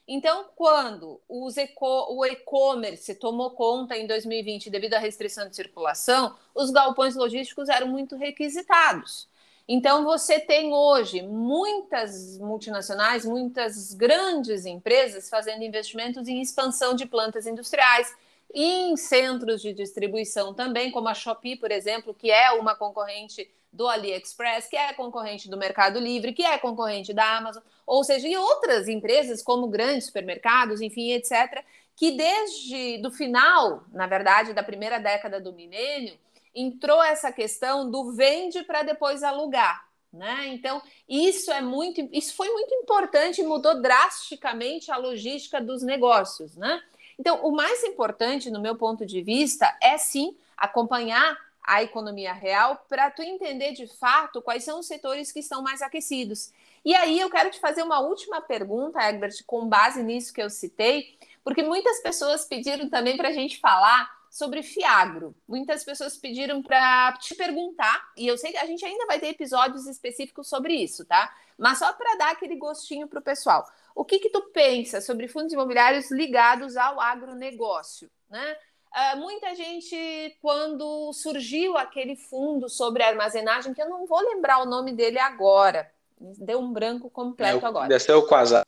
Então, 0.07 0.49
quando 0.55 1.21
eco, 1.57 2.13
o 2.13 2.25
e-commerce 2.25 3.15
tomou 3.15 3.51
conta 3.51 3.97
em 3.97 4.05
2020 4.05 4.69
devido 4.69 4.95
à 4.95 4.99
restrição 4.99 5.47
de 5.47 5.55
circulação, 5.55 6.35
os 6.53 6.71
galpões 6.71 7.15
logísticos 7.15 7.69
eram 7.69 7.87
muito 7.87 8.15
requisitados. 8.17 9.29
Então, 9.65 10.03
você 10.03 10.41
tem 10.41 10.73
hoje 10.73 11.21
muitas 11.21 12.37
multinacionais, 12.37 13.23
muitas 13.23 13.93
grandes 13.93 14.65
empresas 14.65 15.29
fazendo 15.29 15.63
investimentos 15.63 16.27
em 16.27 16.41
expansão 16.41 16.93
de 16.93 17.05
plantas 17.05 17.47
industriais, 17.47 18.13
em 18.53 18.95
centros 18.95 19.61
de 19.61 19.73
distribuição 19.73 20.53
também, 20.53 20.91
como 20.91 21.07
a 21.07 21.13
Shopee, 21.13 21.55
por 21.55 21.71
exemplo, 21.71 22.13
que 22.13 22.29
é 22.29 22.51
uma 22.51 22.75
concorrente 22.75 23.49
do 23.71 23.87
AliExpress, 23.87 24.67
que 24.67 24.77
é 24.77 24.93
concorrente 24.93 25.49
do 25.49 25.57
Mercado 25.57 25.99
Livre, 25.99 26.33
que 26.33 26.43
é 26.43 26.57
concorrente 26.59 27.11
da 27.11 27.37
Amazon, 27.37 27.63
ou 27.87 28.03
seja, 28.03 28.27
e 28.27 28.37
outras 28.37 28.87
empresas 28.87 29.41
como 29.41 29.67
grandes 29.67 30.05
supermercados, 30.05 30.79
enfim, 30.79 31.11
etc., 31.13 31.63
que 31.95 32.11
desde 32.11 32.99
do 32.99 33.11
final, 33.11 33.83
na 33.91 34.05
verdade, 34.05 34.53
da 34.53 34.63
primeira 34.63 34.99
década 34.99 35.39
do 35.39 35.53
milênio, 35.53 36.17
entrou 36.53 37.03
essa 37.03 37.31
questão 37.31 37.89
do 37.89 38.11
vende 38.11 38.63
para 38.63 38.83
depois 38.83 39.23
alugar. 39.23 39.87
Né? 40.11 40.49
Então, 40.49 40.79
isso 41.09 41.51
é 41.51 41.59
muito, 41.59 42.07
isso 42.11 42.35
foi 42.35 42.47
muito 42.49 42.71
importante 42.75 43.41
e 43.41 43.43
mudou 43.43 43.81
drasticamente 43.81 44.91
a 44.91 44.97
logística 44.97 45.59
dos 45.59 45.81
negócios. 45.81 46.55
Né? 46.55 46.79
Então, 47.19 47.45
o 47.45 47.51
mais 47.51 47.83
importante, 47.83 48.49
no 48.49 48.61
meu 48.61 48.75
ponto 48.75 49.05
de 49.05 49.21
vista, 49.21 49.75
é 49.81 49.97
sim 49.97 50.35
acompanhar 50.57 51.37
a 51.63 51.81
economia 51.81 52.33
real 52.33 52.85
para 52.89 53.09
tu 53.09 53.21
entender 53.21 53.71
de 53.71 53.87
fato 53.87 54.41
quais 54.41 54.63
são 54.63 54.79
os 54.79 54.85
setores 54.85 55.31
que 55.31 55.39
estão 55.39 55.61
mais 55.61 55.81
aquecidos. 55.81 56.51
E 56.83 56.93
aí 56.93 57.19
eu 57.19 57.29
quero 57.29 57.49
te 57.49 57.59
fazer 57.59 57.81
uma 57.83 57.99
última 57.99 58.41
pergunta, 58.41 59.01
Egbert, 59.01 59.43
com 59.45 59.67
base 59.67 60.03
nisso 60.03 60.33
que 60.33 60.41
eu 60.41 60.49
citei, 60.49 61.17
porque 61.43 61.63
muitas 61.63 62.01
pessoas 62.01 62.45
pediram 62.45 62.89
também 62.89 63.15
para 63.15 63.29
a 63.29 63.33
gente 63.33 63.59
falar 63.59 64.11
sobre 64.33 64.63
Fiagro. 64.63 65.35
Muitas 65.47 65.83
pessoas 65.83 66.17
pediram 66.17 66.63
para 66.63 67.13
te 67.19 67.35
perguntar, 67.35 68.11
e 68.17 68.25
eu 68.25 68.35
sei 68.35 68.51
que 68.51 68.57
a 68.57 68.65
gente 68.65 68.83
ainda 68.83 69.05
vai 69.05 69.19
ter 69.19 69.27
episódios 69.27 69.85
específicos 69.85 70.49
sobre 70.49 70.73
isso, 70.73 71.05
tá? 71.05 71.31
Mas 71.55 71.77
só 71.77 71.93
para 71.93 72.17
dar 72.17 72.31
aquele 72.31 72.55
gostinho 72.55 73.07
para 73.07 73.19
o 73.19 73.21
pessoal. 73.21 73.63
O 73.93 74.03
que, 74.03 74.17
que 74.17 74.31
tu 74.31 74.41
pensa 74.51 74.99
sobre 75.01 75.27
fundos 75.27 75.53
imobiliários 75.53 76.09
ligados 76.09 76.75
ao 76.75 76.99
agronegócio? 76.99 78.09
Né? 78.27 78.57
Uh, 78.91 79.17
muita 79.17 79.53
gente, 79.53 80.35
quando 80.41 81.13
surgiu 81.13 81.77
aquele 81.77 82.15
fundo 82.15 82.67
sobre 82.67 83.03
armazenagem, 83.03 83.71
que 83.71 83.83
eu 83.83 83.89
não 83.89 84.07
vou 84.07 84.19
lembrar 84.19 84.63
o 84.63 84.65
nome 84.65 84.93
dele 84.93 85.19
agora, 85.19 85.91
deu 86.19 86.59
um 86.59 86.73
branco 86.73 87.07
completo 87.07 87.63
é, 87.63 87.69
agora. 87.69 87.87
Deve 87.87 88.03
ser 88.03 88.13
o 88.13 88.25
Quasar. 88.25 88.63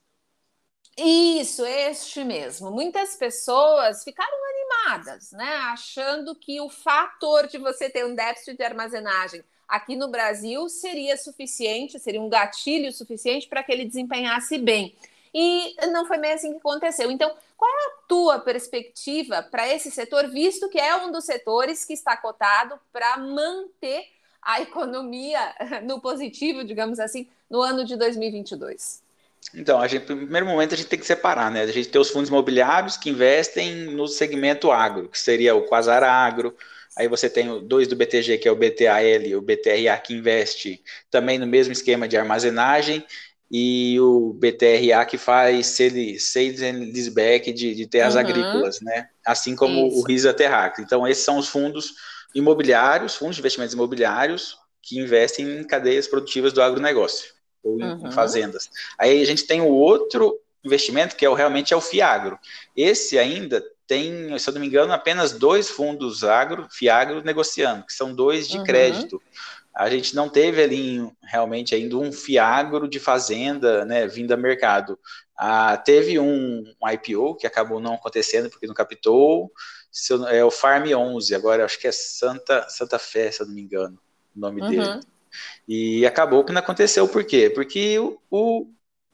Isso, 0.98 1.66
este 1.66 2.24
mesmo. 2.24 2.72
Muitas 2.72 3.16
pessoas 3.18 4.04
ficaram 4.04 4.38
animadas, 4.50 5.32
né? 5.32 5.56
Achando 5.74 6.34
que 6.36 6.62
o 6.62 6.70
fator 6.70 7.48
de 7.48 7.58
você 7.58 7.89
ter 7.89 8.06
um 8.06 8.16
déficit 8.16 8.56
de 8.56 8.64
armazenagem 8.64 9.43
aqui 9.68 9.96
no 9.96 10.08
Brasil 10.08 10.70
seria 10.70 11.18
suficiente, 11.18 12.00
seria 12.00 12.22
um 12.22 12.30
gatilho 12.30 12.91
suficiente 12.93 13.48
para 13.48 13.62
que 13.62 13.72
ele 13.74 13.86
desempenhasse 13.86 14.58
bem. 14.58 14.96
E 15.34 15.76
não 15.88 16.06
foi 16.06 16.18
bem 16.18 16.32
assim 16.32 16.52
que 16.52 16.60
aconteceu. 16.60 17.12
Então, 17.12 17.36
qual 17.58 17.70
é 17.70 17.86
a 17.88 18.08
tua 18.08 18.39
perspectiva 18.39 19.43
para 19.43 19.68
esse 19.68 19.91
setor, 19.91 20.30
visto 20.30 20.70
que 20.70 20.80
é 20.80 20.96
um 20.96 21.12
dos 21.12 21.26
setores 21.26 21.84
que 21.84 21.93
está 21.93 22.16
cotado 22.16 22.80
para 22.93 23.18
manter 23.18 24.06
a 24.41 24.62
economia 24.62 25.54
no 25.84 26.00
positivo, 26.00 26.64
digamos 26.64 27.00
assim, 27.00 27.28
no 27.50 27.62
ano 27.62 27.84
de 27.84 27.98
2022? 27.98 29.05
Então, 29.54 29.80
a 29.80 29.88
gente, 29.88 30.10
no 30.10 30.18
primeiro 30.18 30.46
momento 30.46 30.74
a 30.74 30.78
gente 30.78 30.89
tem 30.89 31.00
que 31.00 31.06
separar, 31.06 31.52
né? 31.52 31.62
A 31.62 31.68
gente 31.68 31.89
tem 31.89 32.02
os 32.02 32.10
fundos 32.10 32.30
imobiliários 32.30 32.98
que 32.98 33.10
investem 33.10 33.86
no 33.86 34.08
segmento 34.08 34.72
agro, 34.72 35.10
que 35.10 35.20
seria 35.20 35.56
o 35.56 35.64
Quasar 35.64 36.04
Agro. 36.04 36.56
Aí 36.98 37.08
você 37.08 37.30
tem 37.30 37.66
dois 37.66 37.88
do 37.88 37.96
BTG, 37.96 38.38
que 38.38 38.48
é 38.48 38.52
o 38.52 38.56
BTAL 38.56 39.02
e 39.02 39.36
o 39.36 39.41
BTRA, 39.41 39.98
que 39.98 40.14
investe 40.14 40.82
também 41.12 41.38
no 41.38 41.46
mesmo 41.46 41.74
esquema 41.74 42.08
de 42.08 42.18
armazenagem, 42.18 43.06
e 43.52 44.00
o 44.00 44.34
BTRA, 44.34 45.06
que 45.06 45.18
faz 45.18 45.68
sales 45.68 46.62
and 46.62 46.80
leaseback 46.93 47.54
de, 47.54 47.76
de 47.76 47.86
terras 47.86 48.16
uhum. 48.16 48.22
agrícolas, 48.22 48.82
né? 48.82 49.10
Assim 49.26 49.56
como 49.56 49.88
Isso. 49.88 50.00
o 50.00 50.04
RISA 50.04 50.34
Terrac. 50.34 50.82
Então, 50.82 51.08
esses 51.08 51.24
são 51.24 51.38
os 51.38 51.48
fundos 51.48 51.93
imobiliários, 52.34 53.16
fundos 53.16 53.36
de 53.36 53.41
investimentos 53.41 53.74
imobiliários, 53.74 54.58
que 54.82 55.00
investem 55.00 55.60
em 55.60 55.64
cadeias 55.64 56.08
produtivas 56.08 56.52
do 56.52 56.62
agronegócio 56.62 57.34
ou 57.66 57.82
uhum. 57.82 58.07
em 58.07 58.11
fazendas. 58.11 58.70
Aí 58.97 59.22
a 59.22 59.26
gente 59.26 59.45
tem 59.45 59.59
o 59.59 59.68
outro 59.68 60.39
investimento 60.63 61.16
que 61.16 61.26
é 61.26 61.30
o, 61.30 61.34
realmente 61.34 61.74
é 61.74 61.78
o 61.78 61.82
Fiagro. 61.82 62.39
Esse 62.76 63.18
ainda 63.18 63.63
tem, 63.88 64.38
se 64.38 64.49
eu 64.49 64.53
não 64.53 64.61
me 64.61 64.68
engano, 64.68 64.93
apenas 64.93 65.32
dois 65.32 65.70
fundos 65.70 66.24
agro, 66.24 66.68
Fiagro 66.72 67.24
negociando, 67.24 67.86
que 67.86 67.93
são 67.93 68.13
dois 68.13 68.47
de 68.47 68.57
uhum. 68.57 68.63
crédito. 68.63 69.22
A 69.74 69.89
gente 69.89 70.16
não 70.16 70.30
teve 70.30 70.63
ali 70.63 71.11
realmente 71.24 71.76
ainda 71.76 71.97
um 71.97 72.11
Fiagro 72.11 72.88
de 72.88 72.99
fazenda, 72.99 73.84
né, 73.84 74.07
vindo 74.07 74.32
a 74.32 74.38
mercado. 74.38 74.97
Ah, 75.38 75.76
teve 75.76 76.18
um, 76.18 76.63
um, 76.82 76.89
IPO 76.89 77.36
que 77.36 77.45
acabou 77.45 77.80
não 77.80 77.95
acontecendo 77.95 78.49
porque 78.49 78.68
não 78.68 78.74
captou, 78.74 79.51
é 80.30 80.43
o 80.43 80.51
Farm 80.51 80.86
11, 80.88 81.36
agora 81.36 81.66
acho 81.66 81.80
que 81.80 81.88
é 81.88 81.91
Santa, 81.91 82.68
Santa 82.70 82.97
Fé, 82.97 83.32
se 83.32 83.41
eu 83.41 83.47
não 83.47 83.53
me 83.53 83.61
engano, 83.61 83.99
o 84.36 84.39
nome 84.39 84.61
uhum. 84.61 84.70
dele. 84.70 84.99
E 85.67 86.05
acabou 86.05 86.43
que 86.43 86.51
não 86.51 86.59
aconteceu, 86.59 87.07
por 87.07 87.23
quê? 87.23 87.49
Porque 87.49 87.97
o, 87.99 88.19
o, 88.29 88.67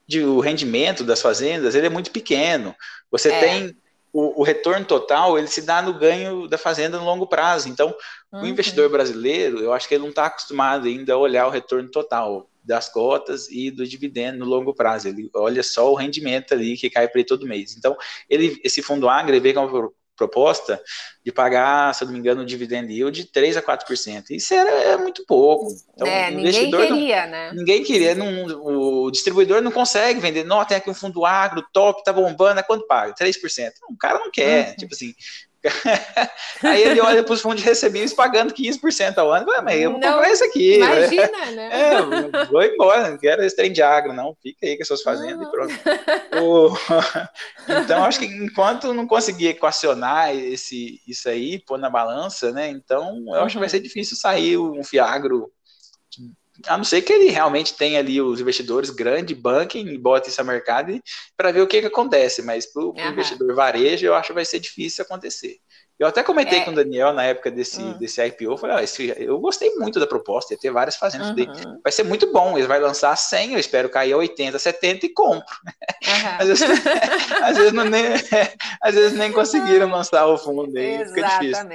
de, 0.06 0.22
o 0.22 0.40
rendimento 0.40 1.04
das 1.04 1.22
fazendas 1.22 1.74
ele 1.74 1.86
é 1.86 1.90
muito 1.90 2.10
pequeno. 2.10 2.74
Você 3.10 3.30
é. 3.30 3.40
tem 3.40 3.76
o, 4.12 4.40
o, 4.40 4.44
retorno 4.44 4.84
total, 4.84 5.38
ele 5.38 5.48
se 5.48 5.62
dá 5.62 5.80
no 5.80 5.98
ganho 5.98 6.46
da 6.46 6.58
fazenda 6.58 6.98
no 6.98 7.04
longo 7.04 7.26
prazo. 7.26 7.68
Então, 7.68 7.94
uhum. 8.30 8.42
o 8.42 8.46
investidor 8.46 8.90
brasileiro, 8.90 9.60
eu 9.60 9.72
acho 9.72 9.88
que 9.88 9.94
ele 9.94 10.02
não 10.02 10.10
está 10.10 10.26
acostumado 10.26 10.86
ainda 10.86 11.14
a 11.14 11.18
olhar 11.18 11.46
o 11.46 11.50
retorno 11.50 11.90
total 11.90 12.48
das 12.62 12.88
cotas 12.88 13.48
e 13.50 13.70
do 13.70 13.86
dividendo 13.86 14.38
no 14.38 14.44
longo 14.44 14.74
prazo. 14.74 15.08
Ele 15.08 15.30
olha 15.34 15.62
só 15.62 15.90
o 15.90 15.96
rendimento 15.96 16.52
ali 16.52 16.76
que 16.76 16.90
cai 16.90 17.08
para 17.08 17.20
ele 17.20 17.28
todo 17.28 17.46
mês. 17.46 17.74
Então, 17.76 17.96
ele, 18.28 18.60
esse 18.62 18.82
fundo 18.82 19.08
agro, 19.08 19.32
ele 19.32 19.40
vê 19.40 19.54
como 19.54 19.92
proposta 20.16 20.80
de 21.24 21.32
pagar, 21.32 21.94
se 21.94 22.02
eu 22.02 22.06
não 22.06 22.12
me 22.12 22.18
engano, 22.18 22.42
um 22.42 22.46
dividend 22.46 22.92
yield 22.92 23.22
de 23.22 23.30
3 23.30 23.56
a 23.56 23.62
4%. 23.62 24.24
Isso 24.30 24.54
era, 24.54 24.70
é 24.70 24.96
muito 24.96 25.24
pouco. 25.26 25.68
Então, 25.94 26.06
é, 26.06 26.30
ninguém 26.30 26.70
queria, 26.70 27.22
não, 27.22 27.30
né? 27.30 27.52
Ninguém 27.54 27.84
queria. 27.84 28.14
Não, 28.14 28.44
o 28.64 29.10
distribuidor 29.10 29.62
não 29.62 29.72
consegue 29.72 30.20
vender. 30.20 30.44
Não, 30.44 30.64
tem 30.64 30.76
aqui 30.76 30.90
um 30.90 30.94
fundo 30.94 31.24
agro, 31.24 31.64
top, 31.72 32.02
tá 32.04 32.12
bombando, 32.12 32.60
é 32.60 32.62
quanto 32.62 32.86
paga? 32.86 33.14
3%. 33.14 33.72
Não, 33.82 33.94
o 33.94 33.98
cara 33.98 34.18
não 34.18 34.30
quer. 34.30 34.70
Uhum. 34.70 34.76
Tipo 34.76 34.94
assim, 34.94 35.14
Aí 36.62 36.82
ele 36.82 37.00
olha 37.00 37.22
para 37.22 37.32
os 37.32 37.40
fundos 37.40 37.62
recebíveis 37.62 38.12
pagando 38.12 38.52
15% 38.52 39.18
ao 39.18 39.32
ano. 39.32 39.46
Mas 39.62 39.80
eu 39.80 39.92
vou 39.92 40.00
não, 40.00 40.12
comprar 40.12 40.30
isso 40.30 40.44
aqui. 40.44 40.76
Imagina, 40.76 41.50
né? 41.50 41.70
É, 41.72 42.46
vou 42.46 42.62
embora, 42.62 43.10
não 43.10 43.18
quero 43.18 43.42
esse 43.44 43.56
trem 43.56 43.72
de 43.72 43.82
agro, 43.82 44.12
não. 44.12 44.36
Fica 44.42 44.66
aí 44.66 44.76
com 44.76 44.82
as 44.82 44.88
suas 44.88 45.02
fazendas 45.02 45.46
e 45.46 45.50
pronto. 45.50 45.74
o... 46.42 46.72
Então, 47.82 48.04
acho 48.04 48.18
que 48.18 48.26
enquanto 48.26 48.92
não 48.92 49.06
conseguir 49.06 49.48
equacionar 49.48 50.34
esse, 50.34 51.00
isso 51.06 51.28
aí, 51.28 51.58
pôr 51.58 51.78
na 51.78 51.88
balança, 51.88 52.52
né? 52.52 52.68
Então, 52.68 53.24
eu 53.28 53.42
acho 53.42 53.54
que 53.54 53.60
vai 53.60 53.68
ser 53.68 53.80
difícil 53.80 54.16
sair 54.16 54.58
um 54.58 54.82
Fiagro 54.82 55.50
a 56.66 56.76
não 56.76 56.84
ser 56.84 57.02
que 57.02 57.12
ele 57.12 57.30
realmente 57.30 57.74
tenha 57.74 57.98
ali 57.98 58.20
os 58.20 58.40
investidores 58.40 58.90
grande, 58.90 59.34
banquem 59.34 59.88
e 59.88 59.98
bote 59.98 60.28
isso 60.28 60.40
a 60.40 60.44
mercado 60.44 61.00
para 61.36 61.52
ver 61.52 61.62
o 61.62 61.66
que, 61.66 61.80
que 61.80 61.86
acontece, 61.86 62.42
mas 62.42 62.66
para 62.66 62.82
o 62.82 62.94
investidor 62.98 63.54
varejo 63.54 64.06
eu 64.06 64.14
acho 64.14 64.28
que 64.28 64.34
vai 64.34 64.44
ser 64.44 64.60
difícil 64.60 65.04
acontecer. 65.04 65.58
Eu 66.02 66.08
até 66.08 66.20
comentei 66.20 66.58
é. 66.58 66.64
com 66.64 66.72
o 66.72 66.74
Daniel 66.74 67.12
na 67.12 67.22
época 67.22 67.48
desse, 67.48 67.80
uhum. 67.80 67.96
desse 67.96 68.20
IPO, 68.26 68.56
falei, 68.56 68.76
ah, 68.76 68.82
esse, 68.82 69.14
eu 69.16 69.38
gostei 69.38 69.70
muito 69.76 70.00
da 70.00 70.06
proposta, 70.06 70.52
ia 70.52 70.58
ter 70.58 70.72
várias 70.72 70.96
fazendas, 70.96 71.30
uhum. 71.30 71.80
vai 71.80 71.92
ser 71.92 72.02
muito 72.02 72.32
bom, 72.32 72.56
eles 72.56 72.66
vai 72.66 72.80
lançar 72.80 73.14
100, 73.14 73.52
eu 73.52 73.58
espero 73.60 73.88
cair 73.88 74.12
a 74.12 74.16
80, 74.16 74.58
70 74.58 75.06
e 75.06 75.08
compro. 75.10 75.54
Uhum. 75.64 76.36
às, 76.40 76.48
vezes, 76.48 76.62
às, 77.40 77.56
vezes 77.56 77.72
não 77.72 77.84
nem, 77.84 78.04
às 78.82 78.94
vezes 78.96 79.16
nem 79.16 79.30
conseguiram 79.30 79.88
lançar 79.88 80.26
o 80.26 80.36
fundo 80.36 80.76
aí, 80.76 81.06
fica 81.06 81.38
difícil. 81.38 81.68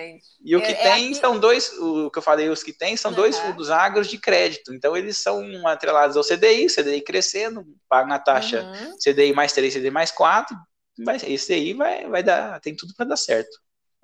E 0.44 0.58
o 0.58 0.60
que 0.60 0.74
é, 0.74 0.88
é 0.88 0.94
tem 0.94 1.12
é 1.12 1.14
são 1.14 1.40
dois, 1.40 1.72
o 1.80 2.12
que 2.12 2.20
eu 2.20 2.24
falei, 2.24 2.50
os 2.50 2.62
que 2.62 2.74
tem 2.74 2.98
são 2.98 3.14
dois 3.14 3.40
fundos 3.40 3.72
agros 3.72 4.10
de 4.10 4.18
crédito, 4.18 4.74
então 4.74 4.98
eles 4.98 5.18
são 5.18 5.66
atrelados 5.66 6.18
ao 6.18 6.24
CDI, 6.24 6.68
CDI 6.68 7.00
crescendo, 7.00 7.66
pagam 7.88 8.12
a 8.12 8.20
taxa 8.20 8.62
uhum. 8.62 8.98
CDI 8.98 9.32
mais 9.32 9.54
3, 9.54 9.74
CDI 9.74 9.90
mais 9.90 10.12
4, 10.12 10.54
mas 11.00 11.24
esse 11.24 11.54
aí 11.54 11.74
vai, 11.74 12.10
vai 12.10 12.24
dar, 12.24 12.60
tem 12.60 12.76
tudo 12.76 12.94
para 12.94 13.06
dar 13.06 13.16
certo. 13.16 13.58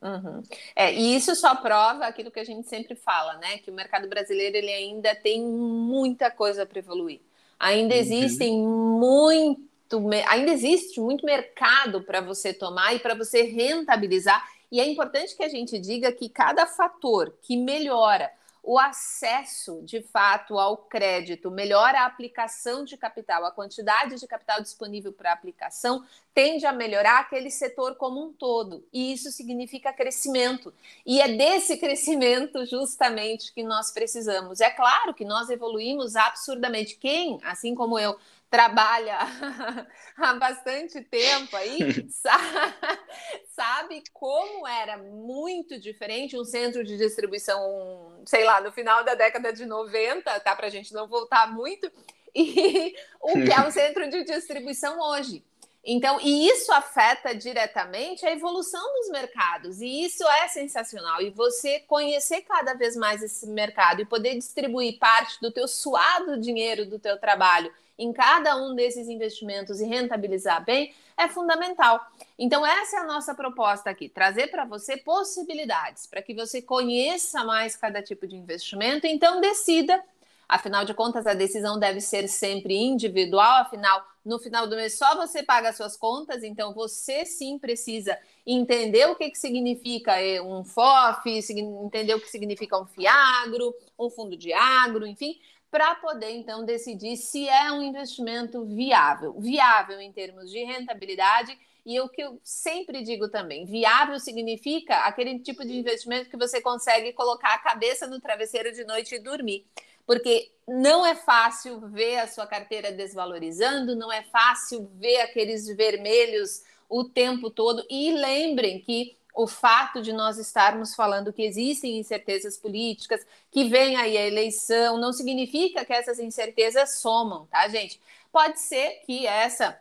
Uhum. 0.04 0.43
É, 0.76 0.93
e 0.93 1.16
isso 1.16 1.34
só 1.34 1.56
prova 1.56 2.06
aquilo 2.06 2.30
que 2.30 2.39
a 2.39 2.43
gente 2.43 2.68
sempre 2.68 2.93
fala, 2.93 3.38
né? 3.38 3.58
Que 3.60 3.72
o 3.72 3.74
mercado 3.74 4.08
brasileiro 4.10 4.58
ele 4.58 4.72
ainda 4.72 5.16
tem 5.16 5.41
muita 5.41 6.30
coisa 6.30 6.66
para 6.66 6.80
evoluir. 6.80 7.22
Ainda 7.58 7.95
uhum. 7.95 8.01
existem 8.01 8.62
muito, 8.62 10.10
ainda 10.28 10.51
existe 10.51 10.99
muito 10.99 11.26
mercado 11.26 12.01
para 12.04 12.20
você 12.20 12.54
tomar 12.54 12.93
e 12.93 12.99
para 12.99 13.16
você 13.16 13.43
rentabilizar. 13.43 14.45
E 14.70 14.82
é 14.82 14.86
importante 14.86 15.38
que 15.38 15.43
a 15.43 15.49
gente 15.49 15.80
diga 15.80 16.12
que 16.12 16.28
cada 16.28 16.66
fator 16.66 17.34
que 17.41 17.56
melhora 17.56 18.30
o 18.64 18.80
acesso 18.80 19.82
de 19.84 20.01
fato 20.01 20.57
ao 20.57 20.78
crédito, 20.78 21.51
melhora 21.51 21.99
a 21.99 22.05
aplicação 22.05 22.86
de 22.86 22.95
capital, 22.95 23.43
a 23.45 23.51
quantidade 23.51 24.18
de 24.18 24.26
capital 24.26 24.61
disponível 24.61 25.11
para 25.11 25.34
aplicação 25.34 26.01
tende 26.34 26.66
a 26.66 26.72
melhorar 26.72 27.20
aquele 27.20 27.51
setor 27.51 27.95
como 27.95 28.24
um 28.24 28.32
todo, 28.32 28.88
e 28.91 29.11
isso 29.11 29.30
significa 29.32 29.91
crescimento. 29.91 30.74
E 31.05 31.20
é 31.22 31.28
desse 31.28 31.76
crescimento 31.78 32.66
justamente 32.66 33.53
que 33.53 33.64
nós 33.64 33.91
precisamos. 33.91 34.61
É 34.61 34.70
claro 34.70 35.14
que 35.14 35.26
nós 35.26 35.49
evoluímos 35.49 36.16
absurdamente. 36.16 36.95
Quem, 36.95 37.39
assim 37.43 37.76
como 37.76 37.99
eu, 37.99 38.18
trabalha 38.54 39.18
há 40.16 40.36
bastante 40.36 41.01
tempo 41.01 41.56
aí, 41.56 41.80
sabe 43.49 44.04
como 44.14 44.68
era 44.68 44.95
muito 44.95 45.80
diferente 45.80 46.38
um 46.38 46.45
centro 46.45 46.84
de 46.84 46.95
distribuição, 46.95 48.22
sei 48.28 48.43
lá, 48.43 48.62
no 48.62 48.72
final 48.72 49.04
da 49.04 49.16
década 49.16 49.51
de 49.51 49.66
90, 49.66 50.39
tá? 50.41 50.56
Para 50.56 50.68
a 50.68 50.70
gente 50.70 50.93
não 50.93 51.08
voltar 51.08 51.51
muito, 51.51 51.91
e 52.36 52.93
o 53.20 53.34
que 53.34 53.51
é 53.51 53.68
um 53.68 53.72
centro 53.72 54.08
de 54.08 54.24
distribuição 54.24 54.99
hoje. 54.99 55.43
Então, 55.86 56.17
e 56.21 56.47
isso 56.47 56.71
afeta 56.71 57.36
diretamente 57.36 58.25
a 58.25 58.31
evolução 58.31 58.81
dos 58.95 59.09
mercados, 59.09 59.81
e 59.81 60.05
isso 60.05 60.25
é 60.25 60.47
sensacional. 60.47 61.21
E 61.21 61.29
você 61.29 61.81
conhecer 61.81 62.41
cada 62.41 62.73
vez 62.73 62.95
mais 62.95 63.21
esse 63.21 63.45
mercado 63.47 64.01
e 64.01 64.05
poder 64.05 64.36
distribuir 64.36 64.97
parte 64.97 65.41
do 65.41 65.51
teu 65.51 65.67
suado 65.67 66.39
dinheiro 66.39 66.86
do 66.86 66.97
teu 66.97 67.19
trabalho 67.19 67.71
em 67.97 68.11
cada 68.11 68.55
um 68.55 68.73
desses 68.73 69.07
investimentos 69.07 69.79
e 69.79 69.86
rentabilizar 69.86 70.63
bem 70.63 70.93
é 71.17 71.27
fundamental. 71.27 71.99
Então, 72.39 72.65
essa 72.65 72.97
é 72.97 72.99
a 72.99 73.05
nossa 73.05 73.36
proposta 73.36 73.89
aqui: 73.89 74.09
trazer 74.09 74.47
para 74.47 74.65
você 74.65 74.97
possibilidades 74.97 76.07
para 76.07 76.21
que 76.21 76.34
você 76.34 76.61
conheça 76.61 77.43
mais 77.43 77.75
cada 77.75 78.01
tipo 78.01 78.25
de 78.25 78.36
investimento, 78.36 79.05
então 79.05 79.41
decida. 79.41 80.01
Afinal 80.47 80.86
de 80.86 80.93
contas, 80.93 81.25
a 81.25 81.34
decisão 81.34 81.79
deve 81.79 81.99
ser 82.01 82.27
sempre 82.27 82.75
individual, 82.75 83.61
afinal, 83.61 84.05
no 84.24 84.39
final 84.39 84.67
do 84.67 84.76
mês 84.76 84.97
só 84.97 85.15
você 85.15 85.43
paga 85.43 85.69
as 85.69 85.78
suas 85.78 85.97
contas, 85.97 86.43
então 86.43 86.74
você 86.74 87.26
sim 87.26 87.59
precisa 87.59 88.17
entender 88.45 89.05
o 89.07 89.15
que, 89.15 89.30
que 89.30 89.38
significa 89.38 90.19
eh, 90.21 90.41
um 90.41 90.63
FOF, 90.63 91.30
entender 91.30 92.15
o 92.15 92.21
que 92.21 92.30
significa 92.30 92.80
um 92.80 92.86
FIAGRO, 92.86 93.74
um 93.99 94.09
fundo 94.09 94.38
de 94.38 94.53
agro, 94.53 95.05
enfim, 95.05 95.39
para 95.69 95.95
poder 95.95 96.32
então 96.32 96.63
decidir 96.63 97.17
se 97.17 97.47
é 97.47 97.71
um 97.71 97.82
investimento 97.82 98.63
viável. 98.63 99.34
Viável 99.39 99.99
em 99.99 100.11
termos 100.11 100.51
de 100.51 100.63
rentabilidade 100.63 101.57
e 101.86 101.99
o 101.99 102.07
que 102.07 102.21
eu 102.21 102.39
sempre 102.43 103.03
digo 103.03 103.28
também, 103.28 103.65
viável 103.65 104.17
significa 104.17 104.99
aquele 104.99 105.39
tipo 105.39 105.65
de 105.65 105.78
investimento 105.78 106.30
que 106.30 106.38
você 106.38 106.61
consegue 106.61 107.11
colocar 107.11 107.53
a 107.53 107.59
cabeça 107.59 108.07
no 108.07 108.21
travesseiro 108.21 108.71
de 108.71 108.86
noite 108.86 109.15
e 109.15 109.19
dormir. 109.19 109.65
Porque 110.06 110.51
não 110.68 111.06
é 111.06 111.16
fácil 111.16 111.80
ver 111.89 112.20
a 112.20 112.28
sua 112.28 112.47
carteira 112.47 112.91
desvalorizando, 112.91 113.95
não 113.95 114.12
é 114.12 114.24
fácil 114.24 114.89
ver 114.95 115.22
aqueles 115.22 115.68
vermelhos 115.68 116.62
o 116.89 117.04
tempo 117.04 117.49
todo. 117.49 117.86
E 117.89 118.12
lembrem 118.14 118.80
que 118.80 119.18
o 119.34 119.47
fato 119.47 120.01
de 120.01 120.14
nós 120.14 120.38
estarmos 120.38 120.93
falando 120.93 121.34
que 121.34 121.41
existem 121.41 121.97
incertezas 121.97 122.58
políticas, 122.58 123.26
que 123.51 123.68
vem 123.68 123.95
aí 123.95 124.18
a 124.18 124.28
eleição, 124.28 124.97
não 124.97 125.12
significa 125.12 125.84
que 125.84 125.93
essas 125.93 126.20
incertezas 126.20 126.99
somam, 126.99 127.47
tá, 127.47 127.68
gente? 127.68 127.99
Pode 128.32 128.60
ser 128.60 129.01
que 129.06 129.26
essa 129.26 129.80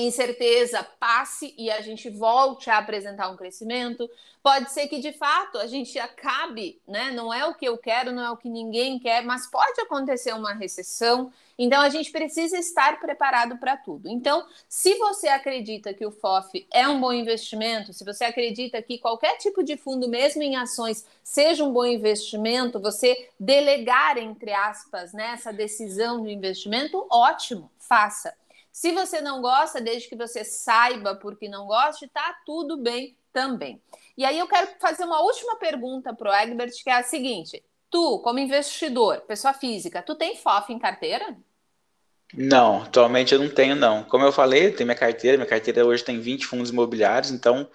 incerteza 0.00 0.82
passe 0.98 1.54
e 1.56 1.70
a 1.70 1.80
gente 1.80 2.08
volte 2.10 2.70
a 2.70 2.78
apresentar 2.78 3.28
um 3.30 3.36
crescimento. 3.36 4.08
Pode 4.42 4.70
ser 4.70 4.86
que 4.86 5.00
de 5.00 5.12
fato 5.12 5.58
a 5.58 5.66
gente 5.66 5.98
acabe, 5.98 6.80
né? 6.86 7.10
Não 7.10 7.32
é 7.32 7.44
o 7.46 7.54
que 7.54 7.66
eu 7.66 7.76
quero, 7.76 8.12
não 8.12 8.22
é 8.22 8.30
o 8.30 8.36
que 8.36 8.48
ninguém 8.48 8.98
quer, 8.98 9.24
mas 9.24 9.46
pode 9.46 9.80
acontecer 9.80 10.32
uma 10.34 10.54
recessão. 10.54 11.32
Então 11.58 11.80
a 11.80 11.88
gente 11.88 12.12
precisa 12.12 12.56
estar 12.58 13.00
preparado 13.00 13.58
para 13.58 13.76
tudo. 13.76 14.08
Então, 14.08 14.46
se 14.68 14.94
você 14.98 15.28
acredita 15.28 15.92
que 15.92 16.06
o 16.06 16.10
FOF 16.10 16.66
é 16.72 16.86
um 16.86 17.00
bom 17.00 17.12
investimento, 17.12 17.92
se 17.92 18.04
você 18.04 18.24
acredita 18.24 18.80
que 18.82 18.98
qualquer 18.98 19.36
tipo 19.38 19.64
de 19.64 19.76
fundo, 19.76 20.08
mesmo 20.08 20.42
em 20.42 20.54
ações, 20.54 21.04
seja 21.24 21.64
um 21.64 21.72
bom 21.72 21.86
investimento, 21.86 22.78
você 22.78 23.30
delegar 23.40 24.18
entre 24.18 24.52
aspas 24.52 25.12
né, 25.12 25.36
decisão 25.56 26.22
de 26.22 26.30
investimento, 26.30 27.06
ótimo, 27.10 27.70
faça. 27.78 28.34
Se 28.76 28.92
você 28.92 29.22
não 29.22 29.40
gosta, 29.40 29.80
desde 29.80 30.06
que 30.06 30.14
você 30.14 30.44
saiba 30.44 31.14
porque 31.14 31.48
não 31.48 31.66
goste, 31.66 32.06
tá 32.08 32.36
tudo 32.44 32.76
bem 32.76 33.16
também. 33.32 33.80
E 34.18 34.22
aí 34.22 34.38
eu 34.38 34.46
quero 34.46 34.68
fazer 34.78 35.04
uma 35.04 35.22
última 35.22 35.56
pergunta 35.56 36.12
para 36.12 36.30
o 36.30 36.34
Egbert, 36.34 36.74
que 36.84 36.90
é 36.90 36.96
a 36.96 37.02
seguinte: 37.02 37.64
tu, 37.90 38.18
como 38.18 38.38
investidor, 38.38 39.22
pessoa 39.22 39.54
física, 39.54 40.02
tu 40.02 40.14
tem 40.14 40.36
FOF 40.36 40.74
em 40.74 40.78
carteira? 40.78 41.34
Não, 42.34 42.82
atualmente 42.82 43.32
eu 43.32 43.40
não 43.40 43.48
tenho, 43.48 43.74
não. 43.74 44.04
Como 44.04 44.26
eu 44.26 44.30
falei, 44.30 44.66
eu 44.66 44.76
tenho 44.76 44.88
minha 44.88 44.98
carteira, 44.98 45.38
minha 45.38 45.48
carteira 45.48 45.86
hoje 45.86 46.04
tem 46.04 46.20
20 46.20 46.44
fundos 46.44 46.68
imobiliários, 46.68 47.30
então 47.30 47.66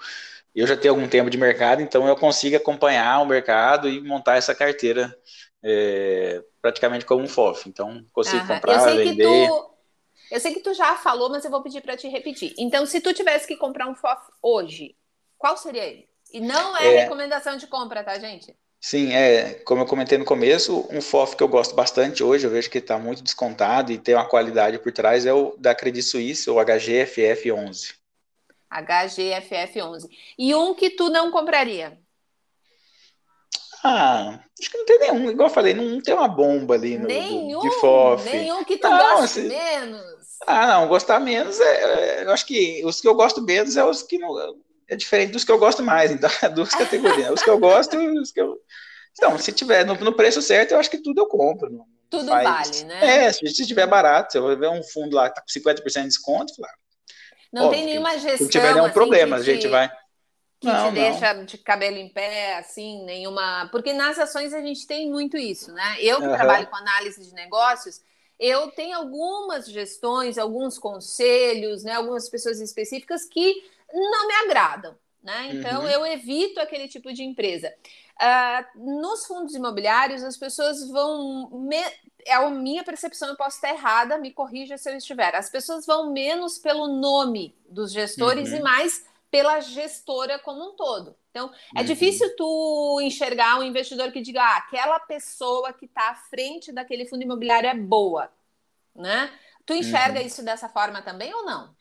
eu 0.54 0.68
já 0.68 0.78
tenho 0.78 0.94
algum 0.94 1.10
tempo 1.10 1.32
de 1.32 1.38
mercado, 1.38 1.82
então 1.82 2.08
eu 2.08 2.16
consigo 2.16 2.58
acompanhar 2.58 3.24
o 3.24 3.26
mercado 3.26 3.90
e 3.90 4.00
montar 4.00 4.36
essa 4.36 4.54
carteira 4.54 5.18
é, 5.64 6.44
praticamente 6.62 7.06
como 7.06 7.24
um 7.24 7.28
FOF. 7.28 7.68
Então, 7.68 8.06
consigo 8.14 8.46
comprar, 8.46 8.86
vender. 8.86 9.50
Tu 9.50 9.71
eu 10.32 10.40
sei 10.40 10.54
que 10.54 10.62
tu 10.62 10.74
já 10.74 10.96
falou, 10.96 11.30
mas 11.30 11.44
eu 11.44 11.52
vou 11.52 11.62
pedir 11.62 11.82
para 11.82 11.98
te 11.98 12.08
repetir. 12.08 12.56
Então, 12.58 12.86
se 12.86 13.02
tu 13.02 13.14
tivesse 13.14 13.46
que 13.46 13.58
comprar 13.58 13.88
um 13.88 13.96
FOF 13.96 14.32
hoje, 14.42 14.96
qual 15.38 15.58
seria 15.58 15.84
ele? 15.84 16.08
E 16.32 16.40
não 16.40 16.78
é, 16.78 16.96
é, 16.96 17.04
recomendação 17.04 17.58
de 17.58 17.68
compra, 17.68 18.02
tá, 18.02 18.18
gente? 18.18 18.56
Sim, 18.80 19.14
é, 19.14 19.56
como 19.66 19.82
eu 19.82 19.86
comentei 19.86 20.18
no 20.18 20.24
começo, 20.24 20.88
um 20.90 21.02
FOF 21.02 21.36
que 21.36 21.44
eu 21.44 21.50
gosto 21.50 21.76
bastante 21.76 22.24
hoje, 22.24 22.48
eu 22.48 22.52
vejo 22.52 22.70
que 22.70 22.78
está 22.78 22.98
muito 22.98 23.22
descontado 23.22 23.92
e 23.92 23.98
tem 23.98 24.16
uma 24.16 24.28
qualidade 24.28 24.80
por 24.80 24.92
trás, 24.92 25.26
é 25.26 25.34
o 25.34 25.56
da 25.58 25.76
Credit 25.76 26.02
Suisse, 26.02 26.50
o 26.50 26.56
HGFF11. 26.56 27.96
HGFF11. 28.72 30.10
E 30.40 30.56
um 30.56 30.74
que 30.74 30.92
tu 30.92 31.10
não 31.10 31.30
compraria? 31.30 32.00
Ah, 33.84 34.40
acho 34.60 34.70
que 34.70 34.78
não 34.78 34.86
tem 34.86 35.00
nenhum. 35.00 35.32
Igual 35.32 35.50
eu 35.50 35.54
falei, 35.54 35.74
não, 35.74 36.00
tem 36.02 36.14
uma 36.14 36.28
bomba 36.28 36.76
ali 36.76 36.98
no, 36.98 37.08
nenhum, 37.08 37.60
do, 37.60 37.62
de 37.62 37.80
FOF. 37.80 38.30
Nenhum 38.30 38.64
que 38.64 38.78
tu 38.78 38.88
não, 38.88 38.98
goste 38.98 39.40
assim, 39.40 39.48
menos. 39.48 40.02
Ah, 40.46 40.68
não, 40.68 40.88
gostar 40.88 41.20
menos 41.20 41.60
é, 41.60 42.20
é, 42.20 42.24
Eu 42.24 42.32
acho 42.32 42.46
que 42.46 42.84
os 42.86 43.02
que 43.02 43.08
eu 43.08 43.16
gosto 43.16 43.42
menos 43.42 43.78
é 43.78 43.84
os 43.84 44.04
que 44.04 44.18
não. 44.18 44.36
É 44.88 44.96
diferente 44.96 45.32
dos 45.32 45.44
que 45.44 45.52
eu 45.52 45.58
gosto 45.58 45.82
mais, 45.82 46.12
então, 46.12 46.30
duas 46.54 46.70
categorias. 46.70 47.32
os 47.32 47.42
que 47.42 47.50
eu 47.50 47.58
gosto 47.58 47.96
e 47.96 48.20
os 48.20 48.32
que 48.32 48.42
eu. 48.42 48.58
Então, 49.14 49.38
se 49.38 49.52
tiver 49.52 49.86
no, 49.86 49.96
no, 49.96 50.14
preço 50.14 50.42
certo, 50.42 50.72
eu 50.72 50.80
acho 50.80 50.90
que 50.90 51.02
tudo 51.02 51.22
eu 51.22 51.28
compro. 51.28 51.70
Não, 51.70 51.86
tudo 52.10 52.28
faz... 52.28 52.82
vale, 52.82 52.84
né? 52.84 53.26
É, 53.26 53.34
se, 53.34 53.48
se 53.48 53.66
tiver 53.66 53.88
barato, 53.88 54.34
se 54.34 54.38
eu 54.38 54.58
ver 54.58 54.70
um 54.70 54.84
fundo 54.84 55.16
lá 55.16 55.30
que 55.30 55.36
tá 55.36 55.42
com 55.42 55.48
50% 55.48 56.02
de 56.02 56.08
desconto, 56.08 56.54
claro. 56.56 56.76
Não 57.52 57.66
Óbvio, 57.66 57.80
tem 57.80 57.86
nenhuma 57.86 58.18
gestão. 58.18 58.46
Se 58.46 58.50
tiver 58.50 58.74
nenhum 58.74 58.86
assim, 58.86 58.94
problema, 58.94 59.36
a 59.38 59.42
gente 59.42 59.68
vai 59.68 59.92
que 60.62 60.68
não, 60.68 60.90
te 60.90 60.94
deixa 60.94 61.34
de 61.44 61.58
cabelo 61.58 61.98
em 61.98 62.08
pé, 62.08 62.58
assim, 62.58 63.04
nenhuma. 63.04 63.68
Porque 63.72 63.92
nas 63.94 64.20
ações 64.20 64.54
a 64.54 64.62
gente 64.62 64.86
tem 64.86 65.10
muito 65.10 65.36
isso, 65.36 65.74
né? 65.74 65.98
Eu 66.00 66.20
que 66.20 66.28
uhum. 66.28 66.36
trabalho 66.36 66.68
com 66.68 66.76
análise 66.76 67.26
de 67.26 67.34
negócios, 67.34 68.00
eu 68.40 68.70
tenho 68.70 68.96
algumas 68.96 69.68
gestões, 69.68 70.38
alguns 70.38 70.78
conselhos, 70.78 71.84
né? 71.84 71.94
Algumas 71.94 72.30
pessoas 72.30 72.62
específicas 72.62 73.26
que 73.26 73.56
não 73.92 74.28
me 74.28 74.34
agradam, 74.36 74.96
né? 75.24 75.50
Então 75.52 75.82
uhum. 75.82 75.90
eu 75.90 76.06
evito 76.06 76.60
aquele 76.60 76.88
tipo 76.88 77.12
de 77.12 77.24
empresa. 77.24 77.74
Uh, 78.22 79.02
nos 79.02 79.26
fundos 79.26 79.56
imobiliários, 79.56 80.24
as 80.24 80.38
pessoas 80.38 80.88
vão. 80.90 81.50
Me... 81.54 81.84
É 82.24 82.36
a 82.36 82.48
minha 82.52 82.84
percepção, 82.84 83.30
eu 83.30 83.36
posso 83.36 83.56
estar 83.56 83.70
errada, 83.70 84.20
me 84.20 84.32
corrija 84.32 84.78
se 84.78 84.88
eu 84.92 84.96
estiver. 84.96 85.36
As 85.36 85.50
pessoas 85.50 85.88
vão 85.88 86.14
menos 86.14 86.60
pelo 86.60 86.88
nome 86.88 87.56
dos 87.68 87.92
gestores 87.92 88.52
uhum. 88.52 88.58
e 88.58 88.62
mais 88.62 89.10
pela 89.32 89.62
gestora 89.62 90.38
como 90.38 90.62
um 90.62 90.76
todo. 90.76 91.16
Então, 91.32 91.50
é 91.76 91.80
uhum. 91.80 91.86
difícil 91.86 92.36
tu 92.36 93.00
enxergar 93.02 93.58
um 93.58 93.64
investidor 93.64 94.12
que 94.12 94.22
diga, 94.22 94.44
ah, 94.44 94.58
aquela 94.58 95.00
pessoa 95.00 95.72
que 95.72 95.86
está 95.86 96.10
à 96.10 96.16
frente 96.16 96.74
daquele 96.74 97.08
fundo 97.08 97.24
imobiliário 97.24 97.70
é 97.70 97.74
boa, 97.74 98.30
né? 98.94 99.32
Tu 99.66 99.74
enxerga 99.74 100.20
uhum. 100.20 100.26
isso 100.26 100.44
dessa 100.44 100.68
forma 100.68 101.02
também 101.02 101.34
ou 101.34 101.46
não? 101.46 101.74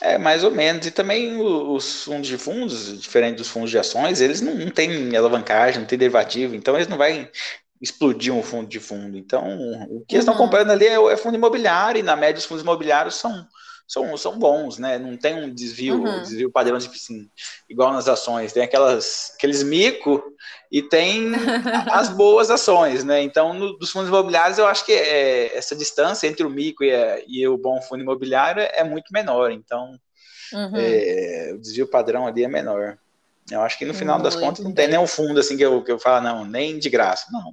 É, 0.00 0.16
mais 0.18 0.44
ou 0.44 0.50
menos. 0.50 0.86
E 0.86 0.90
também 0.92 1.40
os 1.40 2.04
fundos 2.04 2.28
de 2.28 2.38
fundos, 2.38 3.00
diferente 3.00 3.38
dos 3.38 3.48
fundos 3.48 3.70
de 3.70 3.78
ações, 3.78 4.20
eles 4.20 4.40
não, 4.40 4.54
não 4.54 4.70
têm 4.70 5.16
alavancagem, 5.16 5.80
não 5.80 5.86
tem 5.86 5.98
derivativo, 5.98 6.54
então 6.54 6.76
eles 6.76 6.88
não 6.88 6.96
vão 6.96 7.28
explodir 7.80 8.32
um 8.32 8.42
fundo 8.42 8.68
de 8.68 8.78
fundo. 8.78 9.16
Então, 9.16 9.42
o 9.90 10.04
que 10.06 10.14
eles 10.14 10.22
estão 10.22 10.34
uhum. 10.34 10.40
comprando 10.40 10.70
ali 10.70 10.86
é, 10.86 10.94
é 10.94 11.16
fundo 11.16 11.36
imobiliário, 11.36 11.98
e 11.98 12.02
na 12.02 12.14
média 12.14 12.38
os 12.38 12.44
fundos 12.44 12.62
imobiliários 12.62 13.16
são 13.16 13.46
são, 13.86 14.16
são 14.16 14.38
bons, 14.38 14.78
né? 14.78 14.98
Não 14.98 15.16
tem 15.16 15.44
um 15.44 15.52
desvio, 15.52 16.02
uhum. 16.02 16.20
desvio 16.22 16.50
padrão 16.50 16.76
assim, 16.76 17.28
igual 17.68 17.92
nas 17.92 18.08
ações. 18.08 18.52
Tem 18.52 18.62
aquelas, 18.62 19.32
aqueles 19.36 19.62
mico 19.62 20.22
e 20.72 20.82
tem 20.82 21.32
as 21.92 22.08
boas 22.08 22.50
ações, 22.50 23.04
né? 23.04 23.22
Então, 23.22 23.52
no, 23.52 23.76
dos 23.76 23.90
fundos 23.90 24.08
imobiliários, 24.08 24.58
eu 24.58 24.66
acho 24.66 24.84
que 24.84 24.92
é, 24.92 25.56
essa 25.56 25.76
distância 25.76 26.26
entre 26.26 26.44
o 26.44 26.50
mico 26.50 26.82
e, 26.82 26.94
a, 26.94 27.22
e, 27.26 27.46
o 27.46 27.58
bom 27.58 27.80
fundo 27.82 28.02
imobiliário 28.02 28.62
é 28.62 28.82
muito 28.82 29.12
menor. 29.12 29.50
Então, 29.50 29.98
uhum. 30.52 30.76
é, 30.76 31.52
o 31.54 31.58
desvio 31.58 31.86
padrão 31.86 32.26
ali 32.26 32.42
é 32.42 32.48
menor. 32.48 32.98
Eu 33.50 33.60
acho 33.60 33.78
que 33.78 33.84
no 33.84 33.92
final 33.92 34.18
Muito 34.18 34.24
das 34.24 34.40
contas 34.40 34.64
não 34.64 34.72
tem 34.72 34.88
nenhum 34.88 35.06
fundo 35.06 35.38
assim 35.38 35.54
que 35.54 35.64
eu, 35.64 35.84
que 35.84 35.92
eu 35.92 35.98
falo, 35.98 36.24
não, 36.24 36.46
nem 36.46 36.78
de 36.78 36.88
graça. 36.88 37.26
Não, 37.30 37.52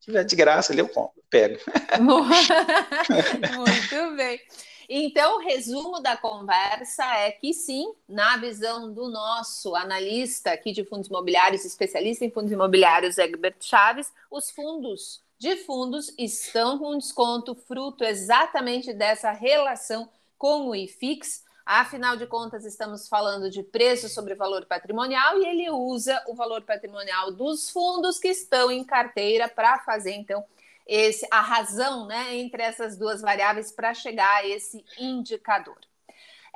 se 0.00 0.06
tiver 0.06 0.24
de 0.24 0.34
graça 0.34 0.72
ali 0.72 0.80
eu 0.80 0.90
pego. 1.30 1.60
Muito 3.54 4.16
bem. 4.16 4.40
Então, 4.88 5.36
o 5.36 5.40
resumo 5.40 6.00
da 6.00 6.16
conversa 6.16 7.04
é 7.18 7.30
que 7.30 7.52
sim, 7.52 7.92
na 8.08 8.38
visão 8.38 8.90
do 8.90 9.10
nosso 9.10 9.76
analista 9.76 10.52
aqui 10.52 10.72
de 10.72 10.82
fundos 10.82 11.08
imobiliários, 11.08 11.64
especialista 11.66 12.24
em 12.24 12.30
fundos 12.30 12.50
imobiliários, 12.50 13.18
Egbert 13.18 13.56
Chaves, 13.60 14.10
os 14.30 14.50
fundos 14.50 15.22
de 15.38 15.56
fundos 15.56 16.12
estão 16.16 16.78
com 16.78 16.96
desconto 16.96 17.54
fruto 17.54 18.02
exatamente 18.02 18.94
dessa 18.94 19.30
relação 19.30 20.08
com 20.38 20.68
o 20.68 20.74
IFIX. 20.74 21.44
Afinal 21.66 22.16
de 22.16 22.26
contas, 22.26 22.64
estamos 22.64 23.06
falando 23.08 23.50
de 23.50 23.62
preço 23.62 24.08
sobre 24.08 24.34
valor 24.34 24.64
patrimonial 24.64 25.38
e 25.38 25.46
ele 25.46 25.70
usa 25.70 26.24
o 26.26 26.34
valor 26.34 26.62
patrimonial 26.62 27.30
dos 27.30 27.68
fundos 27.68 28.18
que 28.18 28.28
estão 28.28 28.70
em 28.70 28.82
carteira 28.82 29.48
para 29.48 29.78
fazer, 29.80 30.12
então, 30.12 30.42
esse, 30.88 31.26
a 31.30 31.42
razão 31.42 32.06
né, 32.06 32.34
entre 32.36 32.62
essas 32.62 32.96
duas 32.96 33.20
variáveis 33.20 33.70
para 33.70 33.92
chegar 33.92 34.36
a 34.36 34.46
esse 34.46 34.82
indicador. 34.98 35.78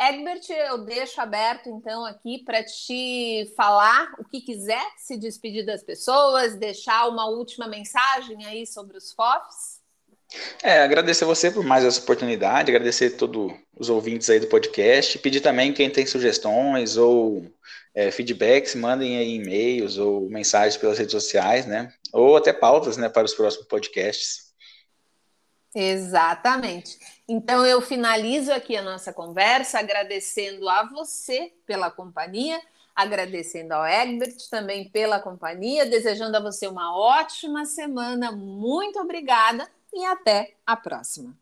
Egbert, 0.01 0.49
eu 0.49 0.79
deixo 0.79 1.21
aberto 1.21 1.69
então 1.69 2.05
aqui 2.05 2.43
para 2.43 2.65
te 2.65 3.53
falar 3.55 4.11
o 4.19 4.25
que 4.25 4.41
quiser, 4.41 4.83
se 4.97 5.19
despedir 5.19 5.67
das 5.67 5.83
pessoas, 5.83 6.57
deixar 6.57 7.09
uma 7.09 7.29
última 7.29 7.69
mensagem 7.69 8.45
aí 8.47 8.67
sobre 8.67 8.97
os 8.97 9.13
FOFs. 9.13 9.83
É, 10.63 10.81
agradecer 10.81 11.27
você 11.27 11.51
por 11.51 11.63
mais 11.63 11.85
essa 11.85 12.01
oportunidade, 12.01 12.71
agradecer 12.71 13.11
todos 13.11 13.53
os 13.77 13.91
ouvintes 13.91 14.31
aí 14.31 14.41
do 14.41 14.47
podcast, 14.47 15.19
pedir 15.19 15.43
também 15.43 15.75
quem 15.75 15.91
tem 15.91 16.07
sugestões 16.07 16.97
ou 16.97 17.47
é, 17.95 18.11
feedbacks, 18.11 18.75
mandem 18.75 19.19
aí 19.19 19.35
e-mails 19.35 19.99
ou 19.99 20.29
mensagens 20.29 20.77
pelas 20.77 20.99
redes 20.99 21.13
sociais, 21.13 21.67
né? 21.67 21.93
Ou 22.13 22.37
até 22.37 22.53
pautas, 22.53 22.97
né, 22.97 23.09
para 23.09 23.25
os 23.25 23.35
próximos 23.35 23.67
podcasts. 23.67 24.53
Exatamente. 25.75 26.99
Então 27.27 27.65
eu 27.65 27.81
finalizo 27.81 28.53
aqui 28.53 28.77
a 28.77 28.83
nossa 28.83 29.13
conversa 29.13 29.79
agradecendo 29.79 30.69
a 30.69 30.85
você 30.85 31.53
pela 31.67 31.91
companhia, 31.91 32.61
agradecendo 32.95 33.73
ao 33.73 33.87
Egbert 33.87 34.37
também 34.51 34.89
pela 34.91 35.19
companhia, 35.19 35.87
desejando 35.87 36.37
a 36.37 36.41
você 36.41 36.67
uma 36.67 36.95
ótima 36.95 37.65
semana. 37.65 38.31
Muito 38.33 38.99
obrigada 38.99 39.67
e 39.95 40.05
até 40.05 40.55
a 40.67 40.77
próxima. 40.77 41.42